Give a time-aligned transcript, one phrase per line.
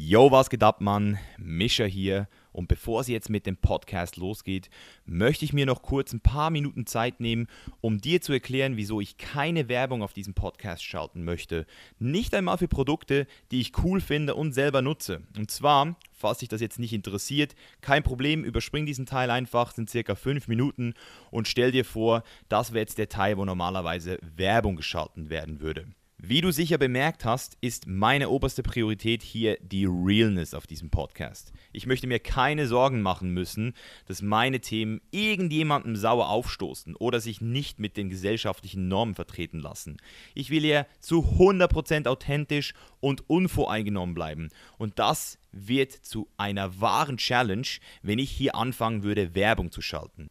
[0.00, 1.18] Yo, was geht ab, Mann?
[1.38, 2.28] Mischa hier.
[2.52, 4.70] Und bevor es jetzt mit dem Podcast losgeht,
[5.06, 7.48] möchte ich mir noch kurz ein paar Minuten Zeit nehmen,
[7.80, 11.66] um dir zu erklären, wieso ich keine Werbung auf diesem Podcast schalten möchte.
[11.98, 15.22] Nicht einmal für Produkte, die ich cool finde und selber nutze.
[15.36, 19.90] Und zwar, falls dich das jetzt nicht interessiert, kein Problem, überspring diesen Teil einfach, sind
[19.90, 20.94] circa fünf Minuten
[21.32, 25.86] und stell dir vor, das wäre jetzt der Teil, wo normalerweise Werbung geschalten werden würde.
[26.20, 31.52] Wie du sicher bemerkt hast, ist meine oberste Priorität hier die Realness auf diesem Podcast.
[31.72, 33.72] Ich möchte mir keine Sorgen machen müssen,
[34.08, 39.98] dass meine Themen irgendjemandem sauer aufstoßen oder sich nicht mit den gesellschaftlichen Normen vertreten lassen.
[40.34, 44.48] Ich will hier zu 100% authentisch und unvoreingenommen bleiben.
[44.76, 47.68] Und das wird zu einer wahren Challenge,
[48.02, 50.30] wenn ich hier anfangen würde, Werbung zu schalten.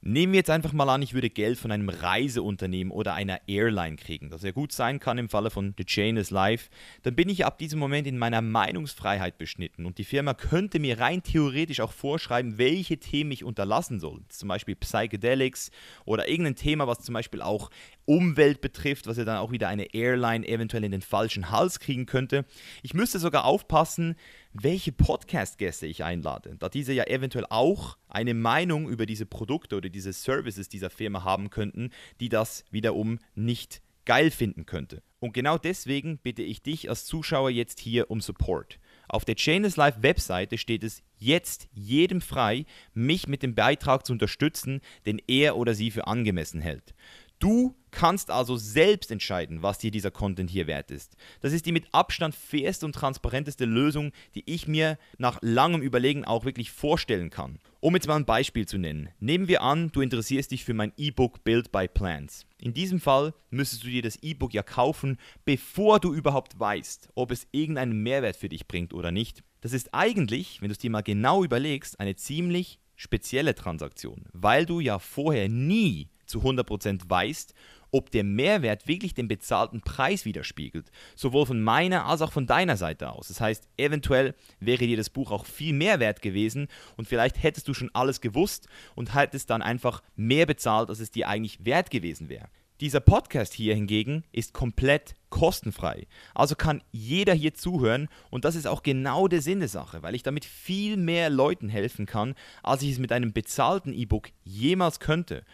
[0.00, 3.96] Nehmen wir jetzt einfach mal an, ich würde Geld von einem Reiseunternehmen oder einer Airline
[3.96, 6.70] kriegen, das ja gut sein kann im Falle von The Chain is Life,
[7.02, 11.00] dann bin ich ab diesem Moment in meiner Meinungsfreiheit beschnitten und die Firma könnte mir
[11.00, 14.20] rein theoretisch auch vorschreiben, welche Themen ich unterlassen soll.
[14.28, 15.72] Zum Beispiel Psychedelics
[16.04, 17.68] oder irgendein Thema, was zum Beispiel auch
[18.04, 22.06] Umwelt betrifft, was ja dann auch wieder eine Airline eventuell in den falschen Hals kriegen
[22.06, 22.44] könnte.
[22.82, 24.14] Ich müsste sogar aufpassen,
[24.52, 29.88] welche Podcast-Gäste ich einlade, da diese ja eventuell auch eine Meinung über diese Produkte oder
[29.88, 31.90] diese Services dieser Firma haben könnten,
[32.20, 35.02] die das wiederum nicht geil finden könnte.
[35.20, 38.78] Und genau deswegen bitte ich dich als Zuschauer jetzt hier um Support.
[39.08, 44.12] Auf der Chainless Live Webseite steht es jetzt jedem frei, mich mit dem Beitrag zu
[44.12, 46.94] unterstützen, den er oder sie für angemessen hält.
[47.38, 51.16] Du kannst also selbst entscheiden, was dir dieser Content hier wert ist.
[51.40, 56.24] Das ist die mit Abstand fairste und transparenteste Lösung, die ich mir nach langem Überlegen
[56.24, 57.60] auch wirklich vorstellen kann.
[57.80, 59.08] Um jetzt mal ein Beispiel zu nennen.
[59.20, 62.44] Nehmen wir an, du interessierst dich für mein E-Book Build by Plans.
[62.60, 67.30] In diesem Fall müsstest du dir das E-Book ja kaufen, bevor du überhaupt weißt, ob
[67.30, 69.44] es irgendeinen Mehrwert für dich bringt oder nicht.
[69.60, 74.66] Das ist eigentlich, wenn du es dir mal genau überlegst, eine ziemlich spezielle Transaktion, weil
[74.66, 77.54] du ja vorher nie zu 100% weißt,
[77.90, 82.76] ob der Mehrwert wirklich den bezahlten Preis widerspiegelt, sowohl von meiner als auch von deiner
[82.76, 83.28] Seite aus.
[83.28, 87.68] Das heißt, eventuell wäre dir das Buch auch viel mehr wert gewesen und vielleicht hättest
[87.68, 91.90] du schon alles gewusst und hättest dann einfach mehr bezahlt, als es dir eigentlich wert
[91.90, 92.48] gewesen wäre.
[92.80, 96.06] Dieser Podcast hier hingegen ist komplett kostenfrei.
[96.32, 100.14] Also kann jeder hier zuhören und das ist auch genau der Sinn der Sache, weil
[100.14, 105.00] ich damit viel mehr Leuten helfen kann, als ich es mit einem bezahlten E-Book jemals
[105.00, 105.44] könnte.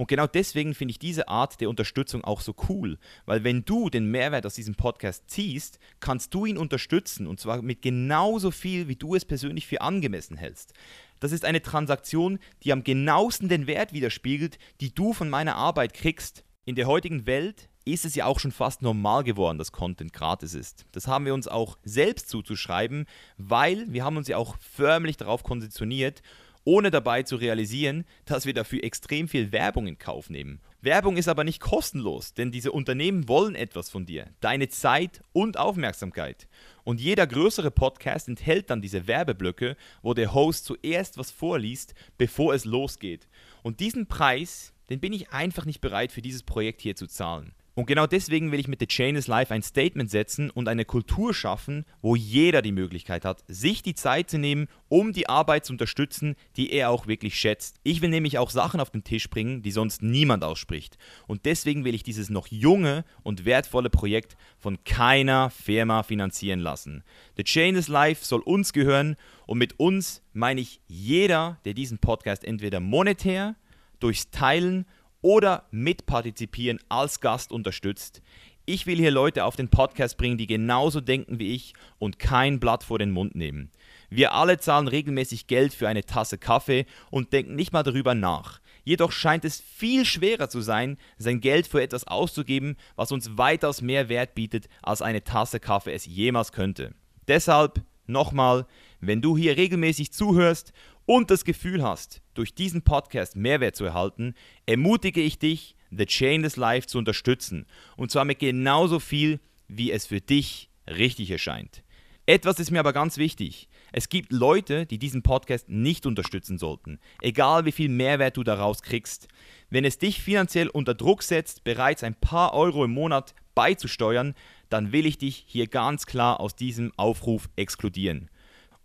[0.00, 2.96] Und genau deswegen finde ich diese Art der Unterstützung auch so cool,
[3.26, 7.60] weil wenn du den Mehrwert aus diesem Podcast ziehst, kannst du ihn unterstützen und zwar
[7.60, 10.72] mit genauso viel, wie du es persönlich für angemessen hältst.
[11.20, 15.92] Das ist eine Transaktion, die am genauesten den Wert widerspiegelt, die du von meiner Arbeit
[15.92, 16.44] kriegst.
[16.64, 20.54] In der heutigen Welt ist es ja auch schon fast normal geworden, dass Content gratis
[20.54, 20.86] ist.
[20.92, 23.04] Das haben wir uns auch selbst zuzuschreiben,
[23.36, 26.22] weil wir haben uns ja auch förmlich darauf konditioniert
[26.64, 30.60] ohne dabei zu realisieren, dass wir dafür extrem viel Werbung in Kauf nehmen.
[30.82, 35.58] Werbung ist aber nicht kostenlos, denn diese Unternehmen wollen etwas von dir, deine Zeit und
[35.58, 36.48] Aufmerksamkeit.
[36.84, 42.54] Und jeder größere Podcast enthält dann diese Werbeblöcke, wo der Host zuerst was vorliest, bevor
[42.54, 43.28] es losgeht.
[43.62, 47.54] Und diesen Preis, den bin ich einfach nicht bereit für dieses Projekt hier zu zahlen.
[47.80, 50.84] Und genau deswegen will ich mit The Chain is Life ein Statement setzen und eine
[50.84, 55.64] Kultur schaffen, wo jeder die Möglichkeit hat, sich die Zeit zu nehmen, um die Arbeit
[55.64, 57.80] zu unterstützen, die er auch wirklich schätzt.
[57.82, 60.98] Ich will nämlich auch Sachen auf den Tisch bringen, die sonst niemand ausspricht.
[61.26, 67.02] Und deswegen will ich dieses noch junge und wertvolle Projekt von keiner Firma finanzieren lassen.
[67.38, 69.16] The Chain is Life soll uns gehören
[69.46, 73.56] und mit uns meine ich jeder, der diesen Podcast entweder monetär,
[74.00, 74.84] durchs Teilen
[75.22, 78.22] oder mitpartizipieren als Gast unterstützt.
[78.66, 82.60] Ich will hier Leute auf den Podcast bringen, die genauso denken wie ich und kein
[82.60, 83.70] Blatt vor den Mund nehmen.
[84.10, 88.60] Wir alle zahlen regelmäßig Geld für eine Tasse Kaffee und denken nicht mal darüber nach.
[88.84, 93.82] Jedoch scheint es viel schwerer zu sein, sein Geld für etwas auszugeben, was uns weitaus
[93.82, 96.94] mehr Wert bietet, als eine Tasse Kaffee es jemals könnte.
[97.28, 98.66] Deshalb nochmal,
[99.00, 100.72] wenn du hier regelmäßig zuhörst
[101.06, 104.34] und das Gefühl hast, durch diesen Podcast Mehrwert zu erhalten,
[104.66, 107.66] ermutige ich dich, The Chainless Life zu unterstützen.
[107.96, 111.82] Und zwar mit genauso viel, wie es für dich richtig erscheint.
[112.26, 113.68] Etwas ist mir aber ganz wichtig.
[113.92, 118.82] Es gibt Leute, die diesen Podcast nicht unterstützen sollten, egal wie viel Mehrwert du daraus
[118.82, 119.26] kriegst.
[119.68, 124.34] Wenn es dich finanziell unter Druck setzt, bereits ein paar Euro im Monat beizusteuern,
[124.68, 128.30] dann will ich dich hier ganz klar aus diesem Aufruf exkludieren.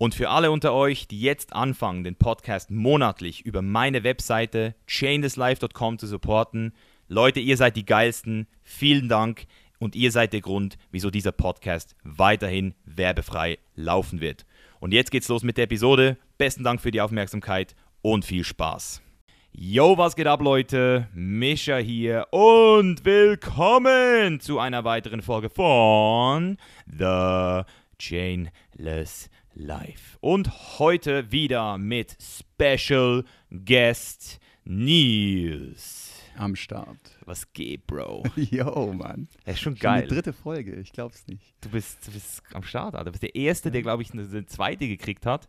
[0.06, 5.98] Und für alle unter euch, die jetzt anfangen, den Podcast monatlich über meine Webseite chainlesslife.com
[5.98, 6.74] zu supporten,
[7.07, 8.46] Leute, ihr seid die geilsten.
[8.62, 9.48] Vielen Dank.
[9.80, 14.46] und ihr seid der Grund, wieso dieser Podcast weiterhin werbefrei laufen wird.
[14.80, 16.18] Und jetzt geht's los mit der Episode.
[16.38, 19.02] Besten Dank für die Aufmerksamkeit und viel Spaß.
[19.54, 21.07] Yo, was geht ab, Leute?
[21.16, 27.63] Mischa hier und willkommen zu einer weiteren Folge von The
[27.98, 30.18] Chainless Life.
[30.19, 36.12] Und heute wieder mit Special Guest Nils.
[36.38, 37.00] Am Start.
[37.25, 38.24] Was geht, Bro?
[38.36, 39.30] Yo, Mann.
[39.46, 40.02] Das ist schon Schon geil.
[40.04, 41.56] die dritte Folge, ich glaub's nicht.
[41.62, 43.06] Du bist, du bist am Start, Alter.
[43.06, 45.48] Du bist der Erste, der, glaube ich, eine, eine zweite gekriegt hat.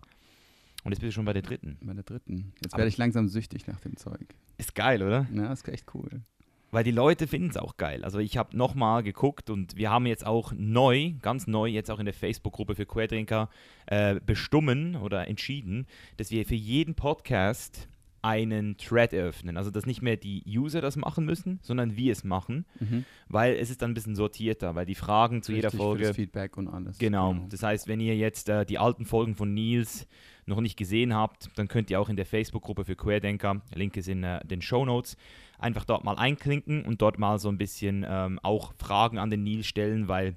[0.85, 1.77] Und jetzt bist du schon bei der dritten.
[1.83, 2.53] Bei der dritten.
[2.63, 4.25] Jetzt werde ich langsam süchtig nach dem Zeug.
[4.57, 5.27] Ist geil, oder?
[5.35, 6.23] Ja, ist echt cool.
[6.71, 8.05] Weil die Leute finden es auch geil.
[8.05, 12.01] Also ich habe nochmal geguckt und wir haben jetzt auch neu, ganz neu, jetzt auch
[12.01, 13.49] in der Facebook-Gruppe für Queerdrinker
[13.87, 15.87] äh, bestimmen oder entschieden,
[16.17, 17.89] dass wir für jeden Podcast
[18.27, 19.57] einen Thread eröffnen.
[19.57, 23.05] Also dass nicht mehr die User das machen müssen, sondern wir es machen, Mhm.
[23.29, 26.05] weil es ist dann ein bisschen sortierter, weil die Fragen zu jeder Richtig für Folge
[26.09, 26.99] das Feedback und alles.
[26.99, 27.37] Genau.
[27.51, 30.09] Das heißt, wenn ihr jetzt äh, die alten Folgen von Nils
[30.45, 34.09] noch nicht gesehen habt, dann könnt ihr auch in der Facebook-Gruppe für Querdenker, Link ist
[34.09, 35.17] in äh, den Show Notes,
[35.59, 39.43] einfach dort mal einklinken und dort mal so ein bisschen ähm, auch Fragen an den
[39.45, 40.37] Nils stellen, weil,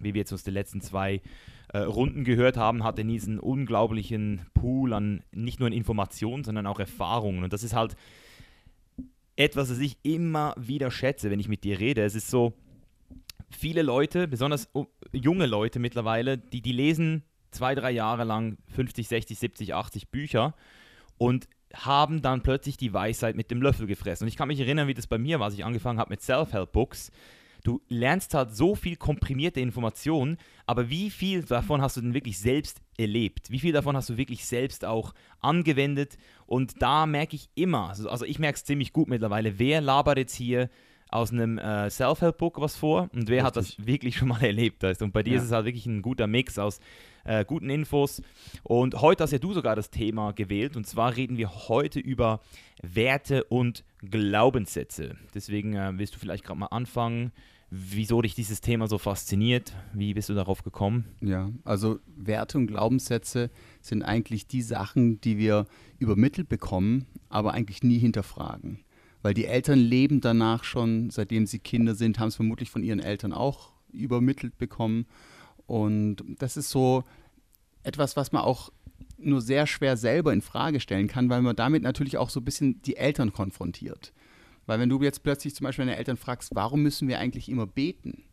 [0.00, 1.20] wie wir jetzt aus den letzten zwei
[1.68, 6.44] äh, Runden gehört haben, hat der Nils einen unglaublichen Pool an nicht nur an Informationen,
[6.44, 7.44] sondern auch Erfahrungen.
[7.44, 7.96] Und das ist halt
[9.36, 12.02] etwas, das ich immer wieder schätze, wenn ich mit dir rede.
[12.02, 12.54] Es ist so,
[13.50, 14.68] viele Leute, besonders
[15.12, 20.54] junge Leute mittlerweile, die, die lesen zwei, drei Jahre lang 50, 60, 70, 80 Bücher
[21.16, 24.24] und haben dann plötzlich die Weisheit mit dem Löffel gefressen.
[24.24, 26.22] Und ich kann mich erinnern, wie das bei mir war, als ich angefangen habe mit
[26.22, 27.10] Self-Help-Books.
[27.64, 32.38] Du lernst halt so viel komprimierte Informationen, aber wie viel davon hast du denn wirklich
[32.38, 33.50] selbst erlebt?
[33.50, 36.16] Wie viel davon hast du wirklich selbst auch angewendet?
[36.46, 40.18] Und da merke ich immer, also also ich merke es ziemlich gut mittlerweile, wer labert
[40.18, 40.70] jetzt hier
[41.10, 43.86] aus einem äh, Self-Help-Book was vor und wer hat das Richtig.
[43.86, 44.84] wirklich schon mal erlebt.
[45.02, 45.38] Und bei dir Ja.
[45.38, 46.80] ist es halt wirklich ein guter Mix aus
[47.24, 48.22] äh, guten Infos.
[48.62, 50.76] Und heute hast ja du sogar das Thema gewählt.
[50.76, 52.40] Und zwar reden wir heute über
[52.82, 55.16] Werte und Glaubenssätze.
[55.34, 57.32] Deswegen äh, willst du vielleicht gerade mal anfangen,
[57.70, 59.74] wieso dich dieses Thema so fasziniert.
[59.92, 61.04] Wie bist du darauf gekommen?
[61.20, 63.50] Ja, also Werte und Glaubenssätze
[63.80, 65.66] sind eigentlich die Sachen, die wir
[65.98, 68.84] übermittelt bekommen, aber eigentlich nie hinterfragen.
[69.22, 73.00] Weil die Eltern leben danach schon, seitdem sie Kinder sind, haben es vermutlich von ihren
[73.00, 75.06] Eltern auch übermittelt bekommen.
[75.68, 77.04] Und das ist so
[77.82, 78.72] etwas, was man auch
[79.18, 82.44] nur sehr schwer selber in Frage stellen kann, weil man damit natürlich auch so ein
[82.44, 84.12] bisschen die Eltern konfrontiert.
[84.66, 87.66] Weil wenn du jetzt plötzlich zum Beispiel deine Eltern fragst, warum müssen wir eigentlich immer
[87.66, 88.24] beten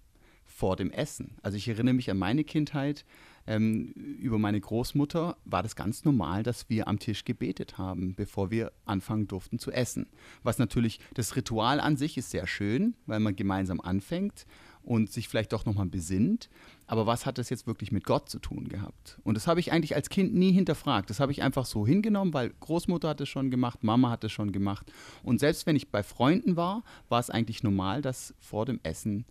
[0.45, 1.35] vor dem Essen?
[1.41, 3.03] Also ich erinnere mich an meine Kindheit,
[3.47, 8.49] ähm, über meine Großmutter war das ganz normal, dass wir am Tisch gebetet haben, bevor
[8.49, 10.07] wir anfangen durften zu essen.
[10.41, 14.45] Was natürlich, das Ritual an sich ist sehr schön, weil man gemeinsam anfängt
[14.85, 16.49] und sich vielleicht doch nochmal besinnt.
[16.87, 19.19] Aber was hat das jetzt wirklich mit Gott zu tun gehabt?
[19.23, 21.09] Und das habe ich eigentlich als Kind nie hinterfragt.
[21.09, 24.31] Das habe ich einfach so hingenommen, weil Großmutter hat es schon gemacht, Mama hat es
[24.31, 24.91] schon gemacht.
[25.23, 29.25] Und selbst wenn ich bei Freunden war, war es eigentlich normal, dass vor dem Essen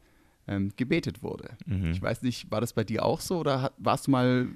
[0.47, 1.57] ähm, gebetet wurde.
[1.67, 1.93] Mhm.
[1.93, 4.49] Ich weiß nicht, war das bei dir auch so oder warst du mal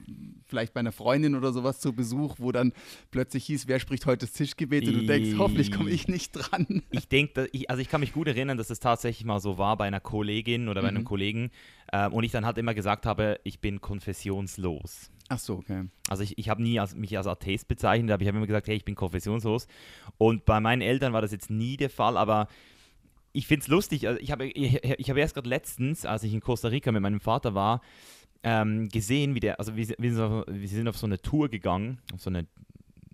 [0.46, 2.72] vielleicht bei einer Freundin oder sowas zu Besuch, wo dann
[3.10, 6.82] plötzlich hieß, wer spricht heute das Tischgebet und du denkst, hoffentlich komme ich nicht dran.
[6.90, 9.86] Ich denke, also ich kann mich gut erinnern, dass es tatsächlich mal so war bei
[9.86, 11.06] einer Kollegin oder bei einem Mhm.
[11.06, 11.50] Kollegen
[11.92, 15.10] ähm, und ich dann halt immer gesagt habe, ich bin konfessionslos.
[15.30, 15.84] Ach so, okay.
[16.08, 18.66] Also ich, ich habe nie als, mich als Atheist bezeichnet, aber ich habe immer gesagt,
[18.68, 19.66] hey, ich bin konfessionslos.
[20.16, 22.48] Und bei meinen Eltern war das jetzt nie der Fall, aber
[23.38, 24.06] ich finde es lustig.
[24.08, 27.02] Also ich habe ich, ich habe erst gerade letztens, als ich in Costa Rica mit
[27.02, 27.80] meinem Vater war,
[28.42, 31.20] ähm, gesehen, wie der, also wir, sind- wir, sind auf, wir sind auf so eine
[31.20, 32.46] Tour gegangen, auf so eine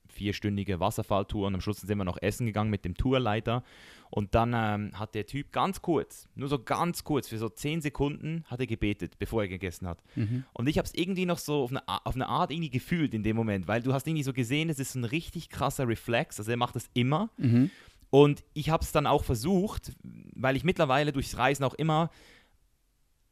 [0.08, 3.64] vierstündige Wasserfalltour und am Schluss sind wir noch essen gegangen mit dem Tourleiter
[4.10, 7.80] und dann ähm, hat der Typ ganz kurz, nur so ganz kurz, für so zehn
[7.80, 9.98] Sekunden hat er gebetet, bevor er gegessen hat.
[10.14, 10.44] Mhm.
[10.52, 13.24] Und ich habe es irgendwie noch so auf eine, auf eine Art irgendwie gefühlt in
[13.24, 16.50] dem Moment, weil du hast irgendwie so gesehen, es ist ein richtig krasser Reflex, also
[16.50, 17.28] er macht das immer.
[17.36, 17.70] Mhm.
[18.14, 22.12] Und ich habe es dann auch versucht, weil ich mittlerweile durchs Reisen auch immer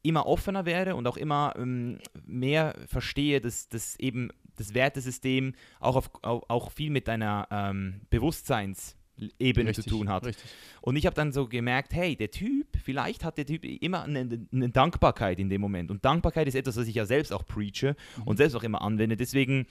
[0.02, 5.94] immer offener werde und auch immer ähm, mehr verstehe, dass, dass eben das Wertesystem auch,
[5.94, 10.26] auf, auch, auch viel mit deiner ähm, Bewusstseinsebene Richtig, zu tun hat.
[10.26, 10.50] Richtig.
[10.80, 14.48] Und ich habe dann so gemerkt, hey, der Typ, vielleicht hat der Typ immer eine,
[14.52, 15.92] eine Dankbarkeit in dem Moment.
[15.92, 19.16] Und Dankbarkeit ist etwas, was ich ja selbst auch preache und selbst auch immer anwende.
[19.16, 19.66] Deswegen,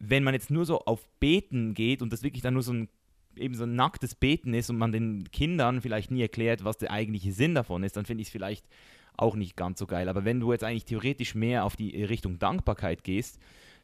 [0.00, 2.88] wenn man jetzt nur so auf Beten geht und das wirklich dann nur so ein
[3.38, 6.90] eben so ein nacktes Beten ist und man den Kindern vielleicht nie erklärt, was der
[6.90, 8.66] eigentliche Sinn davon ist, dann finde ich es vielleicht
[9.16, 10.08] auch nicht ganz so geil.
[10.08, 13.38] Aber wenn du jetzt eigentlich theoretisch mehr auf die Richtung Dankbarkeit gehst,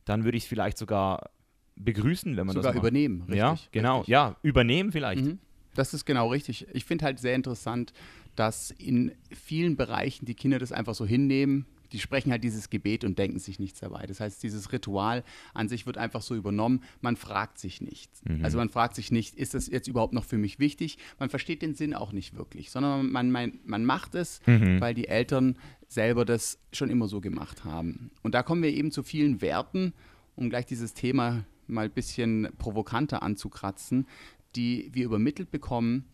[0.04, 1.30] dann würde ich es vielleicht sogar
[1.76, 2.82] begrüßen, wenn man Sogar das macht.
[2.82, 3.20] übernehmen.
[3.22, 3.98] Richtig, ja, genau.
[3.98, 4.12] Richtig.
[4.12, 5.24] Ja, übernehmen vielleicht.
[5.24, 5.38] Mhm.
[5.74, 6.66] Das ist genau richtig.
[6.74, 7.92] Ich finde halt sehr interessant,
[8.36, 11.66] dass in vielen Bereichen die Kinder das einfach so hinnehmen.
[11.92, 14.06] Die sprechen halt dieses Gebet und denken sich nichts dabei.
[14.06, 16.82] Das heißt, dieses Ritual an sich wird einfach so übernommen.
[17.00, 18.22] Man fragt sich nichts.
[18.24, 18.44] Mhm.
[18.44, 20.98] Also man fragt sich nicht, ist das jetzt überhaupt noch für mich wichtig?
[21.18, 24.80] Man versteht den Sinn auch nicht wirklich, sondern man, man, man macht es, mhm.
[24.80, 25.56] weil die Eltern
[25.88, 28.10] selber das schon immer so gemacht haben.
[28.22, 29.92] Und da kommen wir eben zu vielen Werten,
[30.34, 34.06] um gleich dieses Thema mal ein bisschen provokanter anzukratzen,
[34.56, 36.04] die wir übermittelt bekommen,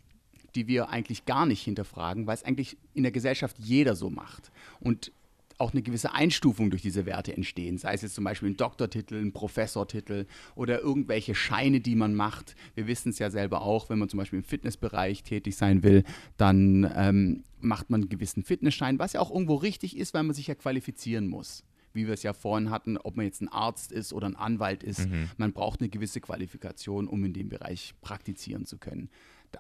[0.55, 4.51] die wir eigentlich gar nicht hinterfragen, weil es eigentlich in der Gesellschaft jeder so macht.
[4.81, 5.13] Und
[5.59, 9.17] auch eine gewisse Einstufung durch diese Werte entstehen, sei es jetzt zum Beispiel ein Doktortitel,
[9.17, 12.55] ein Professortitel oder irgendwelche Scheine, die man macht.
[12.75, 16.05] Wir wissen es ja selber auch, wenn man zum Beispiel im Fitnessbereich tätig sein will,
[16.37, 20.35] dann ähm, macht man einen gewissen Fitnessschein, was ja auch irgendwo richtig ist, weil man
[20.35, 23.91] sich ja qualifizieren muss wie wir es ja vorhin hatten, ob man jetzt ein Arzt
[23.91, 25.09] ist oder ein Anwalt ist.
[25.09, 25.31] Mhm.
[25.37, 29.11] Man braucht eine gewisse Qualifikation, um in dem Bereich praktizieren zu können.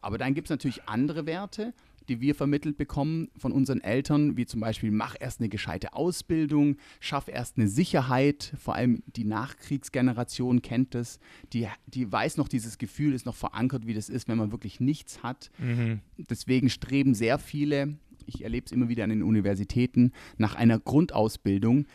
[0.02, 1.72] Aber dann gibt es natürlich andere Werte,
[2.08, 6.76] die wir vermittelt bekommen von unseren Eltern, wie zum Beispiel, mach erst eine gescheite Ausbildung,
[7.00, 11.18] schaff erst eine Sicherheit, vor allem die Nachkriegsgeneration kennt das,
[11.52, 14.80] die, die weiß noch, dieses Gefühl ist noch verankert, wie das ist, wenn man wirklich
[14.80, 15.50] nichts hat.
[15.58, 16.00] Mhm.
[16.16, 17.96] Deswegen streben sehr viele,
[18.26, 21.86] ich erlebe es immer wieder an den Universitäten, nach einer Grundausbildung,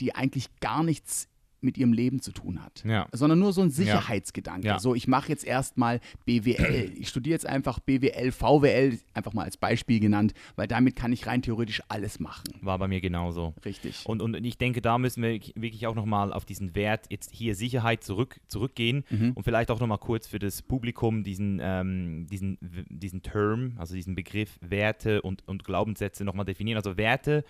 [0.00, 1.28] die eigentlich gar nichts
[1.66, 3.06] mit ihrem Leben zu tun hat, ja.
[3.12, 4.66] sondern nur so ein Sicherheitsgedanke.
[4.66, 4.78] Ja.
[4.78, 6.92] So, ich mache jetzt erstmal BWL.
[6.98, 11.26] Ich studiere jetzt einfach BWL, VWL, einfach mal als Beispiel genannt, weil damit kann ich
[11.26, 12.44] rein theoretisch alles machen.
[12.62, 13.54] War bei mir genauso.
[13.64, 14.06] Richtig.
[14.06, 17.54] Und, und ich denke, da müssen wir wirklich auch nochmal auf diesen Wert jetzt hier
[17.54, 19.32] Sicherheit zurück, zurückgehen mhm.
[19.32, 22.58] und vielleicht auch nochmal kurz für das Publikum diesen, ähm, diesen,
[22.88, 26.78] diesen Term, also diesen Begriff Werte und, und Glaubenssätze nochmal definieren.
[26.78, 27.44] Also Werte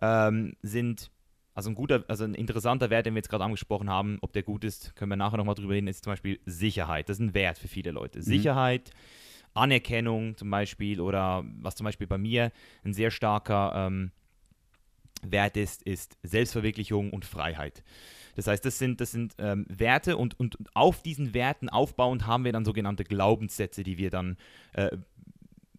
[0.00, 1.10] ähm, sind
[1.58, 4.44] also ein guter, also ein interessanter Wert, den wir jetzt gerade angesprochen haben, ob der
[4.44, 7.08] gut ist, können wir nachher nochmal drüber reden, ist zum Beispiel Sicherheit.
[7.08, 8.20] Das ist ein Wert für viele Leute.
[8.20, 8.22] Mhm.
[8.22, 8.92] Sicherheit,
[9.54, 12.52] Anerkennung zum Beispiel oder was zum Beispiel bei mir
[12.84, 14.12] ein sehr starker ähm,
[15.22, 17.82] Wert ist, ist Selbstverwirklichung und Freiheit.
[18.36, 22.44] Das heißt, das sind, das sind ähm, Werte und, und auf diesen Werten aufbauend haben
[22.44, 24.36] wir dann sogenannte Glaubenssätze, die wir dann
[24.74, 24.96] äh,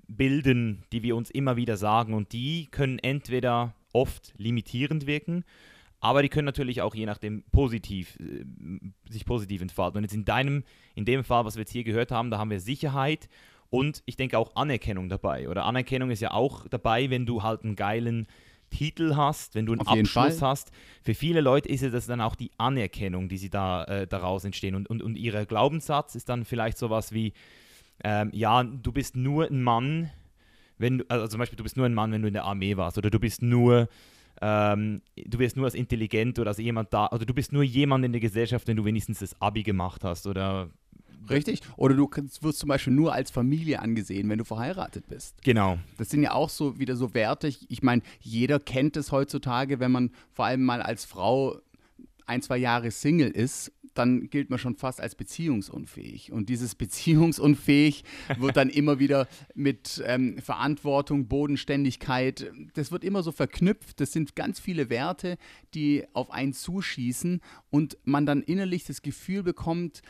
[0.10, 5.44] bilden, die wir uns immer wieder sagen und die können entweder oft limitierend wirken,
[6.00, 8.46] aber die können natürlich auch je nachdem positiv, äh,
[9.10, 9.98] sich positiv entfalten.
[9.98, 10.64] Und jetzt in deinem,
[10.96, 13.30] in dem Fall, was wir jetzt hier gehört haben, da haben wir Sicherheit
[13.70, 15.50] und ich denke auch Anerkennung dabei.
[15.50, 18.28] Oder Anerkennung ist ja auch dabei, wenn du halt einen geilen
[18.70, 20.72] Titel hast, wenn du einen Abschluss hast.
[21.04, 24.76] Für viele Leute ist es dann auch die Anerkennung, die sie da äh, daraus entstehen.
[24.76, 27.34] Und, und, und ihr Glaubenssatz ist dann vielleicht sowas wie,
[28.04, 30.12] ähm, ja, du bist nur ein Mann,
[30.80, 32.78] wenn du, also zum Beispiel, du bist nur ein Mann, wenn du in der Armee
[32.78, 33.88] warst, oder du bist nur,
[34.42, 38.06] ähm, du wirst nur als intelligent oder als jemand da, oder du bist nur jemand
[38.06, 40.70] in der Gesellschaft, wenn du wenigstens das Abi gemacht hast, oder
[41.30, 41.62] Richtig.
[41.78, 42.10] Oder du
[42.42, 45.36] wirst zum Beispiel nur als Familie angesehen, wenn du verheiratet bist.
[45.44, 45.78] Genau.
[45.98, 47.48] Das sind ja auch so wieder so Werte.
[47.68, 51.60] Ich meine, jeder kennt es heutzutage, wenn man vor allem mal als Frau
[52.26, 56.32] ein, zwei Jahre Single ist dann gilt man schon fast als beziehungsunfähig.
[56.32, 58.04] Und dieses beziehungsunfähig
[58.38, 64.00] wird dann immer wieder mit ähm, Verantwortung, Bodenständigkeit, das wird immer so verknüpft.
[64.00, 65.38] Das sind ganz viele Werte,
[65.74, 70.02] die auf einen zuschießen und man dann innerlich das Gefühl bekommt,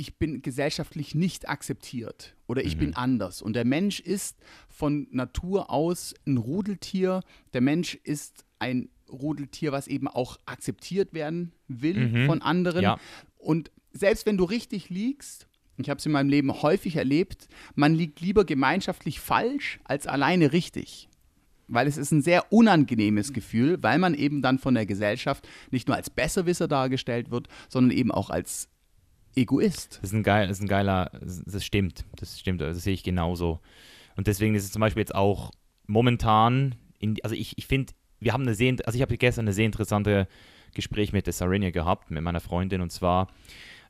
[0.00, 2.80] ich bin gesellschaftlich nicht akzeptiert oder ich mhm.
[2.80, 3.42] bin anders.
[3.42, 4.38] Und der Mensch ist
[4.70, 7.20] von Natur aus ein Rudeltier.
[7.52, 12.26] Der Mensch ist ein Rudeltier, was eben auch akzeptiert werden will mhm.
[12.26, 12.82] von anderen.
[12.82, 12.98] Ja.
[13.38, 15.46] Und selbst wenn du richtig liegst,
[15.78, 20.52] ich habe es in meinem Leben häufig erlebt, man liegt lieber gemeinschaftlich falsch als alleine
[20.52, 21.08] richtig.
[21.68, 25.86] Weil es ist ein sehr unangenehmes Gefühl, weil man eben dann von der Gesellschaft nicht
[25.86, 28.68] nur als Besserwisser dargestellt wird, sondern eben auch als
[29.36, 30.00] Egoist.
[30.02, 33.04] Das ist ein, geil, das ist ein geiler, das stimmt, das stimmt, das sehe ich
[33.04, 33.60] genauso.
[34.16, 35.52] Und deswegen ist es zum Beispiel jetzt auch
[35.86, 39.52] momentan, in, also ich, ich finde, wir haben eine sehr, also ich habe gestern eine
[39.52, 40.28] sehr interessante
[40.74, 43.28] Gespräch mit der Sarenia gehabt, mit meiner Freundin, und zwar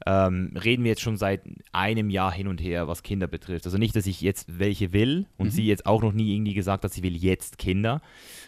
[0.07, 3.67] ähm, reden wir jetzt schon seit einem Jahr hin und her, was Kinder betrifft.
[3.67, 5.51] Also nicht, dass ich jetzt welche will und mhm.
[5.51, 8.01] sie jetzt auch noch nie irgendwie gesagt hat, sie will jetzt Kinder,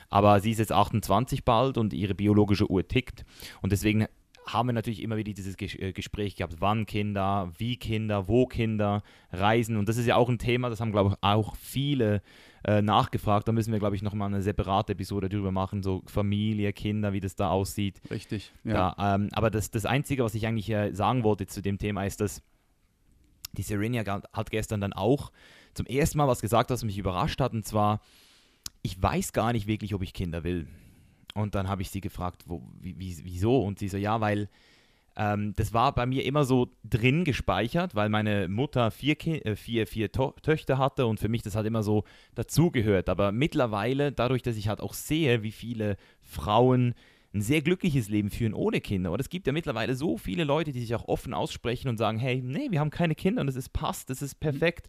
[0.09, 3.25] aber sie ist jetzt 28 bald und ihre biologische Uhr tickt
[3.61, 4.07] und deswegen
[4.47, 9.03] haben wir natürlich immer wieder dieses äh, Gespräch gehabt, wann Kinder, wie Kinder, wo Kinder,
[9.31, 9.77] Reisen.
[9.77, 12.23] Und das ist ja auch ein Thema, das haben, glaube ich, auch viele
[12.65, 13.49] äh, nachgefragt.
[13.49, 17.21] Da müssen wir, glaube ich, nochmal eine separate Episode darüber machen, so Familie, Kinder, wie
[17.21, 18.01] das da aussieht.
[18.11, 18.95] Richtig, ja.
[18.97, 22.05] Da, ähm, aber das, das Einzige, was ich eigentlich äh, sagen wollte zu dem Thema,
[22.05, 22.43] ist, dass
[23.53, 25.31] die Serenia hat gestern dann auch
[25.75, 28.01] zum ersten Mal was gesagt, was mich überrascht hat, und zwar,
[28.83, 30.69] ich weiß gar nicht wirklich, ob ich Kinder will.
[31.35, 33.63] Und dann habe ich sie gefragt, wo, wie, wieso?
[33.63, 34.49] Und sie so, ja, weil
[35.17, 39.87] ähm, das war bei mir immer so drin gespeichert, weil meine Mutter vier, äh, vier,
[39.87, 42.05] vier Töchter hatte und für mich das hat immer so
[42.35, 43.09] dazugehört.
[43.09, 46.95] Aber mittlerweile, dadurch, dass ich halt auch sehe, wie viele Frauen
[47.35, 49.11] ein sehr glückliches Leben führen ohne Kinder.
[49.11, 52.19] Und es gibt ja mittlerweile so viele Leute, die sich auch offen aussprechen und sagen,
[52.19, 54.87] hey, nee, wir haben keine Kinder und es ist passt, das ist perfekt.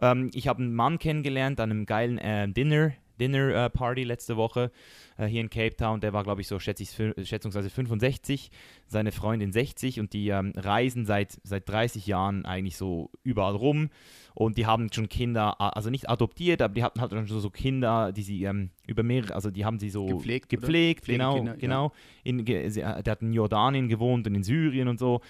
[0.00, 4.36] Ähm, ich habe einen Mann kennengelernt an einem geilen äh, Dinner, Dinner äh, Party letzte
[4.36, 4.70] Woche
[5.16, 6.00] äh, hier in Cape Town.
[6.00, 6.90] Der war, glaube ich, so schätz ich,
[7.28, 8.50] schätzungsweise 65,
[8.86, 13.90] seine Freundin 60 und die ähm, reisen seit, seit 30 Jahren eigentlich so überall rum
[14.38, 18.12] und die haben schon Kinder, also nicht adoptiert, aber die hatten halt schon so Kinder,
[18.12, 21.86] die sie ähm, über mehrere, also die haben sie so gepflegt, gepflegt genau, genau.
[21.86, 21.92] Ja.
[22.22, 25.22] In, der hat in Jordanien gewohnt und in Syrien und so.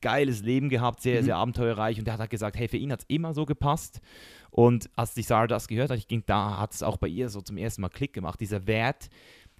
[0.00, 1.24] Geiles Leben gehabt, sehr, mhm.
[1.26, 4.00] sehr abenteuerreich und der hat halt gesagt, hey, für ihn hat es immer so gepasst.
[4.50, 7.28] Und als die Sarah das gehört hat, ich ging da, hat es auch bei ihr
[7.28, 8.40] so zum ersten Mal Klick gemacht.
[8.40, 9.08] Dieser Wert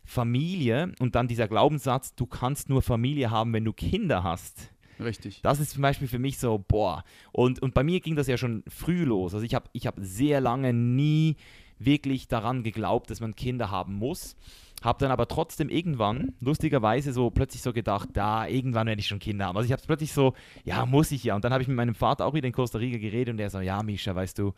[0.05, 4.73] Familie und dann dieser Glaubenssatz, du kannst nur Familie haben, wenn du Kinder hast.
[4.99, 5.43] Richtig.
[5.43, 7.05] Das ist zum Beispiel für mich so, boah.
[7.31, 9.35] Und, und bei mir ging das ja schon früh los.
[9.35, 11.37] Also ich habe ich hab sehr lange nie
[11.79, 14.37] wirklich daran geglaubt, dass man Kinder haben muss.
[14.83, 19.19] Habe dann aber trotzdem irgendwann, lustigerweise, so plötzlich so gedacht, da, irgendwann werde ich schon
[19.19, 19.57] Kinder haben.
[19.57, 21.35] Also ich habe es plötzlich so, ja, muss ich ja.
[21.35, 23.51] Und dann habe ich mit meinem Vater auch wieder in Costa Rica geredet und er
[23.51, 24.55] so, ja, Misha, weißt du,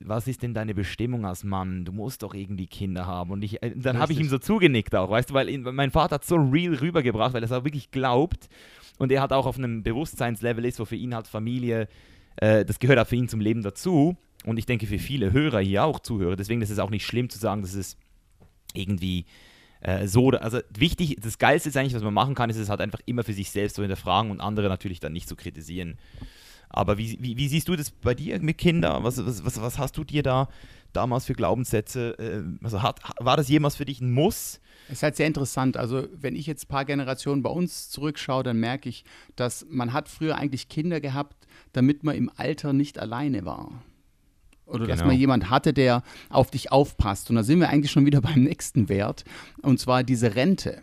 [0.00, 1.84] was ist denn deine Bestimmung als Mann?
[1.84, 3.32] Du musst doch irgendwie Kinder haben.
[3.32, 6.16] Und ich, äh, dann habe ich ihm so zugenickt auch, weißt du, weil mein Vater
[6.16, 8.48] hat so real rübergebracht, weil er es auch wirklich glaubt
[8.98, 11.88] und er hat auch auf einem Bewusstseinslevel ist, wo für ihn halt Familie,
[12.36, 14.16] äh, das gehört auch für ihn zum Leben dazu.
[14.44, 16.36] Und ich denke für viele Hörer hier auch Zuhörer.
[16.36, 17.96] Deswegen ist es auch nicht schlimm zu sagen, dass es
[18.74, 19.24] irgendwie
[19.80, 22.80] äh, so, also wichtig, das Geilste ist eigentlich, was man machen kann, ist es halt
[22.80, 25.98] einfach immer für sich selbst zu hinterfragen und andere natürlich dann nicht zu kritisieren.
[26.70, 29.04] Aber wie, wie, wie siehst du das bei dir mit Kindern?
[29.04, 30.48] Was, was, was, was hast du dir da
[30.92, 32.18] damals für Glaubenssätze?
[32.18, 34.60] Äh, also hat, war das jemals für dich ein Muss?
[34.88, 35.76] Es ist halt sehr interessant.
[35.76, 39.04] Also wenn ich jetzt ein paar Generationen bei uns zurückschaue, dann merke ich,
[39.36, 43.82] dass man hat früher eigentlich Kinder gehabt, damit man im Alter nicht alleine war.
[44.66, 44.88] Oder genau.
[44.88, 47.30] dass man jemand hatte, der auf dich aufpasst.
[47.30, 49.24] Und da sind wir eigentlich schon wieder beim nächsten Wert,
[49.62, 50.82] und zwar diese Rente.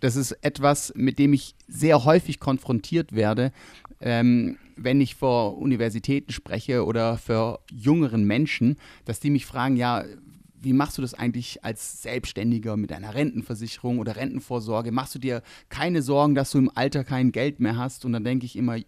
[0.00, 3.52] Das ist etwas, mit dem ich sehr häufig konfrontiert werde,
[4.00, 10.04] ähm, wenn ich vor Universitäten spreche oder für jüngeren Menschen, dass die mich fragen, ja,
[10.64, 14.92] wie machst du das eigentlich als Selbstständiger mit deiner Rentenversicherung oder Rentenvorsorge?
[14.92, 18.04] Machst du dir keine Sorgen, dass du im Alter kein Geld mehr hast?
[18.04, 18.78] Und dann denke ich immer,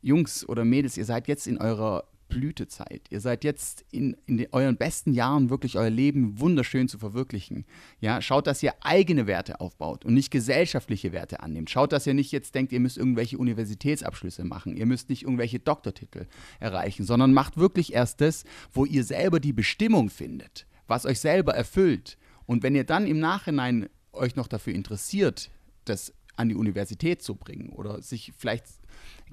[0.00, 3.02] Jungs oder Mädels, ihr seid jetzt in eurer Blütezeit.
[3.10, 7.64] Ihr seid jetzt in, in den, euren besten Jahren wirklich euer Leben wunderschön zu verwirklichen.
[8.00, 11.70] Ja, schaut, dass ihr eigene Werte aufbaut und nicht gesellschaftliche Werte annimmt.
[11.70, 14.76] Schaut, dass ihr nicht jetzt denkt, ihr müsst irgendwelche Universitätsabschlüsse machen.
[14.76, 16.26] Ihr müsst nicht irgendwelche Doktortitel
[16.60, 21.54] erreichen, sondern macht wirklich erst das, wo ihr selber die Bestimmung findet, was euch selber
[21.54, 22.18] erfüllt.
[22.46, 25.50] Und wenn ihr dann im Nachhinein euch noch dafür interessiert,
[25.84, 28.66] das an die Universität zu bringen oder sich vielleicht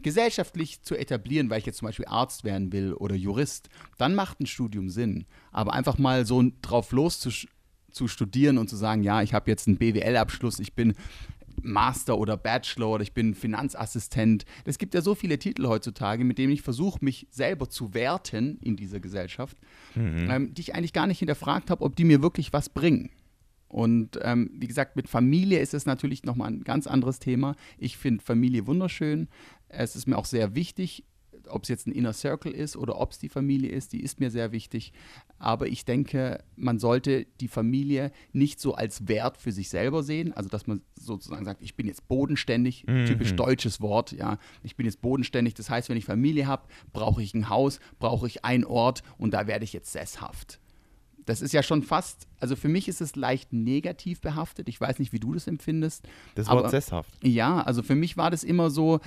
[0.02, 4.40] gesellschaftlich zu etablieren, weil ich jetzt zum Beispiel Arzt werden will oder Jurist, dann macht
[4.40, 5.26] ein Studium Sinn.
[5.52, 7.30] Aber einfach mal so drauf los zu,
[7.92, 10.96] zu studieren und zu sagen, ja, ich habe jetzt einen BWL-Abschluss, ich bin
[11.62, 14.46] Master oder Bachelor oder ich bin Finanzassistent.
[14.66, 18.60] Es gibt ja so viele Titel heutzutage, mit denen ich versuche, mich selber zu werten
[18.62, 19.58] in dieser Gesellschaft,
[19.96, 20.30] mhm.
[20.30, 23.10] ähm, die ich eigentlich gar nicht hinterfragt habe, ob die mir wirklich was bringen.
[23.70, 27.56] Und ähm, wie gesagt, mit Familie ist es natürlich nochmal ein ganz anderes Thema.
[27.78, 29.28] Ich finde Familie wunderschön.
[29.70, 31.04] Es ist mir auch sehr wichtig,
[31.48, 34.20] ob es jetzt ein Inner Circle ist oder ob es die Familie ist, die ist
[34.20, 34.94] mir sehr wichtig.
[35.38, 40.34] Aber ich denke, man sollte die Familie nicht so als Wert für sich selber sehen.
[40.34, 43.06] Also, dass man sozusagen sagt, ich bin jetzt bodenständig, mhm.
[43.06, 44.38] typisch deutsches Wort, ja.
[44.64, 45.54] Ich bin jetzt bodenständig.
[45.54, 49.34] Das heißt, wenn ich Familie habe, brauche ich ein Haus, brauche ich einen Ort und
[49.34, 50.60] da werde ich jetzt sesshaft.
[51.26, 54.68] Das ist ja schon fast, also für mich ist es leicht negativ behaftet.
[54.68, 56.08] Ich weiß nicht, wie du das empfindest.
[56.34, 57.12] Das Wort aber, sesshaft.
[57.24, 59.00] Ja, also für mich war das immer so,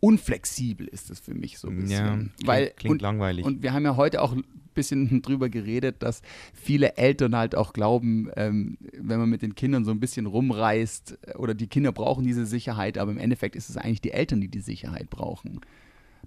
[0.00, 1.90] unflexibel ist es für mich so ein bisschen.
[1.90, 3.44] Ja, klingt, Weil, klingt und, langweilig.
[3.44, 6.22] Und wir haben ja heute auch ein bisschen drüber geredet, dass
[6.54, 11.18] viele Eltern halt auch glauben, ähm, wenn man mit den Kindern so ein bisschen rumreist
[11.22, 14.40] äh, oder die Kinder brauchen diese Sicherheit, aber im Endeffekt ist es eigentlich die Eltern,
[14.40, 15.60] die die Sicherheit brauchen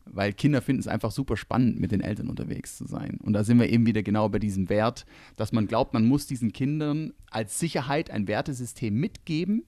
[0.06, 3.20] weil Kinder finden es einfach super spannend, mit den Eltern unterwegs zu sein.
[3.24, 5.06] Und da sind wir eben wieder genau bei diesem Wert,
[5.36, 9.64] dass man glaubt, man muss diesen Kindern als Sicherheit ein Wertesystem mitgeben.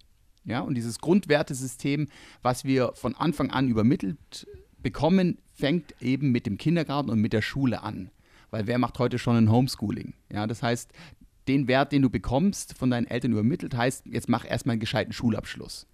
[0.46, 2.08] Ja, und dieses Grundwertesystem,
[2.42, 4.48] was wir von Anfang an übermittelt
[4.82, 8.12] bekommen, fängt eben mit dem Kindergarten und mit der Schule an.
[8.52, 10.14] Weil wer macht heute schon ein Homeschooling?
[10.32, 10.92] Ja, das heißt,
[11.48, 15.14] den Wert, den du bekommst, von deinen Eltern übermittelt, heißt, jetzt mach erstmal einen gescheiten
[15.14, 15.88] Schulabschluss.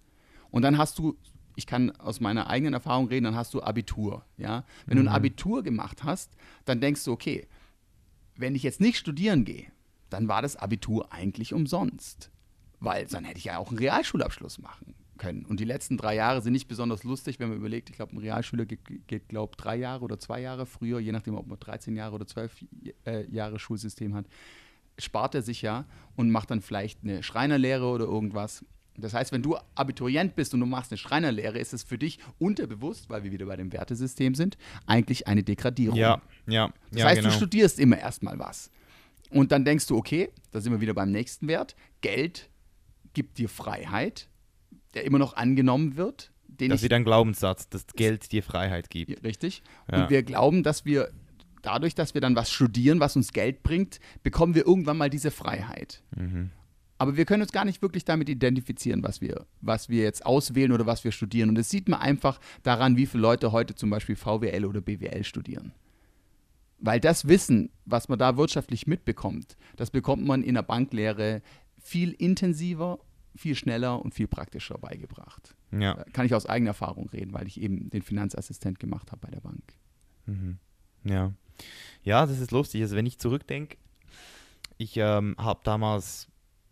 [0.50, 1.16] Und dann hast du
[1.56, 4.24] ich kann aus meiner eigenen Erfahrung reden, dann hast du Abitur.
[4.36, 4.64] Ja?
[4.86, 5.04] Wenn mhm.
[5.04, 5.16] du ein mhm.
[5.16, 7.46] Abitur gemacht hast, dann denkst du, okay,
[8.36, 9.66] wenn ich jetzt nicht studieren gehe,
[10.10, 12.30] dann war das Abitur eigentlich umsonst.
[12.82, 15.44] Weil dann hätte ich ja auch einen Realschulabschluss machen können.
[15.44, 18.18] Und die letzten drei Jahre sind nicht besonders lustig, wenn man überlegt, ich glaube, ein
[18.18, 21.60] Realschüler geht, geht glaube ich, drei Jahre oder zwei Jahre früher, je nachdem, ob man
[21.60, 22.64] 13 Jahre oder 12
[23.06, 24.26] äh, Jahre Schulsystem hat,
[24.98, 28.64] spart er sich ja und macht dann vielleicht eine Schreinerlehre oder irgendwas.
[28.96, 32.18] Das heißt, wenn du Abiturient bist und du machst eine Schreinerlehre, ist es für dich
[32.40, 35.96] unterbewusst, weil wir wieder bei dem Wertesystem sind, eigentlich eine Degradierung.
[35.96, 36.72] Ja, ja.
[36.90, 37.30] Das ja, heißt, genau.
[37.30, 38.70] du studierst immer erstmal was.
[39.30, 41.74] Und dann denkst du, okay, da sind wir wieder beim nächsten Wert.
[42.02, 42.50] Geld
[43.12, 44.28] gibt dir Freiheit,
[44.94, 46.32] der immer noch angenommen wird.
[46.46, 49.24] Den Das ist wieder ein Glaubenssatz, dass Geld dir Freiheit gibt.
[49.24, 49.62] richtig.
[49.90, 50.02] Ja.
[50.02, 51.10] Und wir glauben, dass wir
[51.62, 55.30] dadurch, dass wir dann was studieren, was uns Geld bringt, bekommen wir irgendwann mal diese
[55.30, 56.02] Freiheit.
[56.14, 56.50] Mhm.
[56.98, 60.70] Aber wir können uns gar nicht wirklich damit identifizieren, was wir, was wir jetzt auswählen
[60.70, 61.48] oder was wir studieren.
[61.48, 65.24] Und das sieht man einfach daran, wie viele Leute heute zum Beispiel VWL oder BWL
[65.24, 65.72] studieren.
[66.78, 71.42] Weil das Wissen, was man da wirtschaftlich mitbekommt, das bekommt man in der Banklehre
[71.82, 72.98] viel intensiver,
[73.36, 75.54] viel schneller und viel praktischer beigebracht.
[75.70, 75.94] Ja.
[75.94, 79.30] Da kann ich aus eigener Erfahrung reden, weil ich eben den Finanzassistent gemacht habe bei
[79.30, 79.62] der Bank.
[80.26, 80.58] Mhm.
[81.04, 81.32] Ja.
[82.02, 82.82] Ja, das ist lustig.
[82.82, 83.76] Also wenn ich zurückdenke,
[84.78, 86.28] ich ähm, habe damals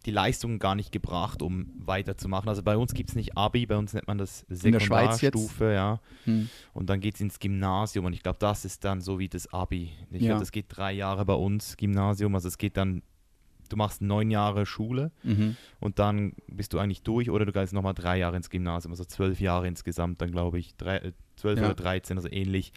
[0.06, 2.48] die Leistungen gar nicht gebracht, um weiterzumachen.
[2.48, 4.46] Also bei uns gibt es nicht Abi, bei uns nennt man das?
[4.48, 6.00] Sekundarstufe, ja.
[6.24, 6.48] Hm.
[6.72, 9.52] Und dann geht es ins Gymnasium und ich glaube, das ist dann so wie das
[9.52, 9.92] Abi.
[10.10, 10.28] Ich Ja.
[10.28, 12.34] glaube, das geht drei Jahre bei uns, Gymnasium.
[12.34, 13.02] Also es geht dann,
[13.70, 15.56] du machst neun Jahre Schule Mhm.
[15.80, 19.04] und dann bist du eigentlich durch oder du gehst nochmal drei Jahre ins Gymnasium, also
[19.04, 21.66] zwölf Jahre insgesamt, dann glaube ich, drei, äh, zwölf Ja.
[21.66, 22.72] oder 13, also ähnlich.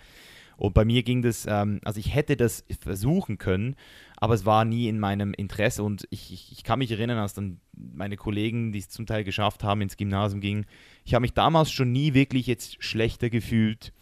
[0.55, 3.75] Und bei mir ging das, ähm, also ich hätte das versuchen können,
[4.17, 7.33] aber es war nie in meinem Interesse und ich, ich, ich kann mich erinnern, als
[7.33, 10.65] dann meine Kollegen, die es zum Teil geschafft haben, ins Gymnasium gingen,
[11.05, 13.93] ich habe mich damals schon nie wirklich jetzt schlechter gefühlt.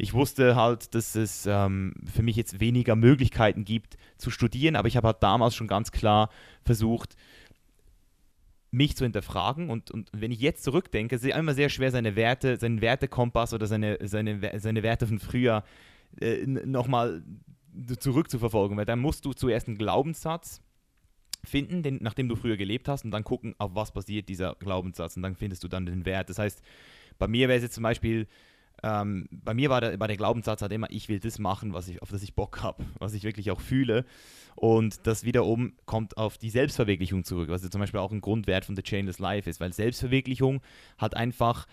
[0.00, 4.88] Ich wusste halt, dass es ähm, für mich jetzt weniger Möglichkeiten gibt zu studieren, aber
[4.88, 6.30] ich habe halt damals schon ganz klar
[6.64, 7.16] versucht,
[8.70, 9.68] mich zu hinterfragen.
[9.68, 13.52] Und, und wenn ich jetzt zurückdenke, ist es immer sehr schwer, seine Werte, seinen Wertekompass
[13.52, 15.64] oder seine, seine, seine Werte von früher
[16.18, 17.22] äh, nochmal
[17.98, 20.62] zurückzuverfolgen, weil dann musst du zuerst einen Glaubenssatz
[21.44, 25.16] finden, den, nachdem du früher gelebt hast und dann gucken, auf was basiert dieser Glaubenssatz.
[25.16, 26.30] Und dann findest du dann den Wert.
[26.30, 26.62] Das heißt,
[27.18, 28.26] bei mir wäre es jetzt zum Beispiel,
[28.82, 31.88] ähm, bei mir war der, war der Glaubenssatz halt immer, ich will das machen, was
[31.88, 34.04] ich, auf das ich Bock habe, was ich wirklich auch fühle.
[34.56, 38.64] Und das wiederum kommt auf die Selbstverwirklichung zurück, was ja zum Beispiel auch ein Grundwert
[38.64, 40.60] von The Chainless Life ist, weil Selbstverwirklichung
[40.98, 41.66] hat einfach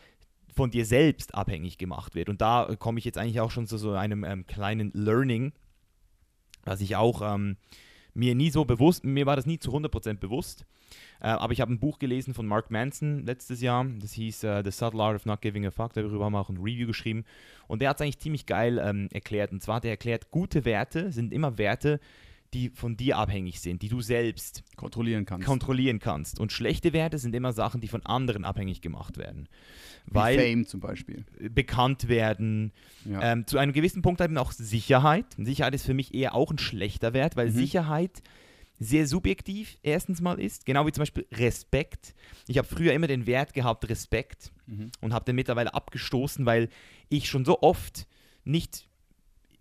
[0.54, 2.30] von dir selbst abhängig gemacht wird.
[2.30, 5.54] Und da komme ich jetzt eigentlich auch schon zu so einem ähm, kleinen Learning,
[6.64, 7.58] was ich auch ähm,
[8.18, 10.66] mir nie so bewusst, mir war das nie zu 100% bewusst,
[11.22, 14.64] äh, aber ich habe ein Buch gelesen von Mark Manson letztes Jahr, das hieß äh,
[14.64, 17.26] The Subtle Art of Not Giving a Fuck, darüber haben wir auch ein Review geschrieben.
[17.68, 19.52] Und der hat es eigentlich ziemlich geil ähm, erklärt.
[19.52, 22.00] Und zwar hat er erklärt, gute Werte sind immer Werte,
[22.58, 25.46] die von dir abhängig sind, die du selbst Kontrollieren kannst.
[25.46, 29.48] kontrollieren kannst und schlechte Werte sind immer Sachen, die von anderen abhängig gemacht werden,
[30.08, 31.24] Wie weil Fame zum Beispiel.
[31.52, 32.72] bekannt werden,
[33.06, 33.34] Ja.
[33.34, 35.26] ähm, zu einem gewissen Punkt eben auch Sicherheit.
[35.38, 37.56] Sicherheit ist für mich eher auch ein schlechter Wert, weil Mhm.
[37.56, 38.24] Sicherheit
[38.80, 42.14] sehr subjektiv erstens mal ist, genau wie zum Beispiel Respekt.
[42.48, 44.92] Ich habe früher immer den Wert gehabt, Respekt, Mhm.
[45.02, 46.70] und habe den mittlerweile abgestoßen, weil
[47.10, 48.08] ich schon so oft
[48.44, 48.88] nicht,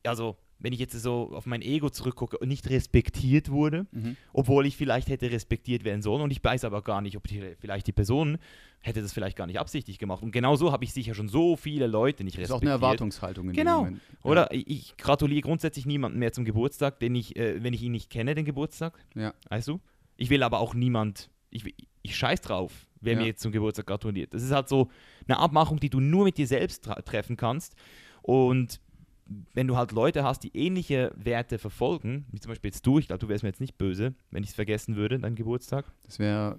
[0.04, 4.16] also wenn ich jetzt so auf mein Ego zurückgucke, nicht respektiert wurde, Mhm.
[4.32, 7.42] obwohl ich vielleicht hätte respektiert werden sollen und ich weiß aber gar nicht, ob die,
[7.58, 8.38] vielleicht die Person
[8.80, 10.22] hätte das vielleicht gar nicht absichtlich gemacht.
[10.22, 12.72] Und genau so habe ich sicher schon so viele Leute nicht Das ist respektiert.
[12.72, 13.78] auch eine Erwartungshaltung in Genau.
[13.80, 14.00] dem Moment.
[14.24, 14.30] Ja.
[14.30, 18.08] Oder ich, gratuliere grundsätzlich niemandem mehr zum Geburtstag, den ich, äh, wenn ich ihn nicht
[18.10, 18.98] kenne, den Geburtstag.
[19.14, 19.34] Ja.
[19.50, 19.80] Weißt du?
[20.16, 21.64] Ich will aber auch niemand, ich,
[22.02, 23.20] ich scheiß drauf, wer Ja.
[23.20, 24.32] mir jetzt zum Geburtstag gratuliert.
[24.32, 24.88] Das ist halt so
[25.28, 27.74] eine Abmachung, die du nur mit dir selbst treffen kannst.
[28.22, 28.80] Und
[29.54, 33.08] wenn du halt Leute hast, die ähnliche Werte verfolgen, wie zum Beispiel jetzt du, ich
[33.08, 35.84] glaube, du wärst mir jetzt nicht böse, wenn ich es vergessen würde, dein Geburtstag.
[36.04, 36.58] Das wäre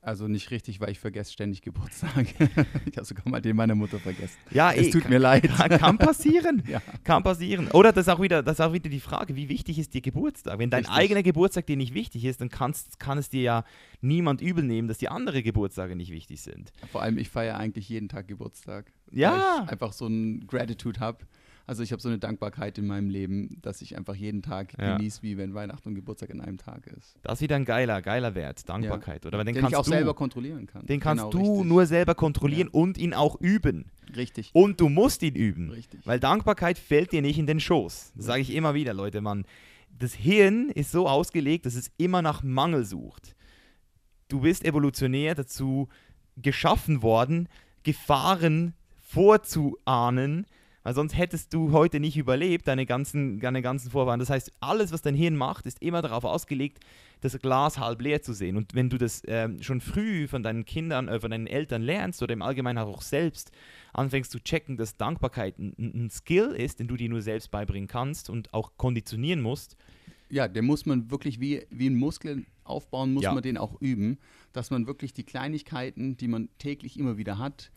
[0.00, 2.26] also nicht richtig, weil ich vergesse ständig Geburtstag.
[2.86, 4.36] ich habe sogar mal den meiner Mutter vergessen.
[4.50, 5.44] Ja, Es eh, tut kann- mir leid.
[5.48, 6.62] Kann, kann passieren.
[6.68, 6.82] Ja.
[7.04, 7.68] Kann passieren.
[7.70, 10.02] Oder das ist, auch wieder, das ist auch wieder die Frage, wie wichtig ist dir
[10.02, 10.58] Geburtstag?
[10.58, 10.94] Wenn dein Richtig.
[10.94, 13.64] eigener Geburtstag dir nicht wichtig ist, dann kannst, kann es dir ja
[14.02, 16.70] niemand übel nehmen, dass die anderen Geburtstage nicht wichtig sind.
[16.92, 18.92] Vor allem, ich feiere eigentlich jeden Tag Geburtstag.
[19.10, 19.32] Ja.
[19.56, 21.24] Weil ich einfach so ein Gratitude habe.
[21.66, 24.96] Also ich habe so eine Dankbarkeit in meinem Leben, dass ich einfach jeden Tag Ja.
[24.98, 27.16] genieße, wie wenn Weihnachten und Geburtstag in einem Tag ist.
[27.22, 29.24] Das ist wieder ein geiler, geiler Wert, Dankbarkeit.
[29.24, 29.38] Oder?
[29.38, 30.84] Weil den, Den, kannst ich auch du, selber kontrollieren kann.
[30.84, 31.66] den kannst Genau, du richtig.
[31.68, 33.86] nur selber kontrollieren und ihn auch üben.
[34.14, 34.50] Richtig.
[34.52, 35.70] Und du musst ihn üben.
[35.70, 36.06] Richtig.
[36.06, 38.12] Weil Dankbarkeit fällt dir nicht in den Schoß.
[38.14, 39.46] Das sage ich immer wieder, Leute, Mann.
[39.98, 43.34] Das Hirn ist so ausgelegt, dass es immer nach Mangel sucht.
[44.28, 45.88] Du bist evolutionär dazu
[46.36, 47.48] geschaffen worden,
[47.84, 48.74] Gefahren
[49.44, 50.46] vorzuahnen,
[50.84, 54.20] Weil sonst hättest du heute nicht überlebt, deine ganzen, deine ganzen Vorfahren.
[54.20, 56.78] Das heißt, alles, was dein Hirn macht, ist immer darauf ausgelegt,
[57.22, 58.58] das Glas halb leer zu sehen.
[58.58, 62.22] Und wenn du das ähm, schon früh von deinen Kindern, äh, von deinen Eltern lernst
[62.22, 63.50] oder im Allgemeinen auch selbst
[63.94, 67.88] anfängst zu checken, dass Dankbarkeit ein, ein Skill ist, den du dir nur selbst beibringen
[67.88, 69.76] kannst und auch konditionieren musst,
[70.28, 73.32] Ja, den muss man wirklich wie, wie ein Muskel aufbauen, muss Ja.
[73.32, 74.18] man den auch üben,
[74.52, 77.70] dass man wirklich die Kleinigkeiten, die man täglich immer wieder hat,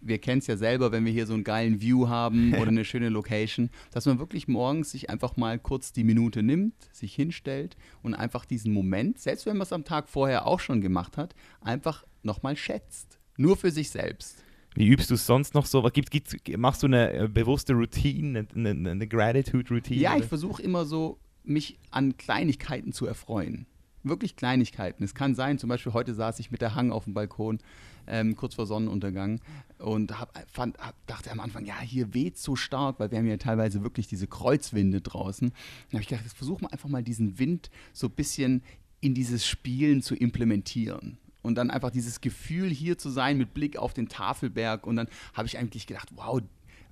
[0.00, 2.84] wir kennen es ja selber, wenn wir hier so einen geilen View haben oder eine
[2.84, 7.76] schöne Location, dass man wirklich morgens sich einfach mal kurz die Minute nimmt, sich hinstellt
[8.02, 11.34] und einfach diesen Moment, selbst wenn man es am Tag vorher auch schon gemacht hat,
[11.60, 13.18] einfach nochmal schätzt.
[13.36, 14.42] Nur für sich selbst.
[14.74, 15.82] Wie übst du es sonst noch so?
[15.82, 20.00] Was Gibt, gibt's, machst du eine äh, bewusste Routine, eine, eine, Gratitude-Routine?
[20.00, 23.66] Ja, ich versuche immer so, mich an Kleinigkeiten zu erfreuen.
[24.02, 25.04] Wirklich Kleinigkeiten.
[25.04, 27.58] Es kann sein, zum Beispiel heute saß ich mit der Hang auf dem Balkon,
[28.06, 29.40] ähm, kurz vor Sonnenuntergang,
[29.78, 33.26] und hab, fand, hab, dachte am Anfang, ja, hier weht so stark, weil wir haben
[33.26, 35.50] ja teilweise wirklich diese Kreuzwinde draußen.
[35.50, 38.62] Dann habe ich gedacht, jetzt versuchen wir einfach mal diesen Wind so ein bisschen
[39.00, 41.18] in dieses Spielen zu implementieren.
[41.42, 44.86] Und dann einfach dieses Gefühl, hier zu sein mit Blick auf den Tafelberg.
[44.86, 46.40] Und dann habe ich eigentlich gedacht, wow,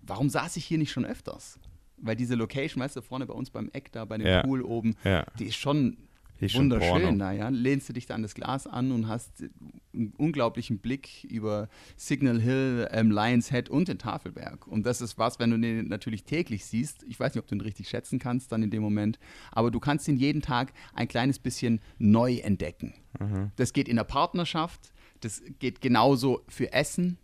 [0.02, 1.58] warum saß ich hier nicht schon öfters?
[1.98, 4.42] Weil diese Location, weißt du, vorne bei uns beim Eck da, bei dem Ja.
[4.42, 5.26] Pool oben, Ja.
[5.38, 5.98] die ist schon
[6.46, 7.02] ist wunderschön.
[7.02, 7.18] Porno.
[7.18, 7.48] Da, ja?
[7.48, 9.44] Lehnst du dich da an das Glas an und hast
[9.92, 14.66] einen unglaublichen Blick über Signal Hill, ähm, Lions Head und den Tafelberg.
[14.66, 17.04] Und das ist was, wenn du den natürlich täglich siehst.
[17.08, 19.18] Ich weiß nicht, ob du ihn richtig schätzen kannst dann in dem Moment,
[19.50, 22.94] aber du kannst ihn jeden Tag ein kleines bisschen neu entdecken.
[23.18, 23.50] Mhm.
[23.56, 27.18] Das geht in der Partnerschaft, das geht genauso für Essen,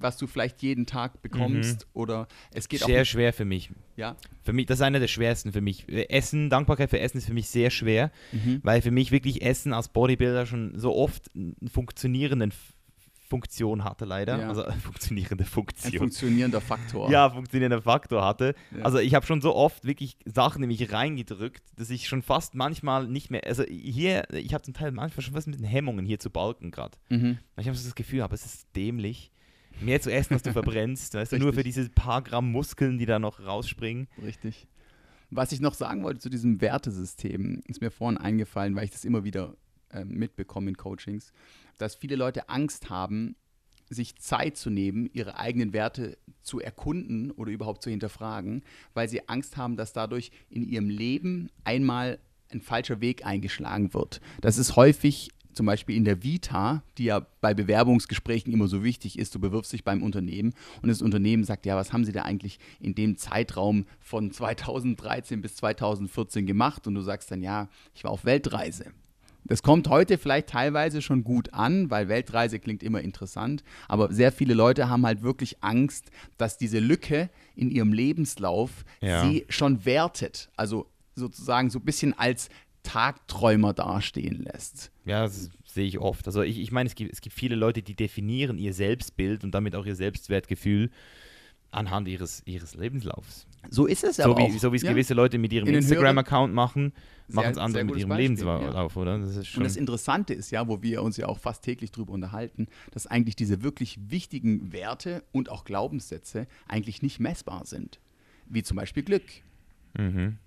[0.00, 1.86] was du vielleicht jeden Tag bekommst.
[1.92, 2.86] Oder es geht Mhm.
[2.86, 3.06] Sehr auch.
[3.06, 3.70] schwer für mich.
[3.96, 5.86] Ja, Für mich, das ist einer der schwersten für mich.
[6.10, 8.60] Essen, Dankbarkeit für Essen ist für mich sehr schwer, Mhm.
[8.62, 12.74] weil für mich wirklich Essen als Bodybuilder schon so oft eine funktionierende F-
[13.28, 14.38] Funktion hatte, leider.
[14.40, 14.48] Ja.
[14.48, 15.92] Also funktionierende ein Funktion.
[15.98, 17.10] funktionierender Faktor.
[17.12, 18.54] ja, funktionierender Faktor hatte.
[18.76, 18.82] Ja.
[18.84, 22.56] Also ich habe schon so oft wirklich Sachen in mich reingedrückt, dass ich schon fast
[22.56, 26.04] manchmal nicht mehr, also hier, ich habe zum Teil manchmal schon was mit den Hemmungen
[26.06, 26.98] hier zu balken gerade.
[27.08, 27.38] Mhm.
[27.56, 29.30] Ich habe so das Gefühl, aber es ist dämlich,
[29.82, 33.06] mehr zu essen, als du verbrennst, weißt du, nur für diese paar Gramm Muskeln, die
[33.06, 34.08] da noch rausspringen.
[34.22, 34.66] Richtig.
[35.30, 39.04] Was ich noch sagen wollte zu diesem Wertesystem, ist mir vorhin eingefallen, weil ich das
[39.04, 39.54] immer wieder
[39.92, 41.32] ähm, mitbekomme in Coachings,
[41.78, 43.36] dass viele Leute Angst haben,
[43.88, 48.62] sich Zeit zu nehmen, ihre eigenen Werte zu erkunden oder überhaupt zu hinterfragen,
[48.94, 52.20] weil sie Angst haben, dass dadurch in ihrem Leben einmal
[52.52, 54.20] ein falscher Weg eingeschlagen wird.
[54.40, 59.18] Das ist häufig zum Beispiel in der Vita, die ja bei Bewerbungsgesprächen immer so wichtig
[59.18, 62.22] ist, du bewirbst dich beim Unternehmen und das Unternehmen sagt, ja, was haben sie da
[62.22, 66.86] eigentlich in dem Zeitraum von 2013 bis 2014 gemacht?
[66.86, 68.86] Und du sagst dann, ja, ich war auf Weltreise.
[69.44, 74.32] Das kommt heute vielleicht teilweise schon gut an, weil Weltreise klingt immer interessant, aber sehr
[74.32, 79.24] viele Leute haben halt wirklich Angst, dass diese Lücke in ihrem Lebenslauf Ja.
[79.24, 80.86] sie schon wertet, also
[81.16, 82.48] sozusagen so ein bisschen als
[82.82, 84.90] Tagträumer dastehen lässt.
[85.04, 86.26] Ja, das sehe ich oft.
[86.26, 89.52] Also ich, ich meine, es gibt, es gibt viele Leute, die definieren ihr Selbstbild und
[89.52, 90.90] damit auch ihr Selbstwertgefühl
[91.70, 93.46] anhand ihres, ihres Lebenslaufs.
[93.68, 94.58] So ist es So aber wie, auch.
[94.58, 94.90] so wie es ja.
[94.90, 96.92] gewisse Leute mit ihrem Instagram-Account machen,
[97.28, 99.18] machen es andere mit ihrem Beispiel, Lebenslauf, oder?
[99.18, 102.66] Das Und das Interessante ist ja, wo wir uns ja auch fast täglich drüber unterhalten,
[102.90, 108.00] dass eigentlich diese wirklich wichtigen Werte und auch Glaubenssätze eigentlich nicht messbar sind.
[108.48, 109.24] Wie zum Beispiel Glück.
[109.96, 110.38] mhm.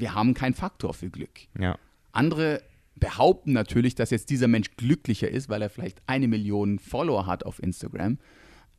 [0.00, 1.40] Wir haben keinen Faktor für Glück.
[1.58, 1.78] Ja.
[2.12, 2.62] Andere
[2.96, 7.44] behaupten natürlich, dass jetzt dieser Mensch glücklicher ist, weil er vielleicht eine Million Follower hat
[7.44, 8.18] auf Instagram.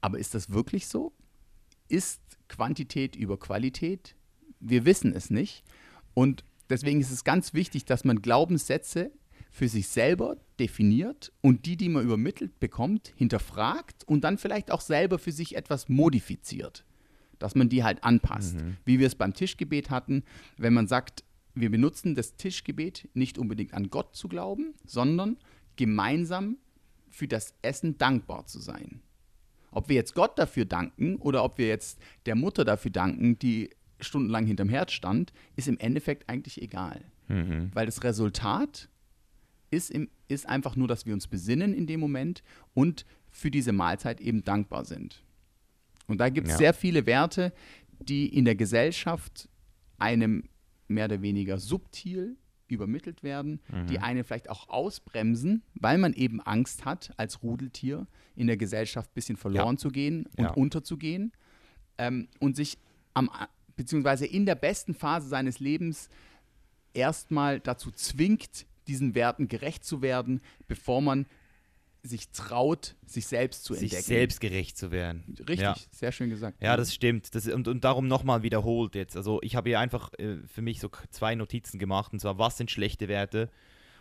[0.01, 1.13] Aber ist das wirklich so?
[1.87, 4.15] Ist Quantität über Qualität?
[4.59, 5.63] Wir wissen es nicht.
[6.13, 9.11] Und deswegen ist es ganz wichtig, dass man Glaubenssätze
[9.51, 14.81] für sich selber definiert und die, die man übermittelt bekommt, hinterfragt und dann vielleicht auch
[14.81, 16.85] selber für sich etwas modifiziert.
[17.41, 18.55] Dass man die halt anpasst.
[18.85, 20.23] Wie wir es beim Tischgebet hatten,
[20.57, 21.23] wenn man sagt,
[21.53, 25.37] wir benutzen das Tischgebet nicht unbedingt an Gott zu glauben, sondern
[25.75, 26.57] gemeinsam
[27.09, 29.01] für das Essen dankbar zu sein.
[29.71, 33.69] Ob wir jetzt Gott dafür danken oder ob wir jetzt der Mutter dafür danken, die
[33.99, 37.01] stundenlang hinterm Herd stand, ist im Endeffekt eigentlich egal.
[37.27, 37.71] Mhm.
[37.73, 38.89] Weil das Resultat
[39.69, 43.71] ist, im, ist einfach nur, dass wir uns besinnen in dem Moment und für diese
[43.71, 45.23] Mahlzeit eben dankbar sind.
[46.11, 46.57] Und da gibt es Ja.
[46.57, 47.53] sehr viele Werte,
[47.99, 49.47] die in der Gesellschaft
[49.97, 50.43] einem
[50.87, 52.35] mehr oder weniger subtil
[52.67, 54.03] übermittelt werden, die Mhm.
[54.03, 59.13] einen vielleicht auch ausbremsen, weil man eben Angst hat, als Rudeltier in der Gesellschaft ein
[59.13, 60.51] bisschen verloren zu gehen und Ja.
[60.51, 61.31] unterzugehen
[61.97, 62.77] ähm, und sich
[63.13, 63.29] am,
[63.75, 66.09] beziehungsweise in der besten Phase seines Lebens
[66.93, 71.25] erstmal dazu zwingt, diesen Werten gerecht zu werden, bevor man
[72.03, 74.03] sich traut, sich selbst zu sich entdecken.
[74.05, 75.23] selbstgerecht zu werden.
[75.39, 75.75] Richtig, Ja.
[75.91, 76.61] sehr schön gesagt.
[76.61, 77.35] Ja, das stimmt.
[77.35, 79.15] Das, und, und darum nochmal wiederholt jetzt.
[79.15, 82.11] Also ich habe hier einfach äh, für mich so zwei Notizen gemacht.
[82.13, 83.49] Und zwar, was sind schlechte Werte?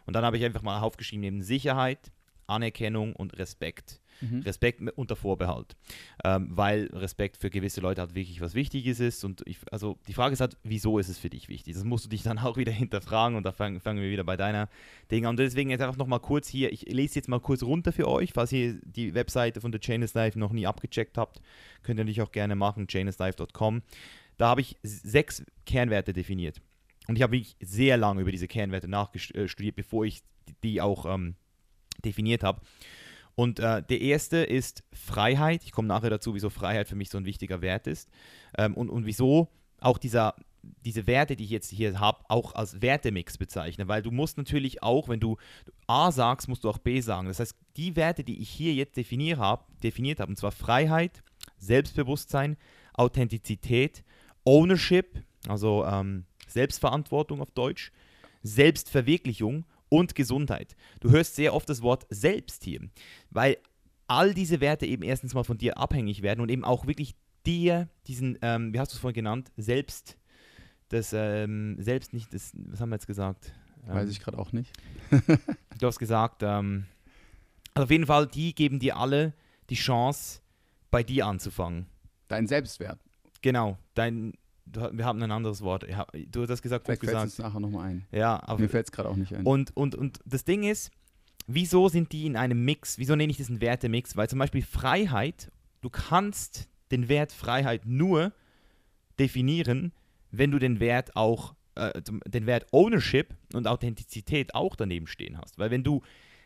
[0.06, 2.10] Und dann habe ich einfach mal aufgeschrieben, eben Sicherheit,
[2.46, 3.99] Anerkennung und Respekt.
[4.20, 4.40] Mhm.
[4.40, 5.76] Respekt unter Vorbehalt.
[6.24, 9.24] Ähm, weil Respekt für gewisse Leute halt wirklich was Wichtiges ist.
[9.24, 11.74] Und ich, also die Frage ist halt, wieso ist es für dich wichtig?
[11.74, 14.36] Das musst du dich dann auch wieder hinterfragen und da fangen, fangen wir wieder bei
[14.36, 14.68] deiner
[15.10, 15.30] Ding an.
[15.30, 18.32] Und deswegen jetzt einfach nochmal kurz hier, ich lese jetzt mal kurz runter für euch,
[18.32, 21.40] falls ihr die Webseite von der Chain is Life noch nie abgecheckt habt,
[21.82, 23.82] könnt ihr natürlich auch gerne machen, chainislife.com.
[24.36, 26.60] Da habe ich sechs Kernwerte definiert.
[27.08, 30.22] Und ich habe wirklich sehr lange über diese Kernwerte nachstudiert, bevor ich
[30.62, 31.34] die auch ähm,
[32.04, 32.60] definiert habe.
[33.40, 35.64] Und äh, der erste ist Freiheit.
[35.64, 38.10] Ich komme nachher dazu, wieso Freiheit für mich so ein wichtiger Wert ist.
[38.58, 39.48] Ähm, und, und wieso
[39.80, 40.34] auch dieser,
[40.84, 43.88] diese Werte, die ich jetzt hier habe, auch als Wertemix bezeichne.
[43.88, 45.38] Weil du musst natürlich auch, wenn du
[45.86, 47.28] A sagst, musst du auch B sagen.
[47.28, 51.22] Das heißt, die Werte, die ich hier jetzt definiert habe, definiert habe und zwar Freiheit,
[51.56, 52.58] Selbstbewusstsein,
[52.92, 54.04] Authentizität,
[54.44, 57.90] Ownership, also ähm, Selbstverantwortung auf Deutsch,
[58.42, 60.74] Selbstverwirklichung und Gesundheit.
[61.00, 62.80] Du hörst sehr oft das Wort selbst hier,
[63.30, 63.58] weil
[64.06, 67.88] all diese Werte eben erstens mal von dir abhängig werden und eben auch wirklich dir
[68.06, 70.16] diesen, ähm, wie hast du es vorhin genannt, selbst,
[70.88, 73.52] das ähm, selbst nicht, das, was haben wir jetzt gesagt?
[73.86, 74.72] Weiß Ähm, ich gerade auch nicht.
[75.78, 76.84] Du hast gesagt, ähm,
[77.72, 79.32] also auf jeden Fall, die geben dir alle
[79.70, 80.40] die Chance,
[80.90, 81.86] bei dir anzufangen.
[82.28, 83.00] Dein Selbstwert.
[83.40, 84.34] Genau, dein,
[84.74, 85.88] wir haben ein anderes Wort.
[85.88, 87.38] Ja, Du hast das gesagt, gut Vielleicht fällt es gesagt.
[87.38, 88.06] uns nachher nochmal ein.
[88.12, 89.44] Ja, aber Mir fällt es gerade auch nicht ein.
[89.44, 90.90] und, und, und das Ding ist,
[91.46, 92.98] wieso sind die in einem Mix?
[92.98, 94.16] Wieso nenne ich das einen Wertemix?
[94.16, 98.32] Weil zum Beispiel Freiheit, du kannst den Wert Freiheit nur
[99.18, 99.92] definieren,
[100.30, 105.58] wenn du den Wert auch, äh, den Wert Ownership und Authentizität auch daneben stehen hast.
[105.58, 106.02] Weil wenn du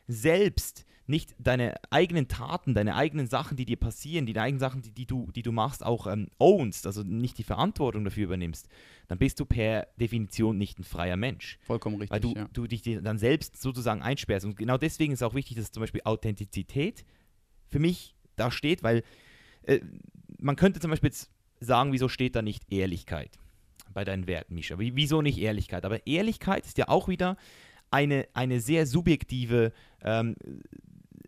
[0.06, 4.90] selbst nicht deine eigenen Taten, deine eigenen Sachen, die dir passieren, die eigenen Sachen, die,
[4.90, 8.68] die, du, die du machst, auch ähm, ownst, also nicht die Verantwortung dafür übernimmst,
[9.08, 11.58] dann bist du per Definition nicht ein freier Mensch.
[11.62, 12.10] Vollkommen richtig.
[12.10, 12.48] Weil du, ja.
[12.52, 14.46] du dich dann selbst sozusagen einsperrst.
[14.46, 17.04] Und genau deswegen ist auch wichtig, dass zum Beispiel Authentizität
[17.68, 19.02] für mich da steht, weil
[19.64, 19.80] äh,
[20.38, 23.38] man könnte zum Beispiel jetzt sagen, wieso steht da nicht Ehrlichkeit
[23.92, 24.78] bei deinen Werten, Misha?
[24.78, 25.84] Wie, wieso nicht Ehrlichkeit?
[25.84, 27.36] Aber Ehrlichkeit ist ja auch wieder
[27.94, 30.34] eine, eine sehr subjektive, ähm,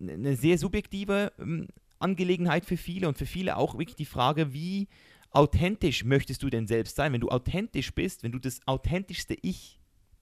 [0.00, 1.68] eine sehr subjektive ähm,
[2.00, 4.88] Angelegenheit für viele und für viele auch wirklich die Frage, wie
[5.30, 7.12] authentisch möchtest du denn selbst sein?
[7.12, 9.78] Wenn du authentisch bist, wenn du das authentischste Ich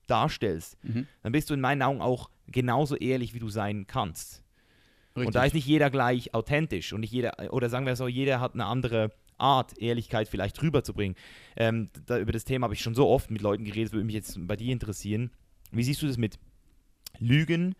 [0.07, 1.07] darstellst, Mhm.
[1.23, 4.43] dann bist du in meinen Augen auch genauso ehrlich, wie du sein kannst.
[5.17, 5.27] Richtig.
[5.27, 8.41] Und da ist nicht jeder gleich authentisch und nicht jeder, oder sagen wir so, jeder
[8.41, 11.17] hat eine andere Art, Ehrlichkeit vielleicht rüberzubringen.
[11.57, 14.15] Ähm, da, über das Thema habe ich schon so oft mit Leuten geredet, würde mich
[14.15, 15.31] jetzt bei dir interessieren.
[15.75, 16.39] Wie siehst du das mit
[17.19, 17.75] Lügen,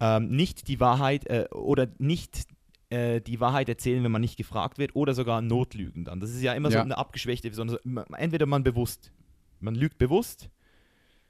[0.00, 2.44] ähm, nicht die Wahrheit äh, oder nicht
[2.90, 6.20] äh, die Wahrheit erzählen, wenn man nicht gefragt wird, oder sogar Notlügen dann?
[6.20, 6.82] Das ist ja immer so Ja.
[6.82, 9.12] eine abgeschwächte, sondern so, entweder man bewusst,
[9.60, 10.50] man lügt bewusst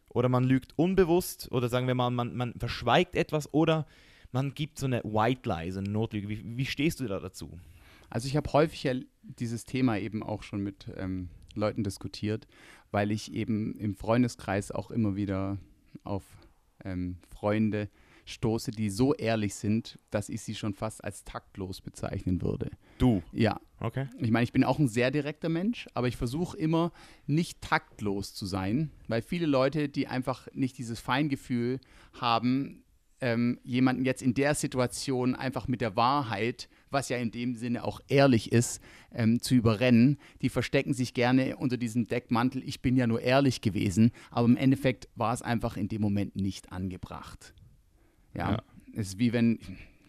[0.08, 3.86] oder man lügt unbewusst oder sagen wir mal, man, man verschweigt etwas oder
[4.32, 6.28] man gibt so eine White Lie, so eine Notlüge.
[6.28, 7.58] Wie, wie stehst du da dazu?
[8.08, 12.46] Also ich habe häufig ja dieses Thema eben auch schon mit ähm, Leuten diskutiert,
[12.90, 15.58] weil ich eben im Freundeskreis auch immer wieder
[16.04, 16.24] auf
[16.84, 17.88] ähm, Freunde
[18.24, 22.70] stoße, die so ehrlich sind, dass ich sie schon fast als taktlos bezeichnen würde.
[22.98, 23.22] Du.
[23.32, 24.06] Ja, Okay.
[24.18, 26.92] ich meine, ich bin auch ein sehr direkter Mensch, aber ich versuche immer
[27.26, 31.80] nicht taktlos zu sein, weil viele Leute, die einfach nicht dieses Feingefühl
[32.12, 32.84] haben,
[33.20, 37.84] ähm, jemanden jetzt in der Situation einfach mit der Wahrheit, was ja in dem Sinne
[37.84, 38.80] auch ehrlich ist,
[39.12, 43.60] ähm, zu überrennen, die verstecken sich gerne unter diesem Deckmantel, ich bin ja nur ehrlich
[43.60, 47.54] gewesen, aber im Endeffekt war es einfach in dem Moment nicht angebracht.
[48.34, 48.62] Ja, Ja.
[48.94, 49.58] es ist wie wenn,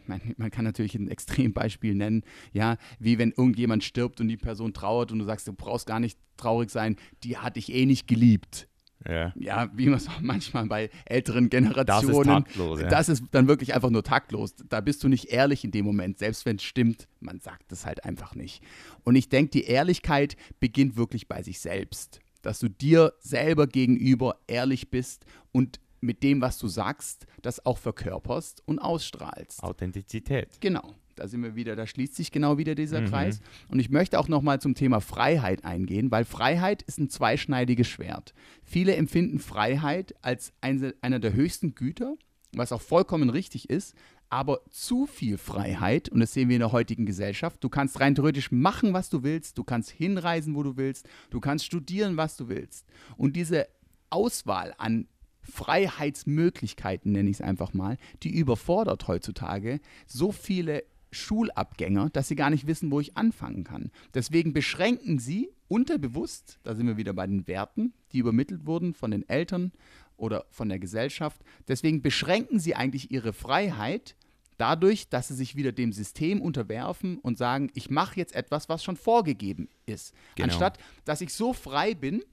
[0.08, 4.74] man, man kann natürlich ein Extrembeispiel nennen, ja, wie wenn irgendjemand stirbt und die Person
[4.74, 8.08] trauert und du sagst, du brauchst gar nicht traurig sein, die hat dich eh nicht
[8.08, 8.68] geliebt.
[9.08, 9.34] Ja.
[9.36, 12.24] Ja, wie man es auch manchmal bei älteren Das ist Generationen.
[12.46, 12.88] taktlos, ja.
[12.88, 14.56] Das ist dann wirklich einfach nur taktlos.
[14.70, 17.08] Da bist du nicht ehrlich in dem Moment, selbst wenn es stimmt.
[17.20, 18.64] Man sagt es halt einfach nicht.
[19.04, 22.20] Und ich denke, die Ehrlichkeit beginnt wirklich bei sich selbst.
[22.42, 27.78] Dass du dir selber gegenüber ehrlich bist und mit dem, was du sagst, das auch
[27.78, 29.64] verkörperst und ausstrahlst.
[29.64, 30.50] Authentizität.
[30.60, 33.06] Genau, da sind wir wieder, da schließt sich genau wieder dieser Mhm.
[33.08, 33.42] Kreis.
[33.70, 38.34] Und ich möchte auch nochmal zum Thema Freiheit eingehen, weil Freiheit ist ein zweischneidiges Schwert.
[38.64, 42.16] Viele empfinden Freiheit als eine, einer der höchsten Güter,
[42.54, 43.96] was auch vollkommen richtig ist.
[44.30, 48.16] Aber zu viel Freiheit, und das sehen wir in der heutigen Gesellschaft, du kannst rein
[48.16, 52.36] theoretisch machen, was du willst, du kannst hinreisen, wo du willst, du kannst studieren, was
[52.36, 52.88] du willst.
[53.16, 53.68] Und diese
[54.10, 55.08] Auswahl an
[55.42, 60.84] Freiheitsmöglichkeiten, nenne ich es einfach mal, die überfordert heutzutage so viele
[61.14, 63.92] Schulabgänger, dass sie gar nicht wissen, wo ich anfangen kann.
[64.14, 69.12] Deswegen beschränken sie unterbewusst, da sind wir wieder bei den Werten, die übermittelt wurden von
[69.12, 69.72] den Eltern
[70.18, 74.16] oder von der Gesellschaft, deswegen beschränken sie eigentlich ihre Freiheit
[74.58, 78.84] dadurch, dass sie sich wieder dem System unterwerfen und sagen, ich mache jetzt etwas, was
[78.84, 80.14] schon vorgegeben ist.
[80.36, 80.46] Genau.
[80.46, 82.24] Anstatt, dass ich so frei bin,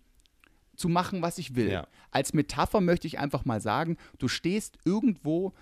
[0.76, 1.70] zu machen, was ich will.
[1.70, 1.86] Ja.
[2.10, 5.52] Als Metapher möchte ich einfach mal sagen, du stehst irgendwo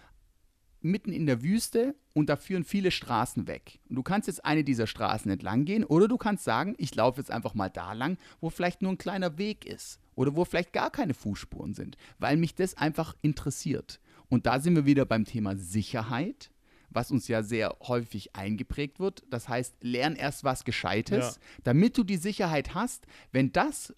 [0.80, 3.78] mitten in der Wüste und da führen viele Straßen weg.
[3.88, 7.20] Und du kannst jetzt eine dieser Straßen entlang gehen oder du kannst sagen, ich laufe
[7.20, 10.72] jetzt einfach mal da lang, wo vielleicht nur ein kleiner Weg ist oder wo vielleicht
[10.72, 14.00] gar keine Fußspuren sind, weil mich das einfach interessiert.
[14.28, 16.50] Und da sind wir wieder beim Thema Sicherheit,
[16.90, 19.22] was uns ja sehr häufig eingeprägt wird.
[19.30, 21.42] Das heißt, lern erst was Gescheites, ja.
[21.62, 23.94] damit du die Sicherheit hast, wenn das,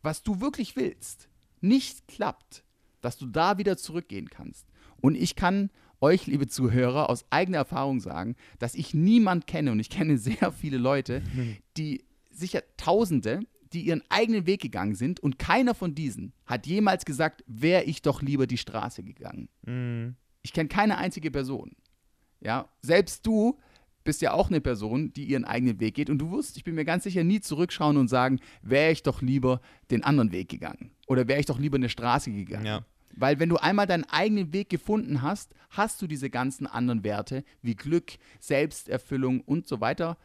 [0.00, 1.28] was du wirklich willst,
[1.60, 2.64] nicht klappt,
[3.02, 4.66] dass du da wieder zurückgehen kannst.
[5.02, 5.70] Und ich kann
[6.00, 10.52] euch, liebe Zuhörer, aus eigener Erfahrung sagen, dass ich niemand kenne und ich kenne sehr
[10.52, 11.22] viele Leute,
[11.76, 13.40] die sicher Tausende,
[13.72, 18.02] die ihren eigenen Weg gegangen sind und keiner von diesen hat jemals gesagt, wäre ich
[18.02, 19.48] doch lieber die Straße gegangen.
[19.66, 20.16] Mhm.
[20.42, 21.76] Ich kenne keine einzige Person.
[22.40, 23.58] Ja, selbst du
[24.04, 26.76] bist ja auch eine Person, die ihren eigenen Weg geht und du wirst, ich bin
[26.76, 30.92] mir ganz sicher, nie zurückschauen und sagen, wäre ich doch lieber den anderen Weg gegangen
[31.06, 32.64] oder wäre ich doch lieber eine Straße gegangen.
[32.64, 32.84] Ja.
[33.14, 37.44] Weil wenn du einmal deinen eigenen Weg gefunden hast, hast du diese ganzen anderen Werte
[37.62, 40.16] wie Glück, Selbsterfüllung und so weiter,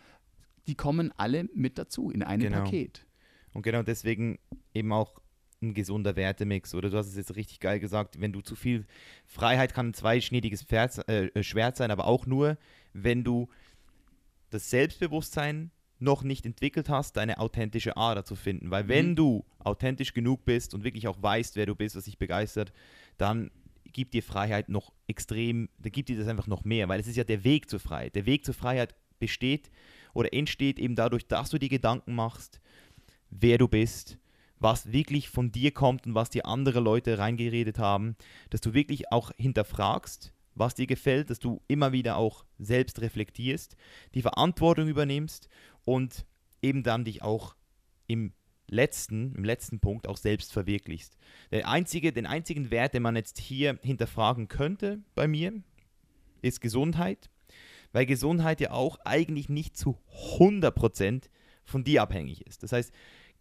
[0.67, 2.63] die kommen alle mit dazu in einem genau.
[2.63, 3.05] Paket.
[3.53, 4.39] Und genau deswegen
[4.73, 5.21] eben auch
[5.61, 6.75] ein gesunder Wertemix.
[6.75, 8.85] Oder du hast es jetzt richtig geil gesagt, wenn du zu viel
[9.25, 12.57] Freiheit kann ein zweischneidiges Pferd, äh, Schwert sein, aber auch nur,
[12.93, 13.49] wenn du
[14.49, 15.71] das Selbstbewusstsein
[16.03, 18.71] noch nicht entwickelt hast, deine authentische Ader zu finden.
[18.71, 19.15] Weil wenn mhm.
[19.15, 22.73] du authentisch genug bist und wirklich auch weißt, wer du bist, was dich begeistert,
[23.17, 23.49] dann
[23.85, 27.15] gibt dir Freiheit noch extrem, dann gibt dir das einfach noch mehr, weil es ist
[27.15, 28.15] ja der Weg zur Freiheit.
[28.15, 29.71] Der Weg zur Freiheit besteht
[30.13, 32.59] oder entsteht eben dadurch, dass du dir Gedanken machst,
[33.29, 34.17] wer du bist,
[34.59, 38.15] was wirklich von dir kommt und was dir andere Leute reingeredet haben,
[38.49, 43.75] dass du wirklich auch hinterfragst, was dir gefällt, dass du immer wieder auch selbst reflektierst,
[44.13, 45.49] die Verantwortung übernimmst
[45.85, 46.25] und
[46.61, 47.55] eben dann dich auch
[48.07, 48.33] im
[48.67, 51.17] letzten, im letzten Punkt auch selbst verwirklichst.
[51.51, 55.53] Der einzige, den einzigen Wert, den man jetzt hier hinterfragen könnte bei mir,
[56.41, 57.29] ist Gesundheit,
[57.91, 59.97] weil Gesundheit ja auch eigentlich nicht zu
[60.37, 61.29] 100%
[61.63, 62.63] von dir abhängig ist.
[62.63, 62.91] Das heißt,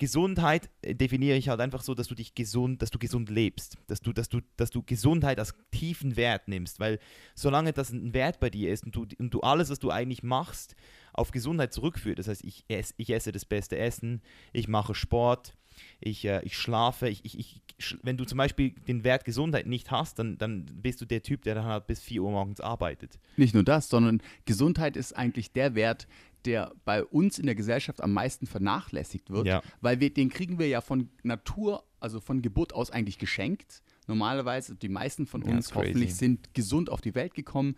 [0.02, 3.78] Gesundheit äh, definiere ich halt einfach so, dass du dich gesund, dass du gesund lebst,
[3.86, 6.98] dass du, dass du, dass du Gesundheit als tiefen Wert nimmst, weil
[7.36, 10.24] solange das ein Wert bei dir ist und du, und du alles, was du eigentlich
[10.24, 10.74] machst,
[11.12, 14.22] auf Gesundheit zurückführt, das heißt, ich, ess, ich esse das beste Essen,
[14.52, 15.54] ich mache Sport,
[16.00, 17.62] ich, äh, ich schlafe, ich, ich, ich,
[18.02, 21.42] wenn du zum Beispiel den Wert Gesundheit nicht hast, dann, dann bist du der Typ,
[21.42, 23.20] der dann halt bis 4 Uhr morgens arbeitet.
[23.36, 26.08] Nicht nur das, sondern Gesundheit ist eigentlich der Wert,
[26.46, 29.62] der bei uns in der Gesellschaft am meisten vernachlässigt wird, ja.
[29.80, 33.82] weil wir, den kriegen wir ja von Natur, also von Geburt aus eigentlich geschenkt.
[34.06, 37.76] Normalerweise, die meisten von uns ja, hoffentlich sind gesund auf die Welt gekommen.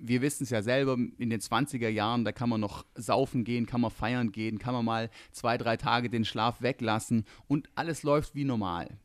[0.00, 3.66] Wir wissen es ja selber, in den 20er Jahren, da kann man noch saufen gehen,
[3.66, 8.04] kann man feiern gehen, kann man mal zwei, drei Tage den Schlaf weglassen und alles
[8.04, 8.98] läuft wie normal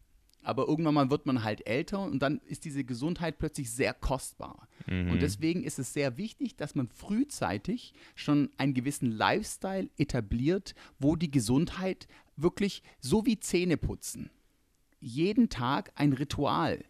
[0.44, 4.68] aber irgendwann mal wird man halt älter und dann ist diese Gesundheit plötzlich sehr kostbar.
[4.88, 5.12] Mhm.
[5.12, 11.16] Und deswegen ist es sehr wichtig, dass man frühzeitig schon einen gewissen Lifestyle etabliert, wo
[11.16, 14.30] die Gesundheit wirklich so wie Zähneputzen
[15.00, 16.84] jeden Tag ein Ritual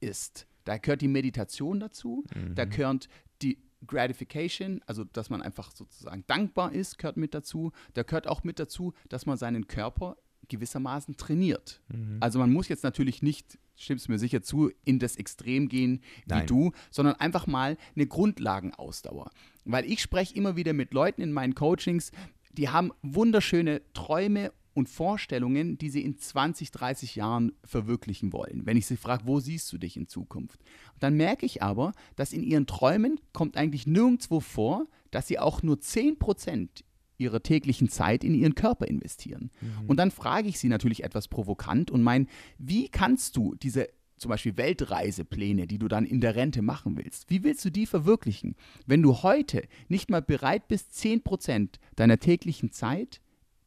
[0.00, 0.46] ist.
[0.64, 2.54] Da gehört die Meditation dazu, mhm.
[2.54, 3.08] da gehört
[3.42, 7.72] die Gratification, also dass man einfach sozusagen dankbar ist, gehört mit dazu.
[7.94, 10.16] Da gehört auch mit dazu, dass man seinen Körper
[10.48, 11.80] gewissermaßen trainiert.
[11.88, 12.18] Mhm.
[12.20, 16.34] Also man muss jetzt natürlich nicht, stimmst mir sicher zu, in das Extrem gehen wie
[16.34, 16.46] Nein.
[16.46, 19.30] du, sondern einfach mal eine Grundlagenausdauer.
[19.64, 22.12] Weil ich spreche immer wieder mit Leuten in meinen Coachings,
[22.52, 28.66] die haben wunderschöne Träume und Vorstellungen, die sie in 20, 30 Jahren verwirklichen wollen.
[28.66, 30.60] Wenn ich sie frage, wo siehst du dich in Zukunft?
[31.00, 35.62] Dann merke ich aber, dass in ihren Träumen kommt eigentlich nirgendwo vor, dass sie auch
[35.62, 36.84] nur 10 Prozent
[37.18, 39.50] ihrer täglichen Zeit in ihren Körper investieren.
[39.60, 39.88] Mhm.
[39.88, 42.26] Und dann frage ich sie natürlich etwas provokant und meine,
[42.58, 47.28] wie kannst du diese zum Beispiel Weltreisepläne, die du dann in der Rente machen willst,
[47.28, 48.56] wie willst du die verwirklichen,
[48.86, 53.20] wenn du heute nicht mal bereit bist, 10% deiner täglichen Zeit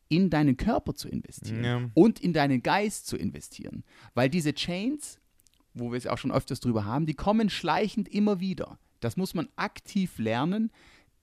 [0.08, 1.90] in deinen Körper zu investieren ja.
[1.94, 3.84] und in deinen Geist zu investieren?
[4.16, 5.20] Weil diese Chains,
[5.74, 8.80] wo wir es auch schon öfters drüber haben, die kommen schleichend immer wieder.
[9.02, 10.72] Das muss man aktiv lernen,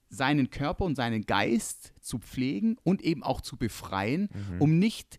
[0.09, 4.61] seinen Körper und seinen Geist zu pflegen und eben auch zu befreien, mhm.
[4.61, 5.19] um nicht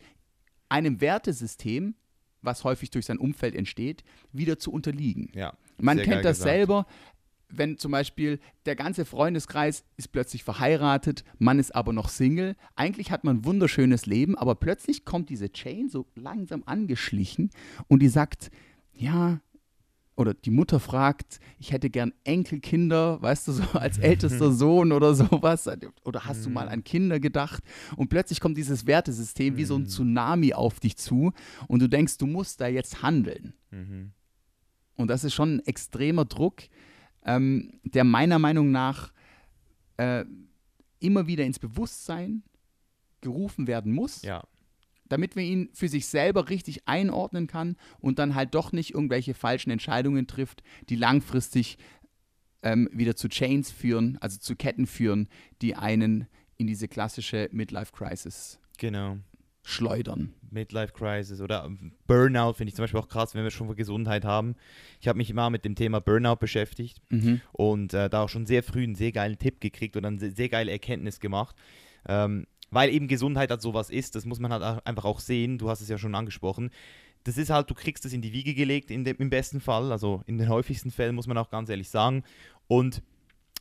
[0.69, 1.95] einem Wertesystem,
[2.41, 5.29] was häufig durch sein Umfeld entsteht, wieder zu unterliegen.
[5.33, 6.51] Ja, Man kennt das gesagt.
[6.51, 6.85] selber,
[7.49, 12.55] wenn zum Beispiel der ganze Freundeskreis ist plötzlich verheiratet, man ist aber noch Single.
[12.75, 17.49] Eigentlich hat man ein wunderschönes Leben, aber plötzlich kommt diese Chain so langsam angeschlichen
[17.87, 18.51] und die sagt,
[18.93, 19.39] ja,
[20.17, 25.13] oder die Mutter fragt, ich hätte gern Enkelkinder, weißt du, so als ältester Sohn oder
[25.13, 25.69] sowas.
[26.03, 27.63] Oder hast du mal an Kinder gedacht?
[27.95, 31.33] Und plötzlich kommt dieses Wertesystem wie so ein Tsunami auf dich zu
[31.67, 33.53] und du denkst, du musst da jetzt handeln.
[33.69, 34.11] Mhm.
[34.95, 36.63] Und das ist schon ein extremer Druck,
[37.23, 39.13] ähm, der meiner Meinung nach
[39.97, 40.25] äh,
[40.99, 42.41] immer wieder ins Bewusstsein
[43.21, 44.43] gerufen werden muss, Ja,
[45.09, 49.33] damit man ihn für sich selber richtig einordnen kann und dann halt doch nicht irgendwelche
[49.33, 51.77] falschen Entscheidungen trifft, die langfristig
[52.63, 55.27] ähm, wieder zu Chains führen, also zu Ketten führen,
[55.61, 56.27] die einen
[56.57, 59.17] in diese klassische Midlife-Crisis genau.
[59.63, 60.33] schleudern.
[60.49, 61.69] Midlife Crisis oder
[62.07, 64.55] Burnout finde ich zum Beispiel auch krass, wenn wir schon von Gesundheit haben.
[65.01, 67.41] Ich habe mich immer mit dem Thema Burnout beschäftigt Mhm.
[67.51, 70.31] und äh, da auch schon sehr früh einen sehr geilen Tipp gekriegt oder eine sehr,
[70.31, 71.55] sehr geile Erkenntnis gemacht.
[72.07, 75.57] Ähm, weil eben Gesundheit halt sowas ist, das muss man halt einfach auch sehen.
[75.57, 76.71] Du hast es ja schon angesprochen.
[77.23, 79.91] Das ist halt, du kriegst es in die Wiege gelegt, in dem, im besten Fall,
[79.91, 82.23] also in den häufigsten Fällen, muss man auch ganz ehrlich sagen.
[82.67, 83.01] Und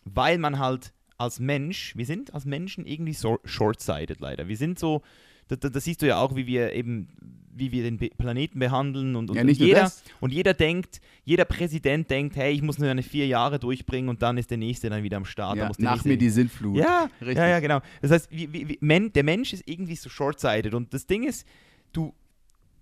[0.04, 4.48] weil man halt als Mensch, wir sind als Menschen irgendwie so short-sighted leider.
[4.48, 5.02] Wir sind so,
[5.48, 7.08] das, das siehst du ja auch, wie wir eben,
[7.54, 12.10] wie wir den Planeten behandeln und, und, Ja, und jeder, und jeder denkt, jeder Präsident
[12.10, 15.02] denkt, hey, ich muss nur eine vier Jahre durchbringen und dann ist der nächste dann
[15.02, 15.56] wieder am Start.
[15.56, 16.76] Ja, nach mir die Sintflut.
[16.76, 17.38] ja, Richtig.
[17.38, 17.80] ja, ja, genau.
[18.02, 21.46] Das heißt, wie, wie, men, der Mensch ist irgendwie so short-sighted und das Ding ist,
[21.92, 22.12] du,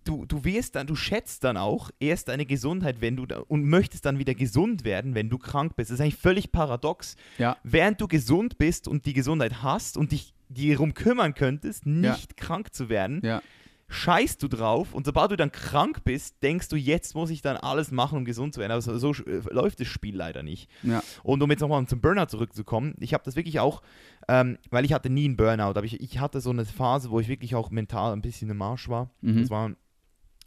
[0.05, 3.65] du, du wirst dann, du schätzt dann auch erst deine Gesundheit, wenn du da, und
[3.65, 5.91] möchtest dann wieder gesund werden, wenn du krank bist.
[5.91, 7.17] Das ist eigentlich völlig paradox.
[7.39, 7.57] Ja.
[7.63, 12.37] Während du gesund bist und die Gesundheit hast und dich darum kümmern könntest, nicht Ja.
[12.47, 13.43] krank zu werden, Ja.
[13.89, 17.57] scheißt du drauf und sobald du dann krank bist, denkst du, jetzt muss ich dann
[17.57, 18.73] alles machen, um gesund zu werden.
[18.73, 20.71] Aber so, so äh, läuft das Spiel leider nicht.
[20.83, 21.03] Ja.
[21.23, 23.83] Und um jetzt nochmal zum Burnout zurückzukommen, ich habe das wirklich auch,
[24.27, 27.21] ähm, weil ich hatte nie einen Burnout, aber ich, ich hatte so eine Phase, wo
[27.21, 29.11] ich wirklich auch mental ein bisschen im Marsch war.
[29.21, 29.41] Mhm.
[29.43, 29.71] Das war,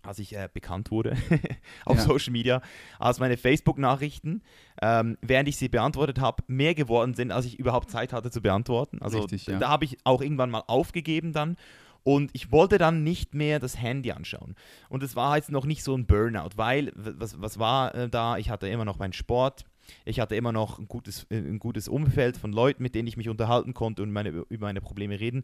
[0.08, 1.16] als ich äh, bekannt wurde
[1.86, 2.04] auf Ja.
[2.04, 2.62] Social Media,
[3.00, 4.42] als meine Facebook-Nachrichten,
[4.82, 8.42] ähm, während ich sie beantwortet habe, mehr geworden sind, als ich überhaupt Zeit hatte zu
[8.42, 9.00] beantworten.
[9.02, 9.60] Also Richtig, ja.
[9.60, 11.58] da habe ich auch irgendwann mal aufgegeben dann.
[12.04, 14.56] Und ich wollte dann nicht mehr das Handy anschauen.
[14.88, 18.38] Und es war jetzt noch nicht so ein Burnout, weil, was, was war äh, da?
[18.38, 19.66] Ich hatte immer noch meinen Sport.
[20.06, 23.18] Ich hatte immer noch ein gutes, äh, ein gutes Umfeld von Leuten, mit denen ich
[23.18, 25.44] mich unterhalten konnte und meine, über meine Probleme reden.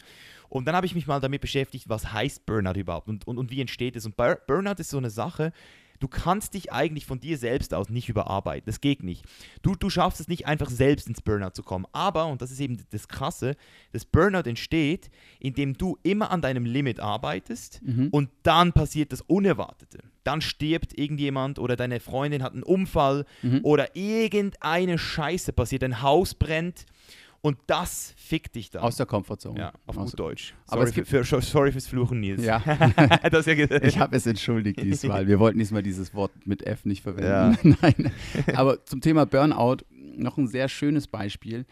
[0.50, 3.52] Und dann habe ich mich mal damit beschäftigt, was heißt Burnout überhaupt und, und, und
[3.52, 4.06] wie entsteht es.
[4.06, 5.54] Und Bur Burnout ist so eine Sache,
[6.00, 8.66] du kannst dich eigentlich von dir selbst aus nicht überarbeiten.
[8.66, 9.24] Das geht nicht.
[9.62, 11.86] Du, du schaffst es nicht einfach selbst ins Burnout zu kommen.
[11.92, 13.56] Aber, und das ist eben das Krasse,
[13.92, 18.10] das Burnout entsteht, indem du immer an deinem Limit arbeitest Mhm.
[18.12, 20.00] und dann passiert das Unerwartete.
[20.24, 23.60] Dann stirbt irgendjemand oder deine Freundin hat einen Unfall Mhm.
[23.64, 26.86] oder irgendeine Scheiße passiert, ein Haus brennt
[27.44, 28.82] und das fickt dich dann.
[28.82, 29.60] Aus der Komfortzone.
[29.60, 30.56] ja, auf Aus gut Deutsch.
[30.66, 32.44] Aber Sorry, es gibt- für, für, sorry fürs Fluchen, Nils.
[32.44, 32.60] Ja.
[33.32, 33.54] das ja.
[33.84, 35.28] Ich habe es entschuldigt diesmal.
[35.28, 37.78] Wir wollten diesmal dieses Wort mit F nicht verwenden.
[37.82, 38.12] Nein.
[38.56, 41.66] Aber zum Thema Burnout noch ein sehr schönes Beispiel.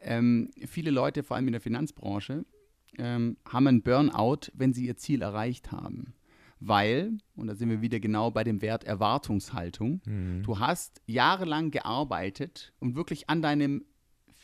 [0.00, 2.44] Ähm, viele Leute, vor allem in der Finanzbranche,
[2.98, 6.14] ähm, haben einen Burnout, wenn sie ihr Ziel erreicht haben.
[6.60, 10.42] Weil, und da sind wir wieder genau bei dem Wert Erwartungshaltung, Mhm.
[10.42, 13.84] du hast jahrelang gearbeitet und wirklich an deinem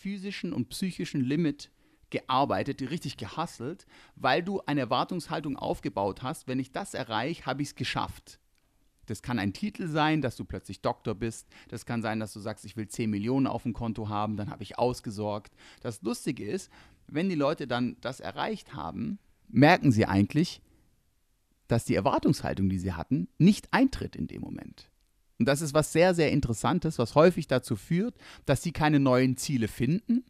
[0.05, 1.71] physischen und psychischen Limit
[2.11, 3.87] gearbeitet, richtig gehasselt,
[4.17, 8.39] weil du eine Erwartungshaltung aufgebaut hast, wenn ich das erreiche, habe ich es geschafft.
[9.07, 11.49] Das kann ein Titel sein, dass du plötzlich Doktor bist.
[11.69, 14.51] Das kann sein, dass du sagst, ich will 10 Millionen auf dem Konto haben, dann
[14.51, 15.55] habe ich ausgesorgt.
[15.81, 16.71] Das Lustige ist,
[17.07, 20.61] wenn die Leute dann das erreicht haben, merken sie eigentlich,
[21.67, 24.91] dass die Erwartungshaltung, die sie hatten, nicht eintritt in dem Moment.
[25.39, 28.15] Und das ist was sehr, sehr Interessantes, was häufig dazu führt,
[28.47, 30.25] dass sie keine neuen Ziele finden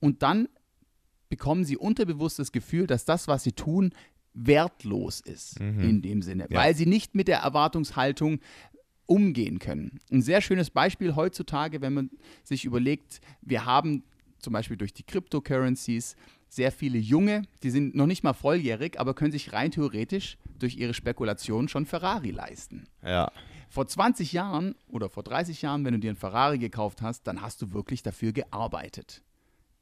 [0.00, 0.48] und dann
[1.28, 3.92] bekommen sie unterbewusst das Gefühl, dass das, was sie tun,
[4.32, 5.80] wertlos ist Mhm.
[5.80, 6.58] in dem Sinne, Ja.
[6.60, 8.38] weil sie nicht mit der Erwartungshaltung
[9.06, 10.00] umgehen können.
[10.10, 12.10] Ein sehr schönes Beispiel heutzutage, wenn man
[12.44, 14.02] sich überlegt, wir haben
[14.38, 16.16] zum Beispiel durch die Cryptocurrencies
[16.48, 20.76] sehr viele Junge, die sind noch nicht mal volljährig, aber können sich rein theoretisch durch
[20.76, 22.84] ihre Spekulation schon Ferrari leisten.
[23.02, 23.30] Ja.
[23.68, 27.42] Vor 20 Jahren oder vor 30 Jahren, wenn du dir einen Ferrari gekauft hast, dann
[27.42, 29.22] hast du wirklich dafür gearbeitet.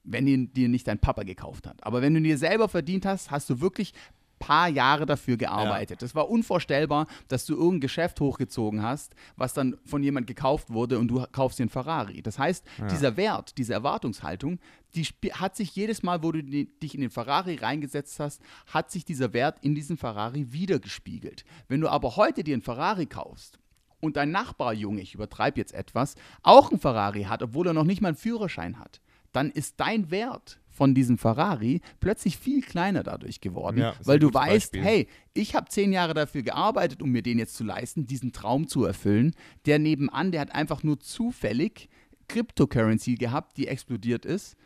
[0.02, 1.84] Wenn ihn dir nicht dein Papa gekauft hat.
[1.84, 3.94] Aber wenn du dir selber verdient hast, hast du wirklich
[4.38, 6.02] paar Jahre dafür gearbeitet.
[6.02, 10.98] Das war unvorstellbar, dass du irgendein Geschäft hochgezogen hast, was dann von jemand gekauft wurde
[10.98, 12.20] und du kaufst dir einen Ferrari.
[12.20, 12.86] Das heißt, Ja.
[12.88, 14.58] dieser Wert, diese Erwartungshaltung,
[14.94, 19.04] die hat sich jedes Mal, wo du dich in den Ferrari reingesetzt hast, hat sich
[19.04, 21.44] dieser Wert in diesem Ferrari wiedergespiegelt.
[21.68, 23.58] Wenn du aber heute dir einen Ferrari kaufst
[24.04, 28.00] und dein Nachbarjunge, ich übertreibe jetzt etwas, auch einen Ferrari hat, obwohl er noch nicht
[28.00, 29.00] mal einen Führerschein hat,
[29.32, 34.32] dann ist dein Wert von diesem Ferrari plötzlich viel kleiner dadurch geworden, Ja, weil du
[34.32, 34.82] weißt, Beispiel.
[34.82, 38.66] hey, ich habe zehn Jahre dafür gearbeitet, um mir den jetzt zu leisten, diesen Traum
[38.68, 39.34] zu erfüllen.
[39.66, 41.88] Der nebenan, der hat einfach nur zufällig
[42.28, 44.56] Cryptocurrency gehabt, die explodiert ist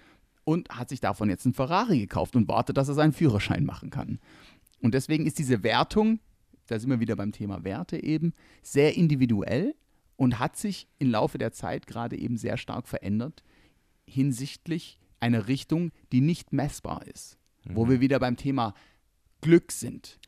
[0.44, 3.90] und hat sich davon jetzt einen Ferrari gekauft und wartet, dass er seinen Führerschein machen
[3.90, 4.18] kann.
[4.80, 6.20] Und deswegen ist diese Wertung,
[6.68, 9.74] da sind wir wieder beim Thema Werte eben, sehr individuell
[10.16, 13.42] und hat sich im Laufe der Zeit gerade eben sehr stark verändert
[14.08, 17.36] hinsichtlich einer Richtung, die nicht messbar ist.
[17.64, 17.90] Wo Mhm.
[17.90, 18.74] wir wieder beim Thema
[19.42, 20.18] Glück sind.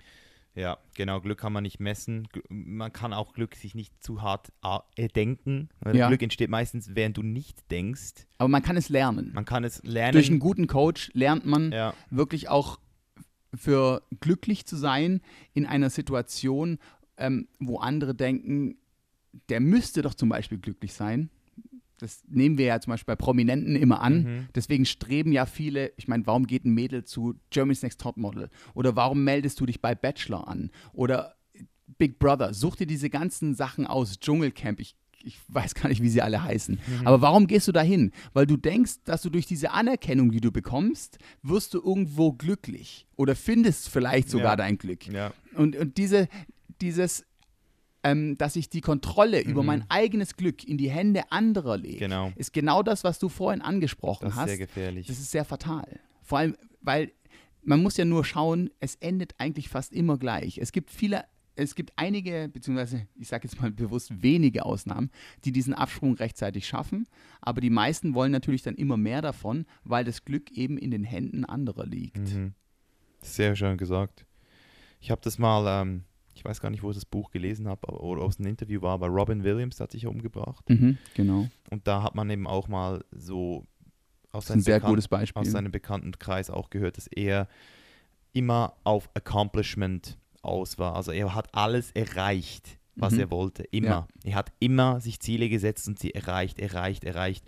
[0.55, 1.21] Ja, genau.
[1.21, 2.29] Glück kann man nicht messen.
[2.49, 4.53] Man kann auch Glück sich nicht zu hart
[4.97, 5.69] äh, denken.
[5.95, 6.09] Ja.
[6.09, 8.27] Glück entsteht meistens, während du nicht denkst.
[8.37, 9.31] Aber man kann es lernen.
[9.33, 10.13] Man kann es lernen.
[10.13, 12.79] Durch einen guten Coach lernt man ja, wirklich auch
[13.55, 15.21] für glücklich zu sein
[15.53, 16.79] in einer Situation,
[17.17, 18.77] ähm, wo andere denken,
[19.49, 21.31] der müsste doch zum Beispiel glücklich sein.
[21.99, 24.23] Das nehmen wir ja zum Beispiel bei Prominenten immer an.
[24.23, 24.49] Mhm.
[24.55, 28.49] Deswegen streben ja viele, ich meine, warum geht ein Mädel zu Germany's Next Topmodel?
[28.75, 30.71] Oder warum meldest du dich bei Bachelor an?
[30.93, 31.37] Oder
[31.99, 36.09] Big Brother, such dir diese ganzen Sachen aus, Dschungelcamp, ich, ich weiß gar nicht, wie
[36.09, 36.79] sie alle heißen.
[37.01, 37.07] Mhm.
[37.07, 38.13] Aber warum gehst du dahin?
[38.33, 43.07] Weil du denkst, dass du durch diese Anerkennung, die du bekommst, wirst du irgendwo glücklich
[43.17, 44.57] oder findest vielleicht sogar Ja.
[44.57, 45.07] dein Glück.
[45.09, 46.29] ja, Und, und diese,
[46.81, 47.25] dieses,
[48.03, 49.67] ähm, dass ich die Kontrolle über Mhm.
[49.67, 52.33] mein eigenes Glück in die Hände anderer lege, genau.
[52.37, 54.49] ist genau das, was du vorhin angesprochen Das ist hast.
[54.49, 55.07] sehr gefährlich.
[55.07, 56.01] Das ist sehr fatal.
[56.23, 57.13] Vor allem, weil
[57.63, 60.57] man muss ja nur schauen, es endet eigentlich fast immer gleich.
[60.57, 61.25] Es gibt viele,
[61.57, 65.11] es gibt einige, beziehungsweise ich sage jetzt mal bewusst wenige Ausnahmen,
[65.45, 67.07] die diesen Absprung rechtzeitig schaffen,
[67.41, 71.05] aber die meisten wollen natürlich dann immer mehr davon, weil das Glück eben in den
[71.05, 72.35] Händen anderer liegt.
[72.35, 72.55] Mhm.
[73.23, 74.25] Sehr schön gesagt.
[75.01, 77.87] Ich habe das mal, ähm, ich weiß gar nicht, wo ich das Buch gelesen habe
[77.89, 80.69] oder ob es ein Interview war, aber Robin Williams hat sich ja umgebracht.
[80.69, 81.49] Mhm, genau.
[81.71, 83.67] Und da hat man eben auch mal so
[84.33, 85.41] aus seinem, sehr Bekan gutes Beispiel.
[85.41, 87.49] aus seinem bekannten Kreis auch gehört, dass er
[88.33, 90.95] immer auf Accomplishment aus war.
[90.97, 93.21] Also er hat alles erreicht, was Mhm.
[93.21, 93.63] er wollte.
[93.65, 93.87] Immer.
[93.89, 94.09] Ja.
[94.25, 97.45] Er hat immer sich Ziele gesetzt und sie erreicht, erreicht, erreicht.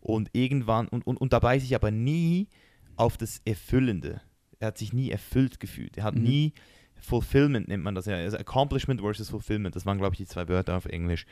[0.00, 2.48] Und irgendwann, und, und, und dabei sich aber nie
[2.96, 4.20] auf das Erfüllende.
[4.58, 5.96] Er hat sich nie erfüllt gefühlt.
[5.96, 6.22] Er hat Mhm.
[6.22, 6.52] nie
[6.94, 8.14] Fulfillment nennt man das ja.
[8.14, 9.74] Also Accomplishment versus Fulfillment.
[9.74, 11.26] Das waren, glaube ich, die zwei Wörter auf Englisch.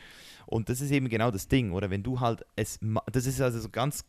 [0.47, 1.91] Und das ist eben genau das Ding, oder?
[1.91, 2.81] Wenn du halt es,
[3.13, 4.05] das ist also so ganz,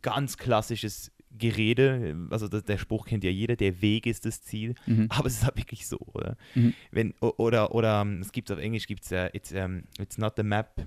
[0.00, 2.16] ganz klassisches Gerede.
[2.30, 4.74] Also das, der Spruch kennt ja jeder, der Weg ist das Ziel.
[4.86, 5.06] Mhm.
[5.10, 6.36] Aber es ist halt wirklich so, oder?
[6.54, 6.74] Mhm.
[6.90, 10.42] Wenn, oder, oder ähm, es gibt auf Englisch gibt es it's, um, it's not the
[10.42, 10.86] map.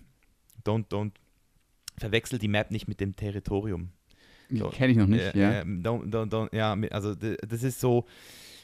[0.66, 1.12] Don't, don't,
[1.98, 3.89] verwechsel die Map nicht mit dem Territorium.
[4.50, 4.70] So.
[4.70, 5.62] Kenne ich noch nicht, Äh, ja.
[5.62, 8.06] ähm, don't, don't, don't, ja, also das ist so,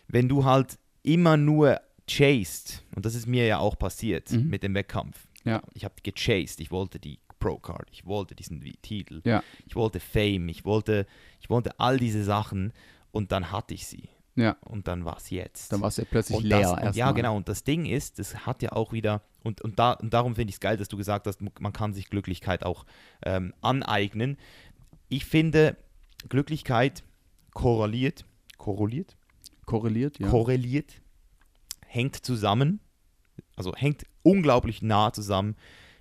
[0.07, 4.49] wenn du halt immer nur chased, und das ist mir ja auch passiert Mhm.
[4.49, 5.27] mit dem Wettkampf.
[5.45, 5.61] Ja.
[5.73, 9.43] Ich habe gechased, ich wollte die Pro-Card, ich wollte diesen Titel, Ja.
[9.65, 11.05] ich wollte Fame, ich wollte,
[11.39, 12.73] ich wollte all diese Sachen
[13.11, 14.09] und dann hatte ich sie.
[14.35, 14.55] Ja.
[14.65, 15.71] Und dann war es jetzt.
[15.73, 17.13] Dann war es ja plötzlich Und leer das, und ja, erstmal.
[17.13, 17.35] genau.
[17.35, 20.49] Und das Ding ist, das hat ja auch wieder, und, und, da, und darum finde
[20.51, 22.85] ich es geil, dass du gesagt hast, man kann sich Glücklichkeit auch
[23.25, 24.37] ähm, aneignen.
[25.09, 25.75] Ich finde,
[26.29, 27.03] Glücklichkeit
[27.53, 28.25] korreliert,
[28.57, 29.17] korreliert,
[29.65, 30.27] Korreliert, ja.
[30.29, 31.01] korreliert,
[31.85, 32.79] hängt zusammen,
[33.55, 35.55] also hängt unglaublich nah zusammen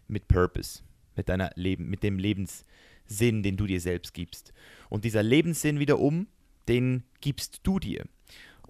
[0.06, 0.82] mit Purpose,
[1.18, 4.54] mit deiner Leben, mit dem Lebenssinn, den du dir selbst gibst.
[4.88, 6.28] Und dieser Lebenssinn wiederum,
[6.68, 8.06] den gibst du dir.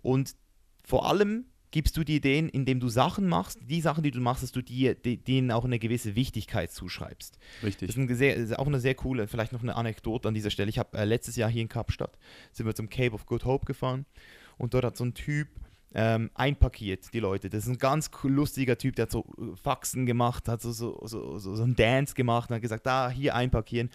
[0.02, 0.34] Und
[0.82, 4.42] vor allem gibst du dir den, indem du Sachen machst, die Sachen, die du machst,
[4.42, 7.38] dass du dir, denen auch eine gewisse Wichtigkeit zuschreibst.
[7.60, 7.88] Das Richtig.
[7.90, 10.70] ist, ein sehr, ist auch eine sehr coole, vielleicht noch eine Anekdote an dieser Stelle.
[10.70, 12.18] Ich habe äh, letztes Jahr hier in Kapstadt,
[12.52, 14.06] sind wir zum Cape of Good Hope gefahren
[14.56, 15.48] und dort hat so ein Typ
[15.94, 17.48] ähm, einparkiert, die Leute.
[17.48, 21.00] Das ist ein ganz lustiger Typ, der hat so äh, Faxen gemacht, hat so, so,
[21.04, 23.88] so, so, so einen Dance gemacht und hat gesagt, da, hier einparkieren.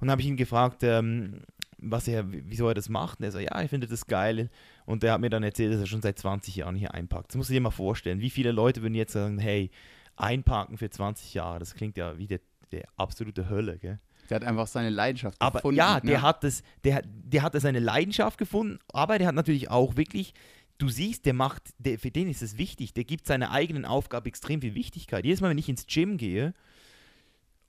[0.00, 1.42] Und dann habe ich ihn gefragt, ähm,
[1.78, 3.20] was er, wieso er das macht.
[3.20, 4.50] Und er so, ja, ich finde das geil.
[4.86, 7.30] Und der hat mir dann erzählt, dass er schon seit 20 Jahren hier einparkt.
[7.30, 8.20] Das musst du dir mal vorstellen.
[8.20, 9.70] Wie viele Leute würden jetzt sagen, hey,
[10.16, 12.40] einparken für 20 Jahre, das klingt ja wie der,
[12.72, 13.98] der absolute Hölle, gell?
[14.30, 15.76] Der hat einfach seine Leidenschaft Aber gefunden.
[15.76, 16.22] ja, der ne?
[16.22, 20.32] hat das, der, der hat seine Leidenschaft gefunden, aber der hat natürlich auch wirklich,
[20.78, 24.28] du siehst, der macht, der, für den ist es wichtig, der gibt seiner eigenen Aufgabe
[24.28, 25.24] extrem viel Wichtigkeit.
[25.24, 26.54] Jedes Mal, wenn ich ins Gym gehe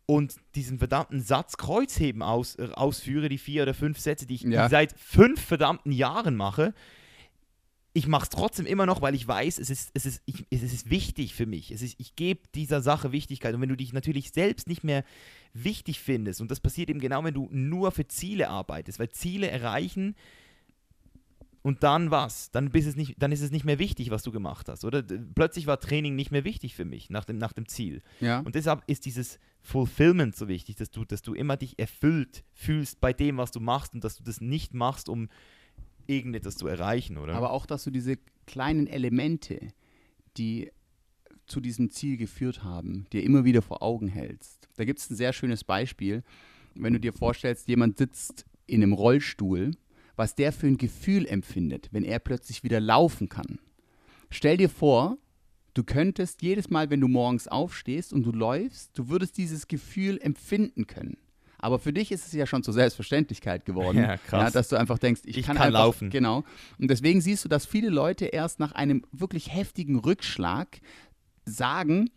[0.05, 4.41] und diesen verdammten Satz Kreuzheben aus, äh, ausführe, die vier oder fünf Sätze, die ich
[4.43, 4.69] Ja.
[4.69, 6.73] seit fünf verdammten Jahren mache,
[7.97, 10.63] ich mache es trotzdem immer noch, weil ich weiß, es ist, es ist, ich, es
[10.63, 11.71] ist wichtig für mich.
[11.71, 13.55] Es ist, ich gebe dieser Sache Wichtigkeit.
[13.55, 15.05] Und wenn du dich natürlich selbst nicht mehr
[15.53, 19.49] wichtig findest, und das passiert eben genau, wenn du nur für Ziele arbeitest, weil Ziele
[19.49, 20.15] erreichen
[21.65, 22.51] und dann was?
[22.51, 24.85] Dann, bist es nicht, dann ist es nicht mehr wichtig, was du gemacht hast.
[24.85, 28.03] Oder plötzlich war Training nicht mehr wichtig für mich nach dem, nach dem Ziel.
[28.19, 28.41] Ja.
[28.41, 33.01] Und deshalb ist dieses Fulfillment so wichtig, dass du, dass du immer dich erfüllt fühlst
[33.01, 35.27] bei dem, was du machst und dass du das nicht machst, um
[36.05, 37.33] irgendetwas zu erreichen, oder?
[37.33, 39.73] Aber auch, dass du diese kleinen Elemente,
[40.37, 40.71] die
[41.47, 44.69] zu diesem Ziel geführt haben, dir immer wieder vor Augen hältst.
[44.75, 46.21] Da gibt es ein sehr schönes Beispiel.
[46.75, 49.71] Wenn du dir vorstellst, jemand sitzt in einem Rollstuhl,
[50.15, 53.59] was der für ein Gefühl empfindet, wenn er plötzlich wieder laufen kann.
[54.29, 55.17] Stell dir vor,
[55.73, 60.19] du könntest jedes Mal, wenn du morgens aufstehst und du läufst, du würdest dieses Gefühl
[60.21, 61.17] empfinden können.
[61.57, 64.53] Aber für dich ist es ja schon zur Selbstverständlichkeit geworden, Ja, krass.
[64.53, 66.09] dass du einfach denkst, ich, Ich kann, kann einfach, laufen.
[66.09, 66.43] Genau.
[66.77, 70.79] Und deswegen siehst du, dass viele Leute erst nach einem wirklich heftigen Rückschlag
[71.45, 72.09] sagen,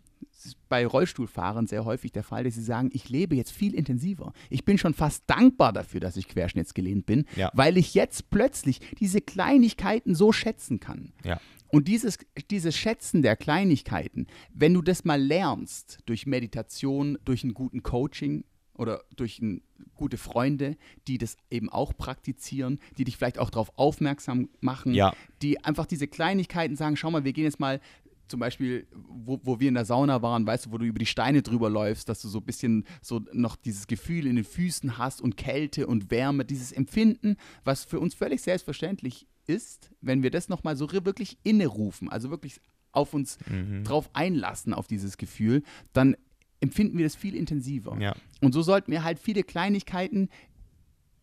[0.69, 4.31] bei Rollstuhlfahrern sehr häufig der Fall, dass sie sagen, ich lebe jetzt viel intensiver.
[4.49, 7.51] Ich bin schon fast dankbar dafür, dass ich querschnittsgelehnt bin, Ja.
[7.53, 11.11] weil ich jetzt plötzlich diese Kleinigkeiten so schätzen kann.
[11.23, 11.39] Ja.
[11.71, 12.17] Und dieses,
[12.49, 18.43] dieses Schätzen der Kleinigkeiten, wenn du das mal lernst durch Meditation, durch einen guten Coaching
[18.73, 19.61] oder durch ein,
[19.93, 25.13] gute Freunde, die das eben auch praktizieren, die dich vielleicht auch darauf aufmerksam machen, Ja.
[25.41, 27.81] die einfach diese Kleinigkeiten sagen, schau mal, wir gehen jetzt mal
[28.29, 31.05] zum Beispiel, wo, wo wir in der Sauna waren, weißt du, wo du über die
[31.05, 34.97] Steine drüber läufst, dass du so ein bisschen so noch dieses Gefühl in den Füßen
[34.97, 40.31] hast und Kälte und Wärme, dieses Empfinden, was für uns völlig selbstverständlich ist, wenn wir
[40.31, 42.61] das nochmal so wirklich innerufen, also wirklich
[42.91, 43.83] auf uns Mhm.
[43.83, 45.63] drauf einlassen, auf dieses Gefühl,
[45.93, 46.15] dann
[46.59, 47.97] empfinden wir das viel intensiver.
[47.99, 48.15] Ja.
[48.41, 50.29] Und so sollten wir halt viele Kleinigkeiten,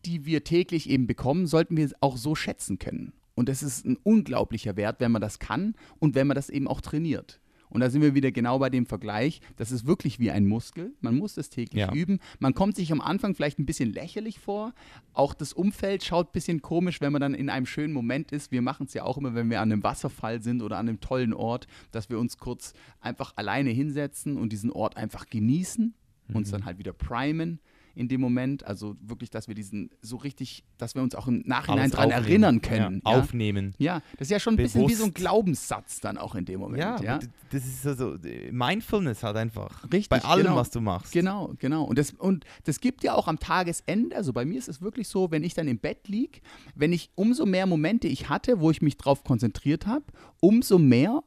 [0.05, 3.13] die wir täglich eben bekommen, sollten wir auch so schätzen können.
[3.37, 6.67] Und das ist ein unglaublicher Wert, wenn man das kann und wenn man das eben
[6.67, 7.39] auch trainiert.
[7.69, 9.41] Und da sind wir wieder genau bei dem Vergleich.
[9.57, 10.93] Das ist wirklich wie ein Muskel.
[11.01, 11.93] Man muss das täglich Ja.
[11.93, 12.19] üben.
[12.39, 14.73] Man kommt sich am Anfang vielleicht ein bisschen lächerlich vor.
[15.13, 18.51] Auch das Umfeld schaut ein bisschen komisch, wenn man dann in einem schönen Moment ist.
[18.51, 20.99] Wir machen es ja auch immer, wenn wir an einem Wasserfall sind oder an einem
[20.99, 25.93] tollen Ort, dass wir uns kurz einfach alleine hinsetzen und diesen Ort einfach genießen,
[26.33, 27.59] uns dann halt wieder primen
[27.97, 28.65] in dem Moment.
[28.65, 32.25] Also wirklich, dass wir diesen so richtig, dass wir uns auch im Nachhinein daran aufnehmen.
[32.25, 33.01] erinnern können.
[33.05, 33.11] Ja.
[33.11, 33.73] Ja, Aufnehmen.
[33.77, 35.15] ja, das ist ja schon ein bisschen wie so ein Bewusst.
[35.15, 36.81] Glaubenssatz dann auch in dem Moment.
[36.81, 37.19] Ja, Ja,
[37.51, 39.83] das ist so, so äh, Mindfulness halt einfach.
[39.91, 40.55] Richtig, Bei allem, genau.
[40.55, 41.11] was du machst.
[41.11, 41.83] Genau, genau.
[41.83, 45.07] Und das, und das gibt ja auch am Tagesende, also bei mir ist es wirklich
[45.07, 46.39] so, wenn ich dann im Bett liege,
[46.75, 50.05] wenn ich umso mehr Momente ich hatte, wo ich mich drauf konzentriert habe,
[50.39, 51.23] umso mehr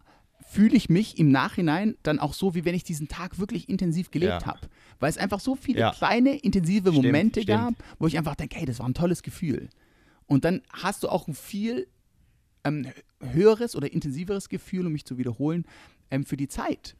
[0.50, 4.10] fühle ich mich im Nachhinein dann auch so, wie wenn ich diesen Tag wirklich intensiv
[4.10, 4.46] gelebt Ja.
[4.46, 4.60] habe.
[4.98, 5.92] Weil es einfach so viele Ja.
[5.92, 7.58] kleine, intensive Stimmt, Momente stimmt.
[7.58, 9.68] gab, wo ich einfach denke, hey, das war ein tolles Gefühl.
[10.26, 11.86] Und dann hast du auch ein viel
[12.64, 12.86] ähm,
[13.20, 15.64] höheres oder intensiveres Gefühl, um mich zu wiederholen,
[16.10, 16.96] ähm, für die Zeit.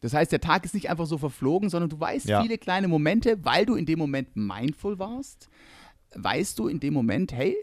[0.00, 2.42] Das heißt, der Tag ist nicht einfach so verflogen, sondern du weißt Ja.
[2.42, 5.48] viele kleine Momente, weil du in dem Moment mindful warst,
[6.14, 7.56] weißt du in dem Moment, hey,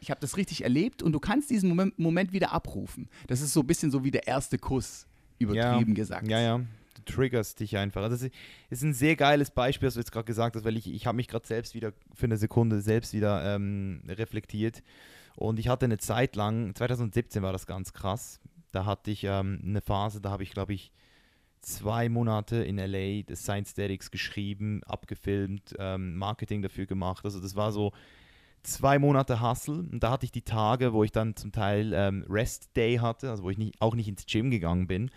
[0.00, 3.08] ich habe das richtig erlebt und du kannst diesen Moment, Moment wieder abrufen.
[3.26, 5.06] Das ist so ein bisschen so wie der erste Kuss,
[5.38, 6.28] übertrieben gesagt.
[6.28, 6.58] Ja, ja.
[6.58, 8.02] Du triggerst dich einfach.
[8.02, 8.34] Also das ist-
[8.70, 11.16] ist ein sehr geiles Beispiel, was du jetzt gerade gesagt hast, weil ich, ich habe
[11.16, 14.82] mich gerade selbst wieder für eine Sekunde selbst wieder ähm, reflektiert.
[15.36, 18.40] Und ich hatte eine Zeit lang, 2017 war das ganz krass,
[18.72, 20.90] da hatte ich ähm, eine Phase, da habe ich, glaube ich,
[21.60, 27.24] zwei Monate in LA das Science Statics geschrieben, abgefilmt, ähm, Marketing dafür gemacht.
[27.24, 27.92] Also das war so
[28.66, 32.24] zwei Monate Hustle und da hatte ich die Tage, wo ich dann zum Teil ähm,
[32.28, 35.10] Rest Day hatte, also wo ich nicht, auch nicht ins Gym gegangen bin.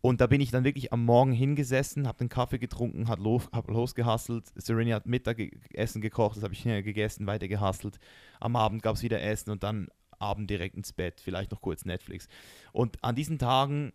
[0.00, 3.48] Und da bin ich dann wirklich am Morgen hingesessen, habe den Kaffee getrunken, hat los,
[3.52, 4.46] hab losgehustelt.
[4.54, 7.98] Serena hat Mittagessen gekocht, das habe ich äh, gegessen, weiter gehustelt.
[8.38, 11.84] Am Abend gab es wieder Essen und dann Abend direkt ins Bett, vielleicht noch kurz
[11.84, 12.28] Netflix.
[12.72, 13.92] Und an diesen Tagen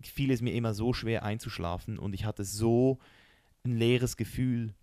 [0.00, 2.98] fiel es mir immer so schwer einzuschlafen und ich hatte so
[3.64, 4.74] ein leeres Gefühl.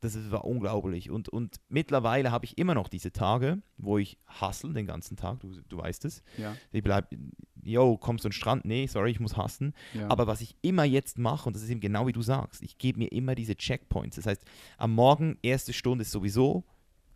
[0.00, 1.10] Das war unglaublich.
[1.10, 5.40] Und, und mittlerweile habe ich immer noch diese Tage, wo ich hustle den ganzen Tag,
[5.40, 6.22] du, du weißt es.
[6.38, 7.14] Ja, Ich bleib,
[7.62, 8.64] yo, kommst du an den Strand?
[8.64, 9.74] Nee, sorry, ich muss hassen.
[9.92, 10.08] ja.
[10.08, 12.78] Aber was ich immer jetzt mache, und das ist eben genau wie du sagst, ich
[12.78, 14.16] gebe mir immer diese Checkpoints.
[14.16, 14.44] Das heißt,
[14.78, 16.64] am Morgen, erste Stunde ist sowieso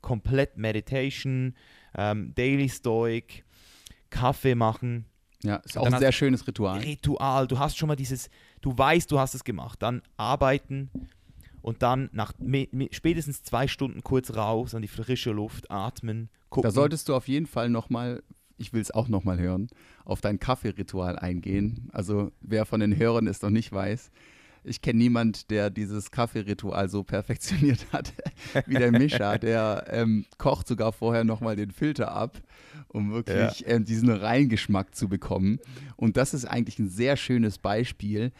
[0.02, 1.54] komplett Meditation,
[1.94, 3.44] ähm, Daily Stoic,
[4.10, 5.06] Kaffee machen,
[5.42, 6.80] ja, ist auch ein sehr schönes Ritual.
[6.80, 7.46] Ritual.
[7.46, 8.30] Du hast schon mal dieses,
[8.62, 9.82] du weißt, du hast es gemacht.
[9.82, 10.90] Dann arbeiten
[11.64, 12.34] und dann nach
[12.90, 16.68] spätestens zwei Stunden kurz raus an die frische Luft, atmen, gucken.
[16.68, 18.22] Da solltest du auf jeden Fall nochmal,
[18.58, 19.68] ich will es auch nochmal hören,
[20.04, 21.88] auf dein Kaffeeritual eingehen.
[21.90, 24.10] Also wer von den Hörern es noch nicht weiß,
[24.62, 28.12] ich kenne niemand, der dieses Kaffeeritual so perfektioniert hat
[28.66, 29.38] wie der Mischa.
[29.38, 32.42] Der ähm, kocht sogar vorher nochmal den Filter ab,
[32.88, 33.68] um wirklich ja.
[33.68, 35.60] ähm, diesen Reingeschmack zu bekommen.
[35.96, 38.32] Und das ist eigentlich ein sehr schönes Beispiel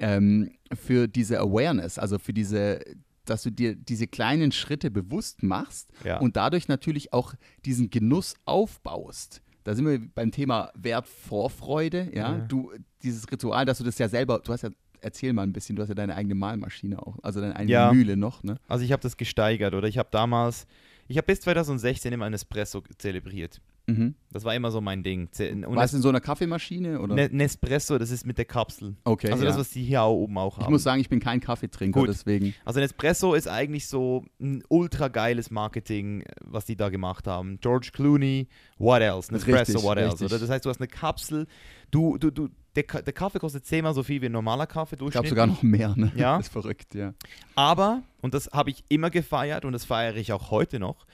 [0.00, 2.80] ähm, für diese Awareness, also für diese
[3.24, 6.16] dass du dir diese kleinen Schritte bewusst machst ja.
[6.16, 12.32] und dadurch natürlich auch diesen Genuss aufbaust da sind wir beim Thema Wert Vorfreude, ja?
[12.32, 12.38] ja.
[12.38, 12.72] Du,
[13.02, 14.70] dieses Ritual, dass du das ja selber, du hast ja,
[15.02, 17.92] erzähl mal ein bisschen, du hast ja deine eigene Malmaschine auch, also deine eigene ja.
[17.92, 18.56] Mühle noch, ne?
[18.66, 20.66] Also ich habe das gesteigert oder ich habe damals,
[21.06, 23.60] ich habe bis 2016 immer ein Espresso zelebriert.
[23.88, 24.14] Mhm.
[24.30, 25.28] Das war immer so mein Ding.
[25.38, 27.00] Und war es in so einer Kaffeemamaschine?
[27.00, 27.14] Oder?
[27.14, 28.96] Ne, Nespresso, das ist mit der Kapsel.
[29.04, 29.30] Okay.
[29.32, 29.48] Also ja.
[29.48, 30.64] das, was die hier oben auch haben.
[30.64, 32.10] Ich muss sagen, ich bin kein Kaffeetrinker, Gut.
[32.10, 32.54] deswegen.
[32.66, 37.58] Also Nespresso ist eigentlich so ein ultra geiles Marketing, was die da gemacht haben.
[37.60, 39.32] George Clooney, what else?
[39.32, 40.22] Nespresso, richtig, what else?
[40.22, 40.38] Oder?
[40.38, 41.46] Das heißt, du hast eine Kapsel,
[41.90, 45.10] du, du, du, der, der Kaffee kostet zehnmal so viel wie ein normaler Kaffee Ich
[45.10, 46.12] glaube sogar noch mehr, ne?
[46.14, 46.28] Ja.
[46.36, 47.14] Das ist verrückt, ja.
[47.54, 51.06] Aber, und das habe ich immer gefeiert und das feiere ich auch heute noch,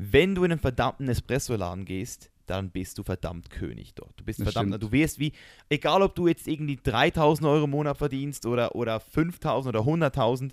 [0.00, 4.18] wenn du in einen verdammten Espresso-Laden gehst, dann bist du verdammt König dort.
[4.18, 4.82] Du bist das verdammt, stimmt.
[4.82, 5.32] du wirst wie,
[5.68, 10.52] egal ob du jetzt irgendwie 3000 Euro im Monat verdienst oder, oder 5000 oder 100.000,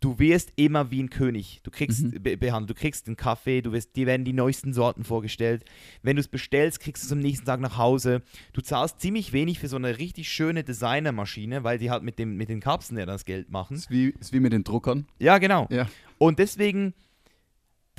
[0.00, 1.60] du wirst immer wie ein König.
[1.62, 2.22] Du kriegst mhm.
[2.22, 5.64] be behandelt, du kriegst einen Kaffee, du wirst, dir werden die neuesten Sorten vorgestellt.
[6.02, 8.22] Wenn du es bestellst, kriegst du es am nächsten Tag nach Hause.
[8.52, 12.36] Du zahlst ziemlich wenig für so eine richtig schöne Designermaschine, weil die halt mit, dem,
[12.36, 13.76] mit den Kapseln ja das Geld machen.
[13.76, 15.06] Ist wie, ist wie mit den Druckern.
[15.20, 15.68] Ja, genau.
[15.70, 15.86] Ja.
[16.18, 16.94] Und deswegen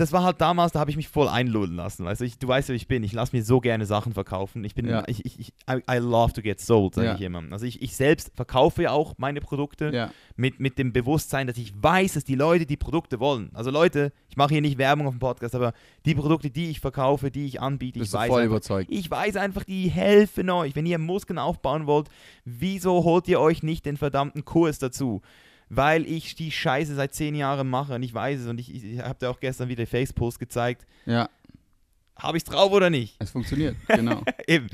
[0.02, 2.08] das war halt damals, da habe ich mich voll einlullen lassen.
[2.08, 3.04] Also ich, du weißt, wie ich bin.
[3.04, 4.64] Ich lasse mir so gerne Sachen verkaufen.
[4.64, 5.04] Ich bin, ja.
[5.06, 7.16] ich, ich, ich, I, love to get sold, sage ja.
[7.16, 7.44] ich immer.
[7.52, 10.12] Also ich, ich selbst verkaufe ja auch meine Produkte ja.
[10.36, 13.52] mit, mit dem Bewusstsein, dass ich weiß, dass die Leute die Produkte wollen.
[13.54, 15.74] Also Leute, ich mache hier nicht Werbung auf dem Podcast, aber
[16.06, 18.92] die Produkte, die ich verkaufe, die ich anbiete, Bist ich weiß, voll einfach, überzeugt.
[18.92, 20.76] ich weiß einfach, die helfen euch.
[20.76, 22.08] Wenn ihr Muskeln aufbauen wollt,
[22.44, 25.22] wieso holt ihr euch nicht den verdammten Kurs dazu?
[25.74, 29.00] Weil ich die Scheiße seit zehn Jahren mache und ich weiß es und ich, ich
[29.00, 30.86] habe dir auch gestern wieder Face-Post gezeigt.
[31.06, 31.30] Ja.
[32.18, 33.16] Habe ich es drauf oder nicht?
[33.20, 34.22] Es funktioniert, genau.
[34.48, 34.68] eben.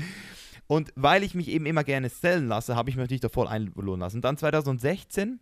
[0.66, 3.46] Und weil ich mich eben immer gerne stellen lasse, habe ich mich natürlich da voll
[3.46, 4.20] einlohnen lassen.
[4.20, 5.38] Dann 2016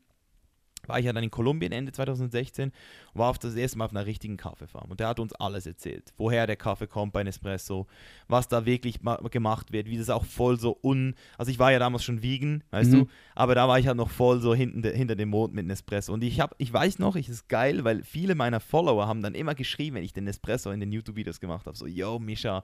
[0.89, 2.72] war ich ja dann in Kolumbien Ende 2016
[3.12, 4.91] und war auf das erste Mal auf einer richtigen Kaffeefarm.
[4.91, 7.87] Und der hat uns alles erzählt, woher der Kaffee kommt bei Nespresso,
[8.28, 11.14] was da wirklich gemacht wird, wie das auch voll so un...
[11.39, 13.01] Also ich war ja damals schon vegan, weißt mhm.
[13.01, 15.66] du, aber da war ich halt noch voll so hinten de, hinter dem Mond mit
[15.66, 16.12] Nespresso.
[16.12, 19.34] Und ich, hab, ich weiß noch, ich ist geil, weil viele meiner Follower haben dann
[19.34, 22.62] immer geschrieben, wenn ich den Nespresso in den YouTube-Videos gemacht habe, so, yo, Misha,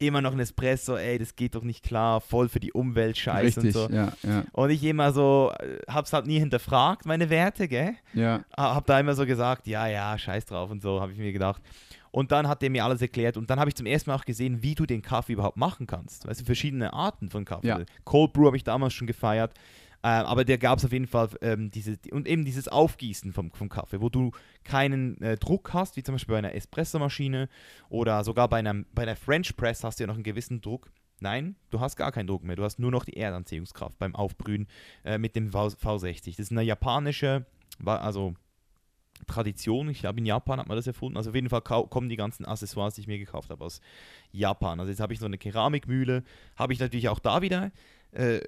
[0.00, 3.60] immer noch ein Espresso, ey, das geht doch nicht klar, voll für die Umwelt scheiße
[3.60, 3.88] und so.
[3.90, 4.44] Ja, ja.
[4.52, 7.94] Und ich immer so, äh, hab's halt nie hinterfragt, meine Werte, gell?
[8.14, 8.40] Ja.
[8.56, 11.62] Hab da immer so gesagt, ja, ja, scheiß drauf und so, habe ich mir gedacht.
[12.12, 14.24] Und dann hat der mir alles erklärt und dann habe ich zum ersten Mal auch
[14.24, 16.26] gesehen, wie du den Kaffee überhaupt machen kannst.
[16.26, 17.68] Weißt du, verschiedene Arten von Kaffee.
[17.68, 17.80] Ja.
[18.04, 19.54] Cold Brew habe ich damals schon gefeiert.
[20.02, 23.52] Äh, aber der gab es auf jeden Fall ähm, diese, und eben dieses Aufgießen vom,
[23.52, 24.30] vom Kaffee, wo du
[24.64, 27.48] keinen äh, Druck hast, wie zum Beispiel bei einer Espressomaschine
[27.90, 30.90] oder sogar bei, einem, bei einer French Press hast du ja noch einen gewissen Druck.
[31.20, 32.56] Nein, du hast gar keinen Druck mehr.
[32.56, 34.68] Du hast nur noch die Erdanziehungskraft beim Aufbrühen
[35.04, 36.30] äh, mit dem v V60.
[36.30, 37.44] Das ist eine japanische,
[37.84, 38.34] also
[39.26, 39.90] Tradition.
[39.90, 41.18] Ich glaube, in Japan hat man das erfunden.
[41.18, 43.82] Also auf jeden Fall kommen die ganzen Accessoires, die ich mir gekauft habe, aus
[44.32, 44.80] Japan.
[44.80, 46.24] Also jetzt habe ich so eine Keramikmühle.
[46.56, 47.70] Habe ich natürlich auch da wieder
[48.12, 48.40] äh,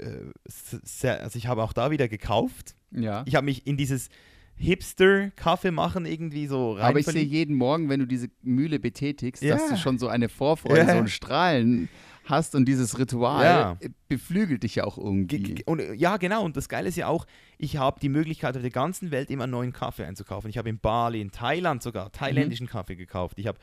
[0.44, 2.74] sehr, also ich habe auch da wieder gekauft.
[2.90, 3.22] Ja.
[3.26, 4.08] Ich habe mich in dieses
[4.56, 6.84] Hipster-Kaffee machen irgendwie so rein.
[6.84, 9.56] Aber ich sehe jeden Morgen, wenn du diese Mühle betätigst, ja.
[9.56, 10.86] dass du schon so eine Vorfreude, ja.
[10.86, 11.88] so ein Strahlen
[12.24, 13.76] hast und dieses Ritual ja.
[14.08, 15.62] beflügelt dich ja auch irgendwie.
[15.64, 16.44] Und, ja, genau.
[16.44, 17.26] Und das Geile ist ja auch,
[17.58, 20.48] ich habe die Möglichkeit, auf der ganzen Welt immer neuen Kaffee einzukaufen.
[20.48, 22.70] Ich habe in Bali, in Thailand sogar, thailändischen mhm.
[22.70, 23.38] Kaffee gekauft.
[23.38, 23.58] Ich habe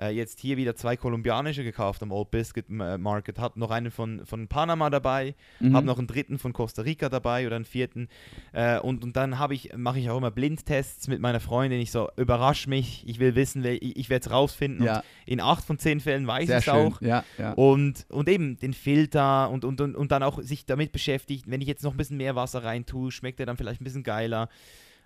[0.00, 3.38] äh, jetzt hier wieder zwei kolumbianische gekauft am Old Biscuit äh, Market.
[3.38, 5.76] Hat noch einen von, von Panama dabei, mhm.
[5.76, 8.08] habe noch einen dritten von Costa Rica dabei oder einen vierten.
[8.52, 11.80] Äh, und, und dann ich, mache ich auch immer Blindtests mit meiner Freundin.
[11.80, 14.84] Ich so, überrasch mich, ich will wissen, ich, ich werde es rausfinden.
[14.84, 15.02] Ja.
[15.26, 17.00] in acht von zehn Fällen weiß ich es auch.
[17.00, 17.52] Ja, ja.
[17.52, 21.60] Und, und eben den Filter und, und, und, und dann auch sich damit beschäftigt, wenn
[21.60, 24.02] ich jetzt noch ein bisschen mehr Wasser rein tue, schmeckt er dann vielleicht ein bisschen
[24.02, 24.48] geiler.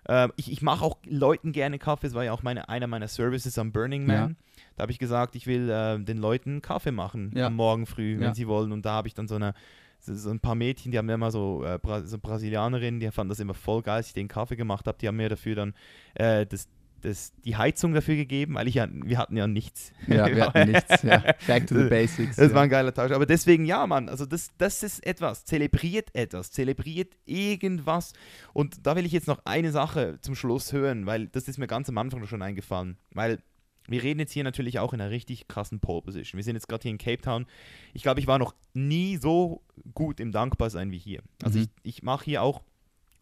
[0.07, 3.07] Äh, ich ich mache auch Leuten gerne Kaffee, das war ja auch meine, einer meiner
[3.07, 4.37] Services am Burning Man.
[4.75, 7.47] Da habe ich gesagt, ich will äh, den Leuten Kaffee machen ja.
[7.47, 8.33] am Morgen früh, wenn ja.
[8.33, 8.71] sie wollen.
[8.71, 9.53] Und da habe ich dann so eine
[10.01, 13.41] so ein paar Mädchen, die haben immer so, äh, Bra so Brasilianerinnen, die fanden das
[13.41, 14.97] immer voll geil, als ich den Kaffee gemacht habe.
[14.97, 15.73] Die haben mir dafür dann
[16.15, 16.69] äh, das,
[17.01, 19.91] das, die Heizung dafür gegeben, weil ich ja, wir hatten ja nichts.
[20.07, 21.23] Ja, wir hatten nichts, ja.
[21.47, 22.35] Back to the basics.
[22.35, 22.55] Das ja.
[22.55, 23.11] war ein geiler Tausch.
[23.11, 25.45] Aber deswegen, ja, Mann, also das, das ist etwas.
[25.45, 28.13] Zelebriert etwas, zelebriert irgendwas.
[28.53, 31.67] Und da will ich jetzt noch eine Sache zum Schluss hören, weil das ist mir
[31.67, 32.97] ganz am Anfang schon eingefallen.
[33.13, 33.39] Weil
[33.87, 36.37] wir reden jetzt hier natürlich auch in einer richtig krassen Pole Position.
[36.37, 37.45] Wir sind jetzt gerade hier in Cape Town.
[37.93, 41.21] Ich glaube, ich war noch nie so gut im Dankbarsein wie hier.
[41.43, 41.67] Also mhm.
[41.83, 42.61] ich, ich mache hier auch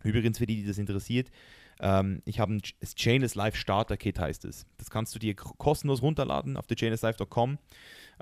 [0.03, 1.31] Übrigens, für die, die das interessiert,
[1.79, 2.61] ähm, ich habe ein
[2.95, 4.65] Chainless Life Starter Kit heißt es.
[4.77, 7.57] Das kannst du dir kostenlos runterladen auf der chainlesslife.com.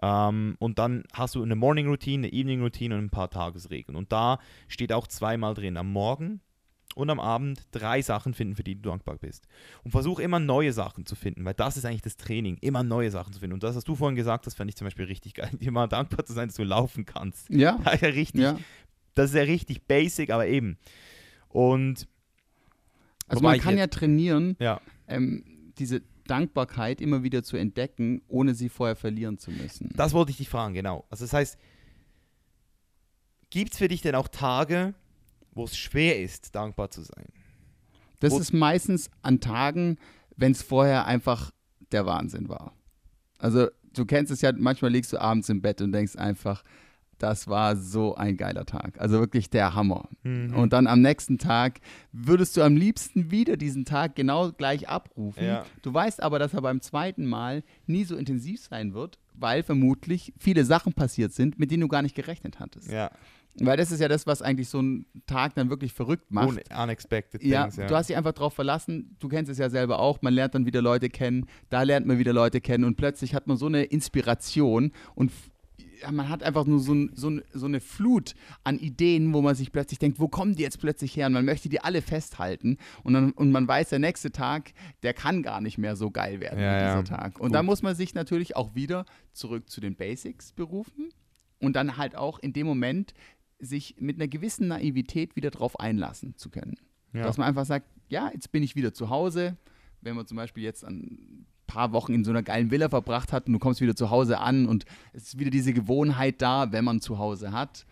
[0.01, 3.95] Ähm, und dann hast du eine Morning Routine, eine Evening Routine und ein paar Tagesregeln.
[3.95, 6.41] Und da steht auch zweimal drin, am Morgen
[6.95, 9.47] und am Abend drei Sachen finden, für die du dankbar bist.
[9.83, 13.11] Und versuch immer neue Sachen zu finden, weil das ist eigentlich das Training, immer neue
[13.11, 13.53] Sachen zu finden.
[13.53, 16.25] Und das, was du vorhin gesagt hast, fand ich zum Beispiel richtig geil, immer dankbar
[16.25, 17.49] zu sein, dass du laufen kannst.
[17.49, 17.79] Ja.
[17.83, 18.57] Das ist ja richtig, Ja.
[19.13, 20.77] das ist ja richtig basic, aber eben.
[21.49, 22.07] Und
[23.28, 25.43] Also Wobei man kann ja trainieren, ja, ähm,
[25.78, 29.91] diese Dankbarkeit immer wieder zu entdecken, ohne sie vorher verlieren zu müssen.
[29.95, 31.05] das wollte ich dich fragen, genau.
[31.09, 31.57] Also das heißt,
[33.49, 34.93] gibt es für dich denn auch Tage,
[35.53, 37.28] wo es schwer ist, dankbar zu sein?
[38.19, 39.97] Das Wo- ist meistens an Tagen,
[40.36, 41.51] wenn es vorher einfach
[41.91, 42.73] der Wahnsinn war.
[43.38, 46.63] Also du kennst es ja, manchmal liegst du abends im Bett und denkst einfach,
[47.18, 48.99] das war so ein geiler Tag.
[48.99, 50.09] Also wirklich der Hammer.
[50.24, 50.55] Mhm.
[50.55, 51.80] Und dann am nächsten Tag
[52.11, 55.43] würdest du am liebsten wieder diesen Tag genau gleich abrufen.
[55.45, 55.66] Ja.
[55.82, 60.34] Du weißt aber, dass er beim zweiten Mal nie so intensiv sein wird, weil vermutlich
[60.38, 62.91] viele Sachen passiert sind, mit denen du gar nicht gerechnet hattest.
[62.91, 63.11] Ja,
[63.59, 66.49] Weil das ist ja das, was eigentlich so einen Tag dann wirklich verrückt macht.
[66.49, 67.88] Un unexpected Ja, things, ja.
[67.88, 69.16] du hast dich einfach darauf verlassen.
[69.20, 70.22] Du kennst es ja selber auch.
[70.22, 71.45] Man lernt dann wieder Leute kennen.
[71.70, 72.84] Da lernt man wieder Leute kennen.
[72.84, 75.32] Und plötzlich hat man so eine Inspiration und
[76.11, 79.55] man hat einfach nur so, ein, so, ein, so eine Flut an Ideen, wo man
[79.55, 81.27] sich plötzlich denkt, wo kommen die jetzt plötzlich her?
[81.27, 82.77] Und man möchte die alle festhalten.
[83.03, 86.39] Und, dann, und man weiß, der nächste Tag, der kann gar nicht mehr so geil
[86.39, 87.01] werden Ja, wie ja.
[87.01, 87.39] dieser Tag.
[87.39, 87.55] Und Gut.
[87.55, 91.09] da muss man sich natürlich auch wieder zurück zu den Basics berufen
[91.59, 93.13] und dann halt auch in dem Moment
[93.59, 96.75] sich mit einer gewissen Naivität wieder drauf einlassen zu können.
[97.13, 97.23] ja.
[97.23, 99.57] Dass man einfach sagt, ja, jetzt bin ich wieder zu Hause.
[100.01, 103.47] Wenn man zum Beispiel jetzt ein paar Wochen in so einer geilen Villa verbracht hat
[103.47, 106.86] und du kommst wieder zu Hause an und es ist wieder diese Gewohnheit da, wenn
[106.86, 107.86] man zu Hause hat.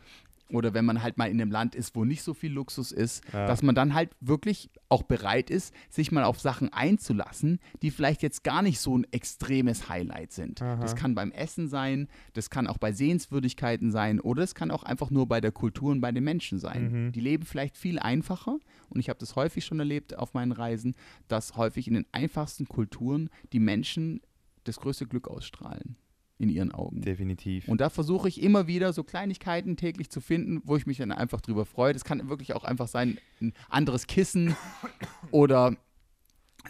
[0.50, 3.24] Oder wenn man halt mal in einem Land ist, wo nicht so viel Luxus ist,
[3.34, 3.48] Ja.
[3.48, 8.22] dass man dann halt wirklich auch bereit ist, sich mal auf Sachen einzulassen, die vielleicht
[8.22, 10.62] jetzt gar nicht so ein extremes Highlight sind.
[10.62, 10.76] Aha.
[10.82, 14.84] Das kann beim Essen sein, das kann auch bei Sehenswürdigkeiten sein oder es kann auch
[14.84, 17.08] einfach nur bei der Kultur und bei den Menschen sein.
[17.08, 17.12] Mhm.
[17.14, 18.58] Die leben vielleicht viel einfacher
[18.90, 20.96] und ich habe das häufig schon erlebt auf meinen Reisen,
[21.28, 24.22] dass häufig in den einfachsten Kulturen die Menschen
[24.66, 25.96] das größte Glück ausstrahlen
[26.40, 27.02] in ihren Augen.
[27.02, 27.68] Definitiv.
[27.68, 31.12] Und da versuche ich immer wieder so Kleinigkeiten täglich zu finden, wo ich mich dann
[31.12, 31.94] einfach drüber freue.
[31.94, 34.56] Das kann wirklich auch einfach sein, ein anderes Kissen
[35.32, 35.78] oder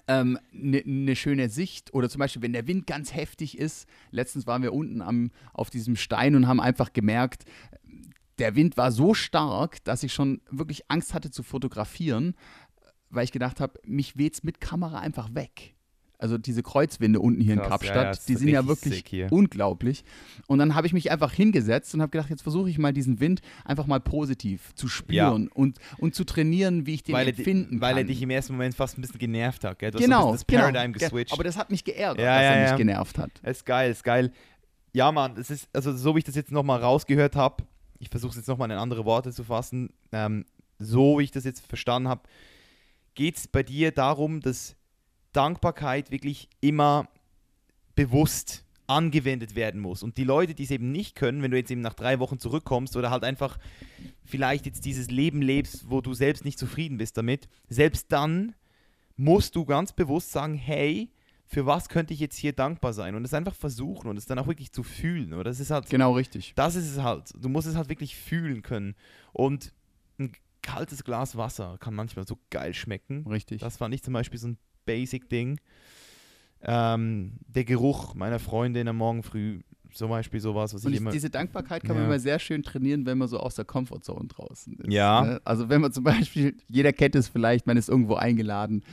[0.07, 0.39] eine
[0.85, 3.87] ne schöne Sicht oder zum Beispiel, wenn der Wind ganz heftig ist.
[4.11, 7.45] Letztens waren wir unten am, auf diesem Stein und haben einfach gemerkt,
[8.39, 12.35] der Wind war so stark, dass ich schon wirklich Angst hatte zu fotografieren,
[13.09, 15.75] weil ich gedacht habe, mich weht's mit Kamera einfach weg.
[16.23, 20.05] Also diese Kreuzwinde unten hier in Krass, ja, Kapstadt, ja, die sind ja wirklich unglaublich.
[20.47, 23.19] Und dann habe ich mich einfach hingesetzt und habe gedacht, jetzt versuche ich mal diesen
[23.19, 27.37] Wind einfach mal positiv zu spüren und, und zu trainieren, wie ich den weil er,
[27.37, 27.97] empfinden weil kann.
[27.97, 29.91] er dich im ersten Moment fast ein bisschen genervt hat, gell?
[29.91, 30.61] Du hast genau, so ein bisschen das genau.
[30.71, 31.33] Paradigm Ge- geswitcht.
[31.33, 32.77] Aber das hat mich geärgert, Ja, dass ja, er mich ja.
[32.77, 33.31] genervt hat.
[33.43, 34.31] ist geil, ist geil.
[34.93, 37.65] Ja, Mann, es ist, also so wie ich das jetzt nochmal rausgehört habe,
[37.99, 40.45] ich versuche es jetzt nochmal in andere Worte zu fassen, ähm,
[40.79, 42.21] so wie ich das jetzt verstanden habe,
[43.15, 44.77] geht es bei dir darum, dass
[45.33, 47.07] Dankbarkeit wirklich immer
[47.95, 50.03] bewusst angewendet werden muss.
[50.03, 52.37] Und die Leute, die es eben nicht können, wenn du jetzt eben nach drei Wochen
[52.39, 53.57] zurückkommst oder halt einfach
[54.25, 58.55] vielleicht jetzt dieses Leben lebst, wo du selbst nicht zufrieden bist damit, selbst dann
[59.15, 61.09] musst du ganz bewusst sagen, hey,
[61.45, 63.15] für was könnte ich jetzt hier dankbar sein?
[63.15, 65.33] Und es einfach versuchen und es dann auch wirklich zu fühlen.
[65.33, 66.53] Oder das ist halt, Genau richtig.
[66.55, 67.31] das ist es halt.
[67.39, 68.95] Du musst es halt wirklich fühlen können.
[69.33, 69.73] Und
[70.19, 73.25] ein kaltes Glas Wasser kann manchmal so geil schmecken.
[73.27, 73.61] Richtig.
[73.61, 75.59] Das fand ich zum Beispiel so ein Basic-Ding.
[76.61, 79.61] Ähm, der Geruch meiner Freundin am Morgen früh,
[79.93, 81.11] zum Beispiel sowas, was und ich immer.
[81.11, 82.09] diese Dankbarkeit kann man Ja.
[82.09, 84.91] immer sehr schön trainieren, wenn man so aus der Comfortzone draußen ist.
[84.91, 85.21] Ja.
[85.25, 85.41] Ne?
[85.45, 88.83] Also wenn man zum Beispiel, jeder kennt es vielleicht, man ist irgendwo eingeladen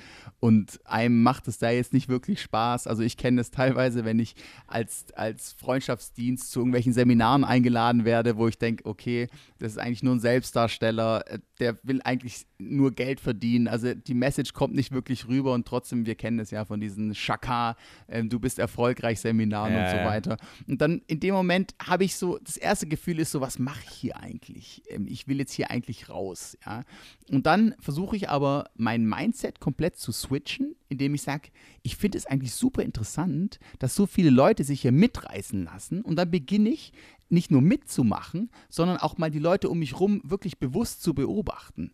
[0.41, 2.87] und einem macht es da jetzt nicht wirklich Spaß.
[2.87, 4.35] Also ich kenne es teilweise, wenn ich
[4.67, 9.29] als, als Freundschaftsdienst zu irgendwelchen Seminaren eingeladen werde, wo ich denke, okay,
[9.59, 13.69] das ist eigentlich nur ein Selbstdarsteller, äh, der will eigentlich nur Geld verdienen.
[13.69, 17.13] Also die Message kommt nicht wirklich rüber und trotzdem, wir kennen es ja von diesen
[17.13, 17.77] Chaka,
[18.09, 20.37] ähm, du bist erfolgreich Seminaren Ja, und so weiter.
[20.67, 23.81] Und dann in dem Moment habe ich so, das erste Gefühl ist so, was mache
[23.85, 24.83] ich hier eigentlich?
[24.89, 26.83] Ähm, ich will jetzt hier eigentlich raus, ja.
[27.31, 31.51] Und dann versuche ich aber mein Mindset komplett zu switchen, indem ich sage,
[31.83, 36.17] ich finde es eigentlich super interessant, dass so viele Leute sich hier mitreißen lassen und
[36.17, 36.93] dann beginne ich
[37.29, 41.93] nicht nur mitzumachen, sondern auch mal die Leute um mich rum wirklich bewusst zu beobachten.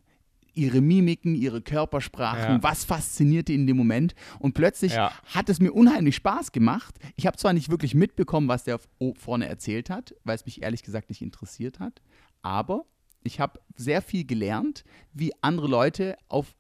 [0.57, 2.63] Ihre Mimiken, ihre Körpersprachen, Ja.
[2.63, 4.15] was fasziniert die in dem Moment.
[4.39, 5.13] Und plötzlich Ja.
[5.27, 6.97] hat es mir unheimlich Spaß gemacht.
[7.17, 8.81] Ich habe zwar nicht wirklich mitbekommen, was der
[9.17, 12.01] vorne erzählt hat, weil es mich ehrlich gesagt nicht interessiert hat,
[12.43, 12.85] aber
[13.23, 16.55] ich habe sehr viel gelernt, wie andere Leute auf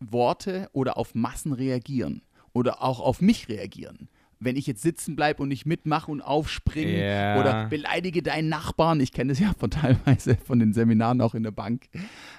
[0.00, 2.22] Worte oder auf Massen reagieren
[2.52, 4.08] oder auch auf mich reagieren
[4.44, 7.40] wenn ich jetzt sitzen bleibe und nicht mitmache und aufspringe Ja.
[7.40, 11.42] oder beleidige deinen Nachbarn, ich kenne das ja von teilweise von den Seminaren auch in
[11.42, 11.88] der Bank,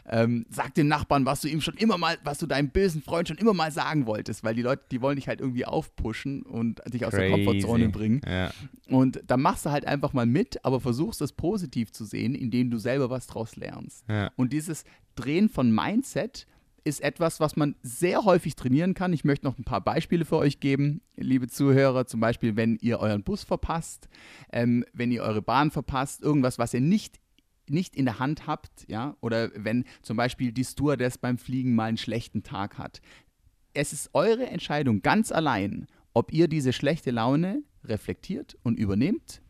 [0.10, 3.28] ähm, sag dem Nachbarn, was du ihm schon immer mal, was du deinem bösen Freund
[3.28, 6.82] schon immer mal sagen wolltest, weil die Leute, die wollen dich halt irgendwie aufpushen und
[6.93, 7.45] dich aus der Crazy.
[7.45, 8.22] Komfortzone bringen.
[8.28, 8.51] Ja.
[8.89, 12.70] Und dann machst du halt einfach mal mit, aber versuchst das positiv zu sehen, indem
[12.70, 14.04] du selber was draus lernst.
[14.10, 14.32] Ja.
[14.36, 14.84] Und dieses
[15.16, 16.47] Drehen von Mindset
[16.84, 19.14] ist etwas, was man sehr häufig trainieren kann.
[19.14, 22.06] Ich möchte noch ein paar Beispiele für euch geben, liebe Zuhörer.
[22.06, 24.10] Zum Beispiel, wenn ihr euren Bus verpasst,
[24.52, 27.20] ähm, wenn ihr eure Bahn verpasst, irgendwas, was ihr nicht
[27.70, 31.86] nicht in der Hand habt, ja, oder wenn zum Beispiel die Stewardess beim Fliegen mal
[31.86, 33.02] einen schlechten Tag hat.
[33.74, 39.42] Es ist eure Entscheidung ganz allein, ob ihr diese schlechte Laune reflektiert und übernehmt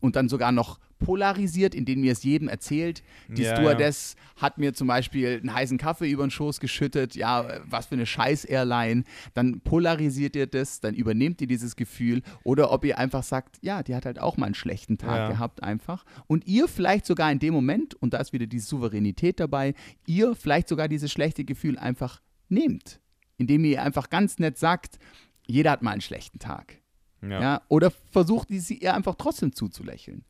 [0.00, 3.02] und dann sogar noch polarisiert, indem ihr es jedem erzählt.
[3.28, 7.16] Die Ja, Stewardess hat mir zum Beispiel einen heißen Kaffee über den Schoß geschüttet.
[7.16, 9.02] Ja, was für eine Scheiß-Airline.
[9.34, 12.22] Dann polarisiert ihr das, dann übernehmt ihr dieses Gefühl.
[12.44, 15.28] Oder ob ihr einfach sagt, ja, die hat halt auch mal einen schlechten Tag Ja.
[15.30, 16.04] gehabt einfach.
[16.28, 19.74] Und ihr vielleicht sogar in dem Moment, und da ist wieder die Souveränität dabei,
[20.06, 23.00] ihr vielleicht sogar dieses schlechte Gefühl einfach nehmt.
[23.38, 24.98] Indem ihr einfach ganz nett sagt,
[25.46, 26.76] jeder hat mal einen schlechten Tag.
[27.22, 27.40] Ja.
[27.42, 27.62] Ja.
[27.68, 30.24] oder versucht sie ihr einfach trotzdem zuzulächeln.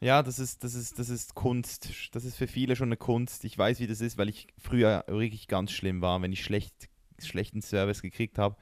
[0.00, 2.14] Ja, das ist, das ist, das ist Kunst.
[2.14, 3.44] Das ist für viele schon eine Kunst.
[3.44, 6.88] Ich weiß, wie das ist, weil ich früher wirklich ganz schlimm war, wenn ich schlecht,
[7.18, 8.56] schlechten Service gekriegt habe.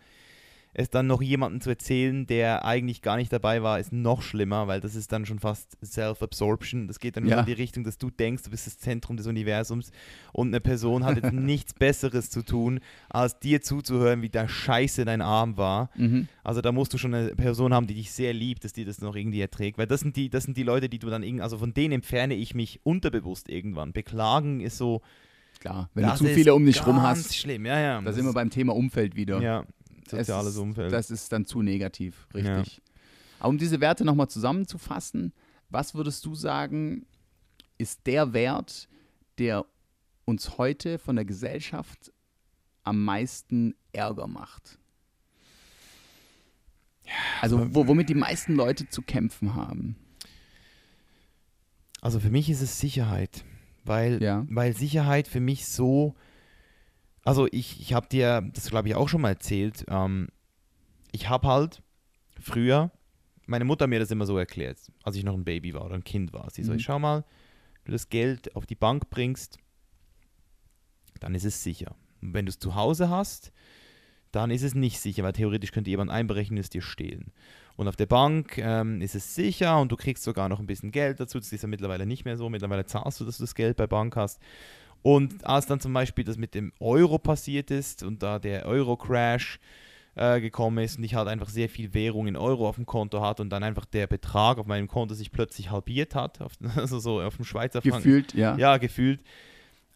[0.77, 4.66] Es dann noch jemandem zu erzählen, der eigentlich gar nicht dabei war, ist noch schlimmer,
[4.66, 6.89] weil das ist dann schon fast Self-Absorption.
[6.89, 7.41] Das geht dann Ja.
[7.41, 9.93] in die Richtung, dass du denkst, du bist das Zentrum des Universums
[10.33, 15.05] und eine Person hat jetzt nichts Besseres zu tun, als dir zuzuhören, wie der Scheiße
[15.05, 15.91] dein Arm war.
[15.95, 16.27] Mhm.
[16.43, 19.01] Also da musst du schon eine Person haben, die dich sehr liebt, dass die das
[19.01, 19.79] noch irgendwie erträgt.
[19.79, 21.93] Weil das sind die, das sind die Leute, die du dann irgendwie, also von denen
[21.95, 23.93] entferne ich mich unterbewusst irgendwann.
[23.93, 25.03] Beklagen ist so.
[25.61, 28.03] Klar, wenn das du zu viele um dich rum hast, schlimm, ja, ja.
[28.03, 29.41] da sind wir beim Thema Umfeld wieder.
[29.41, 29.64] Ja,
[30.09, 30.93] soziales ist, Umfeld.
[30.93, 32.81] Das ist dann zu negativ, richtig.
[33.39, 35.33] Aber um diese Werte nochmal zusammenzufassen,
[35.71, 37.07] was würdest du sagen,
[37.79, 38.89] ist der Wert,
[39.39, 39.67] der
[40.25, 42.13] uns heute von der Gesellschaft
[42.85, 44.79] am meisten Ärger macht?
[47.43, 49.97] Also wo, womit die meisten Leute zu kämpfen haben.
[52.01, 53.45] Also für mich ist es Sicherheit,
[53.85, 54.47] weil, Ja.
[54.49, 56.15] weil Sicherheit für mich so,
[57.25, 60.29] also ich, ich habe dir, das glaube ich auch schon mal erzählt, ähm,
[61.12, 61.83] ich habe halt
[62.41, 62.91] früher,
[63.47, 65.95] meine Mutter hat mir das immer so erklärt, als ich noch ein Baby war oder
[65.95, 66.49] ein Kind war.
[66.51, 66.79] Sie so, Mhm.
[66.81, 67.25] schau mal,
[67.85, 69.59] wenn du das Geld auf die Bank bringst,
[71.20, 71.95] dann ist es sicher.
[72.22, 73.53] Und wenn du es zu Hause hast,
[74.33, 77.33] dann ist es nicht sicher, weil theoretisch könnte jemand einbrechen und es dir stehlen.
[77.77, 80.91] Und auf der Bank ähm, ist es sicher und du kriegst sogar noch ein bisschen
[80.91, 81.39] Geld dazu.
[81.39, 82.49] Das ist ja mittlerweile nicht mehr so.
[82.49, 84.41] Mittlerweile zahlst du, dass du das Geld bei Bank hast.
[85.05, 89.61] Und als dann zum Beispiel das mit dem Euro passiert ist und da der Euro-Crash
[90.15, 93.21] äh, gekommen ist und ich halt einfach sehr viel Währung in Euro auf dem Konto
[93.21, 97.01] hatte und dann einfach der Betrag auf meinem Konto sich plötzlich halbiert hat, auf, also
[97.01, 97.99] so auf dem Schweizer Franken.
[97.99, 98.57] Gefühlt, ja.
[98.57, 99.21] Ja, gefühlt.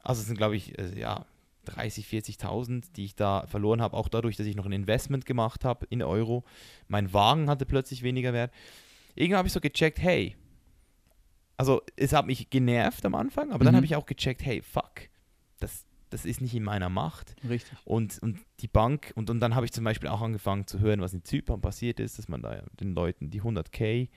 [0.02, 1.24] Also es sind, glaube ich, äh, ja,
[1.64, 5.64] 30, 40.000, die ich da verloren habe, auch dadurch, dass ich noch ein Investment gemacht
[5.64, 6.44] habe in Euro.
[6.86, 8.52] Mein Wagen hatte plötzlich weniger Wert.
[9.14, 10.36] Irgendwann habe ich so gecheckt, hey,
[11.58, 13.76] also es hat mich genervt am Anfang, aber dann Mhm.
[13.78, 15.08] habe ich auch gecheckt, hey, fuck,
[15.60, 17.34] das, das ist nicht in meiner Macht.
[17.46, 17.76] Richtig.
[17.84, 21.00] Und, und die Bank, und, und dann habe ich zum Beispiel auch angefangen zu hören,
[21.02, 24.08] was in Zypern passiert ist, dass man da den Leuten die 100k, äh,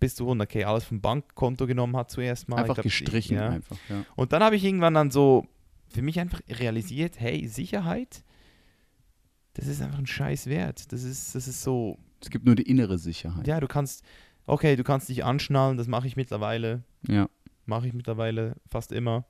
[0.00, 2.56] bis zu 100k alles vom Bankkonto genommen hat zuerst mal.
[2.56, 3.50] Ich Einfach glaub, gestrichen, ja.
[3.50, 4.04] einfach, ja.
[4.16, 5.46] Und dann habe ich irgendwann dann so
[5.88, 8.24] für mich einfach realisiert, hey, Sicherheit,
[9.54, 10.90] das ist einfach ein scheiß Wert.
[10.92, 13.46] Das ist, das ist so, Es gibt nur die innere Sicherheit.
[13.46, 14.02] ja, du kannst,
[14.46, 17.28] okay, du kannst dich anschnallen, das mache ich mittlerweile, Ja.
[17.66, 19.24] mache ich mittlerweile fast immer.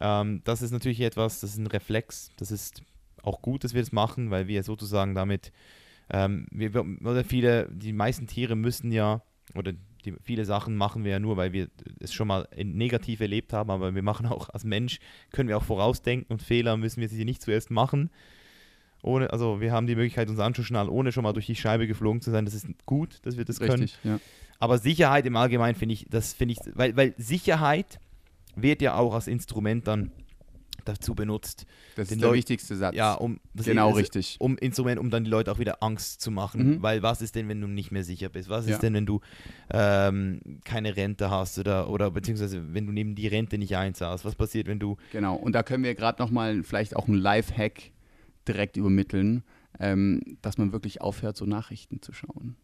[0.00, 2.82] Ähm, das ist natürlich etwas, das ist ein Reflex, das ist
[3.22, 5.52] auch gut, dass wir das machen, weil wir sozusagen damit,
[6.10, 9.22] ähm, wir, oder viele, die meisten Tiere müssen ja,
[9.54, 9.72] oder
[10.04, 11.68] die, viele Sachen machen wir ja nur, weil wir
[12.00, 15.00] es schon mal negativ erlebt haben, aber wir machen auch als Mensch,
[15.32, 18.10] können wir auch vorausdenken und Fehler müssen wir sie nicht zuerst machen.
[19.02, 22.20] Ohne, also wir haben die Möglichkeit, uns anzuschnallen, ohne schon mal durch die Scheibe geflogen
[22.20, 22.44] zu sein.
[22.44, 23.82] Das ist gut, dass wir das können.
[23.82, 24.18] Richtig, ja.
[24.58, 28.00] Aber Sicherheit im Allgemeinen finde ich, das finde ich, weil, weil Sicherheit
[28.56, 30.10] wird ja auch als Instrument dann
[30.84, 31.66] dazu benutzt.
[31.96, 32.96] Das ist der Leut- wichtigste Satz.
[32.96, 34.36] Ja, um genau das- richtig.
[34.40, 36.76] Um Instrument, um dann die Leute auch wieder Angst zu machen.
[36.76, 36.82] Mhm.
[36.82, 38.48] Weil was ist denn, wenn du nicht mehr sicher bist?
[38.48, 38.78] Was ist Ja.
[38.78, 39.20] denn, wenn du
[39.70, 44.24] ähm, keine Rente hast oder, oder beziehungsweise wenn du neben die Rente nicht einzahlst?
[44.24, 47.90] Was passiert, wenn du Genau, und da können wir gerade nochmal vielleicht auch einen Live-Hack
[48.48, 49.44] direkt übermitteln,
[49.78, 52.56] ähm, dass man wirklich aufhört, so Nachrichten zu schauen.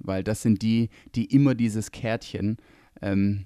[0.00, 2.58] Weil das sind die, die immer dieses Kärtchen,
[3.00, 3.44] ähm,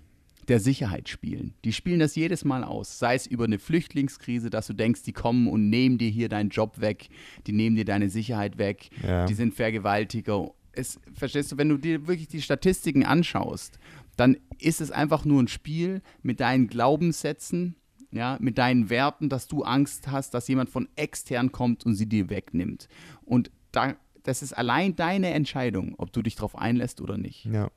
[0.49, 1.55] der Sicherheit spielen.
[1.65, 2.99] Die spielen das jedes Mal aus.
[2.99, 6.51] Sei es über eine Flüchtlingskrise, dass du denkst, die kommen und nehmen dir hier deinen
[6.51, 7.09] Job weg,
[7.47, 9.27] die nehmen dir deine Sicherheit weg, Ja.
[9.27, 10.51] die sind Vergewaltiger.
[10.73, 13.79] Es, verstehst du, wenn du dir wirklich die Statistiken anschaust,
[14.17, 17.77] dann ist es einfach nur ein Spiel mit deinen Glaubenssätzen,
[18.13, 22.07] ja, mit deinen Werten, dass du Angst hast, dass jemand von extern kommt und sie
[22.09, 22.89] dir wegnimmt.
[23.25, 27.45] Und da, das ist allein deine Entscheidung, ob du dich darauf einlässt oder nicht.
[27.47, 27.71] Ja.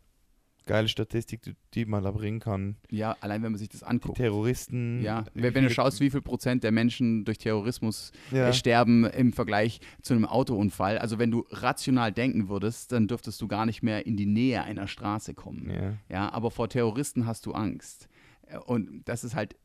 [0.68, 2.76] Geile Statistik, die, die man da bringen kann.
[2.90, 4.18] Ja, allein wenn man sich das Die anguckt.
[4.18, 5.00] Terroristen.
[5.04, 8.48] Ja, wenn wenn du schaust, wie viel Prozent der Menschen durch Terrorismus Ja.
[8.48, 10.98] äh, sterben im Vergleich zu einem Autounfall.
[10.98, 14.64] Also wenn du rational denken würdest, dann dürftest du gar nicht mehr in die Nähe
[14.64, 15.70] einer Straße kommen.
[15.70, 15.94] Ja.
[16.10, 18.08] Ja, aber vor Terroristen hast du Angst.
[18.48, 19.56] Äh, Und das ist halt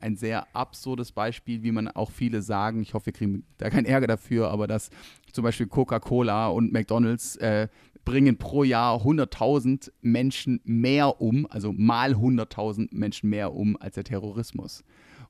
[0.00, 2.80] ein sehr absurdes Beispiel, wie man auch viele sagen.
[2.82, 4.90] Ich hoffe, wir kriegen da keinen Ärger dafür, aber dass
[5.32, 7.68] zum Beispiel Coca-Cola und McDonalds äh,
[8.04, 14.04] bringen pro Jahr 100.000 Menschen mehr um, also mal 100.000 Menschen mehr um als der
[14.04, 14.82] Terrorismus.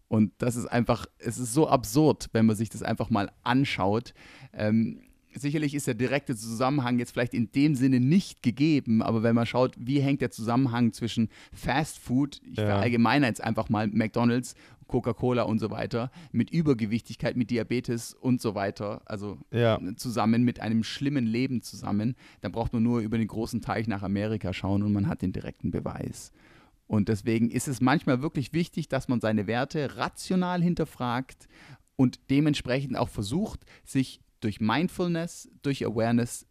[0.09, 4.12] Und das ist einfach, es ist so absurd, wenn man sich das einfach mal anschaut.
[4.52, 5.01] Ähm,
[5.35, 9.47] sicherlich ist der direkte Zusammenhang jetzt vielleicht in dem Sinne nicht gegeben, aber wenn man
[9.47, 12.66] schaut, wie hängt der Zusammenhang zwischen Fast Food, ich Ja.
[12.66, 14.55] verallgemeine jetzt einfach mal McDonalds,
[14.86, 19.81] Coca-Cola und so weiter, mit Übergewichtigkeit, mit Diabetes und so weiter, also Ja.
[19.97, 24.02] zusammen mit einem schlimmen Leben zusammen, dann braucht man nur über den großen Teich nach
[24.02, 26.32] Amerika schauen und man hat den direkten Beweis.
[26.89, 31.47] Und deswegen ist es manchmal wirklich wichtig, dass man seine Werte rational hinterfragt
[31.94, 36.47] und dementsprechend auch versucht, sich durch Mindfulness, durch Awareness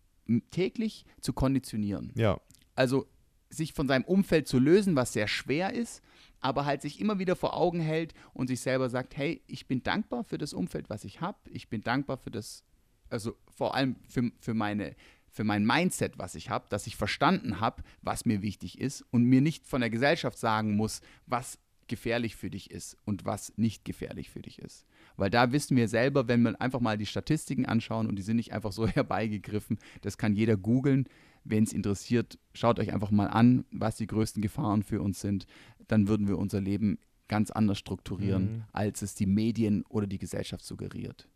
[0.52, 2.12] täglich zu konditionieren.
[2.16, 2.40] Ja.
[2.76, 3.08] Also
[3.50, 6.02] sich von seinem Umfeld zu lösen, was sehr schwer ist,
[6.40, 9.84] aber halt sich immer wieder vor Augen hält und sich selber sagt, hey, ich bin
[9.84, 11.38] dankbar für das Umfeld, was ich habe.
[11.50, 12.64] Ich bin dankbar für das,
[13.10, 14.96] also vor allem für, für meine
[15.32, 19.24] für mein Mindset, was ich habe, dass ich verstanden habe, was mir wichtig ist und
[19.24, 23.86] mir nicht von der Gesellschaft sagen muss, was gefährlich für dich ist und was nicht
[23.86, 24.86] gefährlich für dich ist.
[25.20, 28.38] Weil da wissen wir selber, wenn wir einfach mal die Statistiken anschauen und die sind
[28.38, 31.06] nicht einfach so herbeigegriffen, das kann jeder googeln.
[31.44, 35.46] Wenn es interessiert, schaut euch einfach mal an, was die größten Gefahren für uns sind.
[35.88, 38.64] Dann würden wir unser Leben ganz anders strukturieren, Mhm.
[38.74, 41.28] als es die Medien oder die Gesellschaft suggeriert.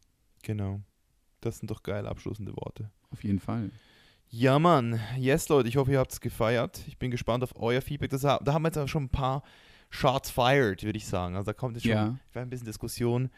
[0.43, 0.81] Genau.
[1.41, 2.89] Das sind doch geil abschließende Worte.
[3.11, 3.69] Auf jeden Fall.
[4.29, 4.99] Ja, Mann.
[5.17, 6.81] Yes, Leute, ich hoffe, ihr habt es gefeiert.
[6.87, 8.09] Ich bin gespannt auf euer Feedback.
[8.09, 9.43] Das, da haben wir jetzt auch schon ein paar
[9.91, 11.35] Shots fired, würde ich sagen.
[11.35, 12.17] Also da kommt jetzt schon Ja.
[12.33, 13.29] ein bisschen Diskussion.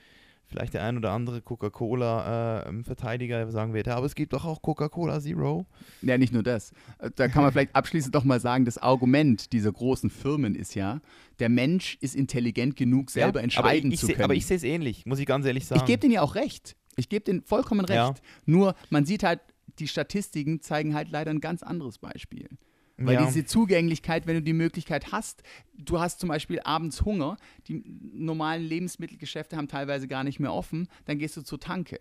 [0.47, 5.19] Vielleicht der ein oder andere Coca-Cola-Verteidiger sagen wird, ja, aber es gibt doch auch Coca-Cola
[5.19, 5.65] Zero.
[6.01, 6.71] Ja, nicht nur das.
[6.99, 10.75] Äh, Da kann man vielleicht abschließend doch mal sagen, das Argument dieser großen Firmen ist
[10.75, 10.99] ja,
[11.39, 14.17] der Mensch ist intelligent genug, selber ja, entscheiden aber ich, zu ich können.
[14.17, 15.81] seh- Aber ich sehe es ähnlich, muss ich ganz ehrlich sagen.
[15.81, 16.75] Ich gebe denen ja auch recht.
[16.95, 17.97] Ich gebe denen vollkommen recht.
[17.97, 18.13] Ja.
[18.45, 19.39] Nur, man sieht halt,
[19.79, 22.47] die Statistiken zeigen halt leider ein ganz anderes Beispiel.
[22.97, 23.25] Weil ja.
[23.25, 25.43] diese Zugänglichkeit, wenn du die Möglichkeit hast,
[25.73, 30.87] du hast zum Beispiel abends Hunger, die normalen Lebensmittelgeschäfte haben teilweise gar nicht mehr offen,
[31.03, 31.99] dann gehst du zur Tanke.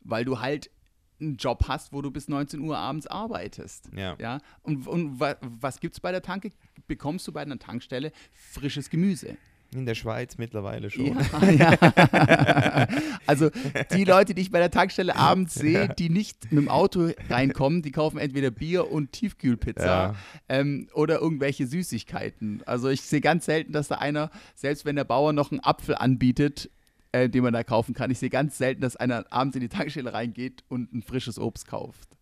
[0.00, 0.70] Weil du halt
[1.18, 3.90] einen Job hast, wo du bis 19 Uhr abends arbeitest.
[3.96, 4.16] Ja.
[4.20, 4.40] Ja?
[4.62, 6.52] Und, und wa, was gibt es bei der Tanke?
[6.86, 9.38] Bekommst du bei einer Tankstelle frisches Gemüse.
[9.74, 11.16] In der Schweiz mittlerweile schon.
[11.18, 12.88] Ja, ja.
[13.26, 13.50] Also
[13.94, 17.82] die Leute, die ich bei der Tankstelle abends sehe, die nicht mit dem Auto reinkommen,
[17.82, 20.14] die kaufen entweder Bier und Tiefkühlpizza Ja.
[20.48, 22.62] ähm, oder irgendwelche Süßigkeiten.
[22.66, 25.96] Also ich sehe ganz selten, dass da einer, selbst wenn der Bauer noch einen Apfel
[25.96, 26.70] anbietet,
[27.12, 29.68] äh, den man da kaufen kann, ich sehe ganz selten, dass einer abends in die
[29.68, 32.16] Tankstelle reingeht und ein frisches Obst kauft.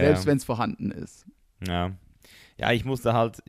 [0.00, 1.26] Selbst wenn es vorhanden ist.
[1.66, 1.92] Ja.
[2.58, 3.42] ja, ich muss da halt,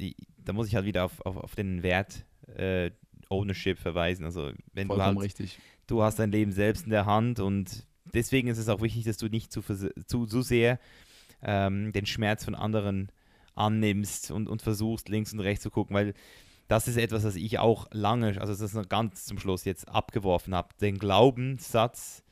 [0.43, 2.25] da muss ich halt wieder auf, auf, auf den Wert
[2.55, 2.91] äh,
[3.29, 4.25] Ownership verweisen.
[4.25, 5.59] Also wenn du Vollkommen halt, richtig.
[5.87, 9.17] du hast dein Leben selbst in der Hand und deswegen ist es auch wichtig, dass
[9.17, 10.79] du nicht zu, zu, zu sehr
[11.41, 13.11] ähm, den Schmerz von anderen
[13.55, 16.13] annimmst und, und versuchst links und rechts zu gucken, weil
[16.67, 19.87] das ist etwas, was ich auch lange, also das ist noch ganz zum Schluss jetzt
[19.87, 22.23] abgeworfen habe, den Glaubenssatz,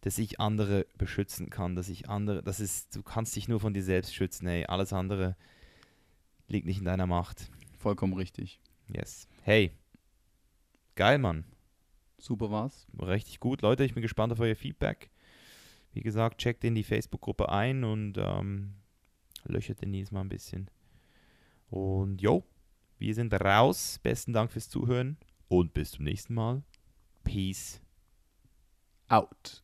[0.00, 3.72] dass ich andere beschützen kann, dass ich andere, das ist, du kannst dich nur von
[3.72, 5.36] dir selbst schützen, hey, alles andere
[6.48, 7.50] liegt nicht in deiner Macht.
[7.78, 8.60] Vollkommen richtig.
[8.88, 9.28] Yes.
[9.42, 9.72] Hey,
[10.94, 11.44] geil, Mann.
[12.18, 12.86] Super war's.
[12.98, 13.62] Richtig gut.
[13.62, 15.10] Leute, ich bin gespannt auf euer Feedback.
[15.92, 18.74] Wie gesagt, checkt in die Facebook-Gruppe ein und ähm,
[19.44, 20.70] löchert den Nils mal ein bisschen.
[21.70, 22.44] Und jo,
[22.98, 23.98] wir sind raus.
[24.02, 25.16] Besten Dank fürs Zuhören
[25.48, 26.62] und bis zum nächsten Mal.
[27.22, 27.80] Peace.
[29.08, 29.62] Out.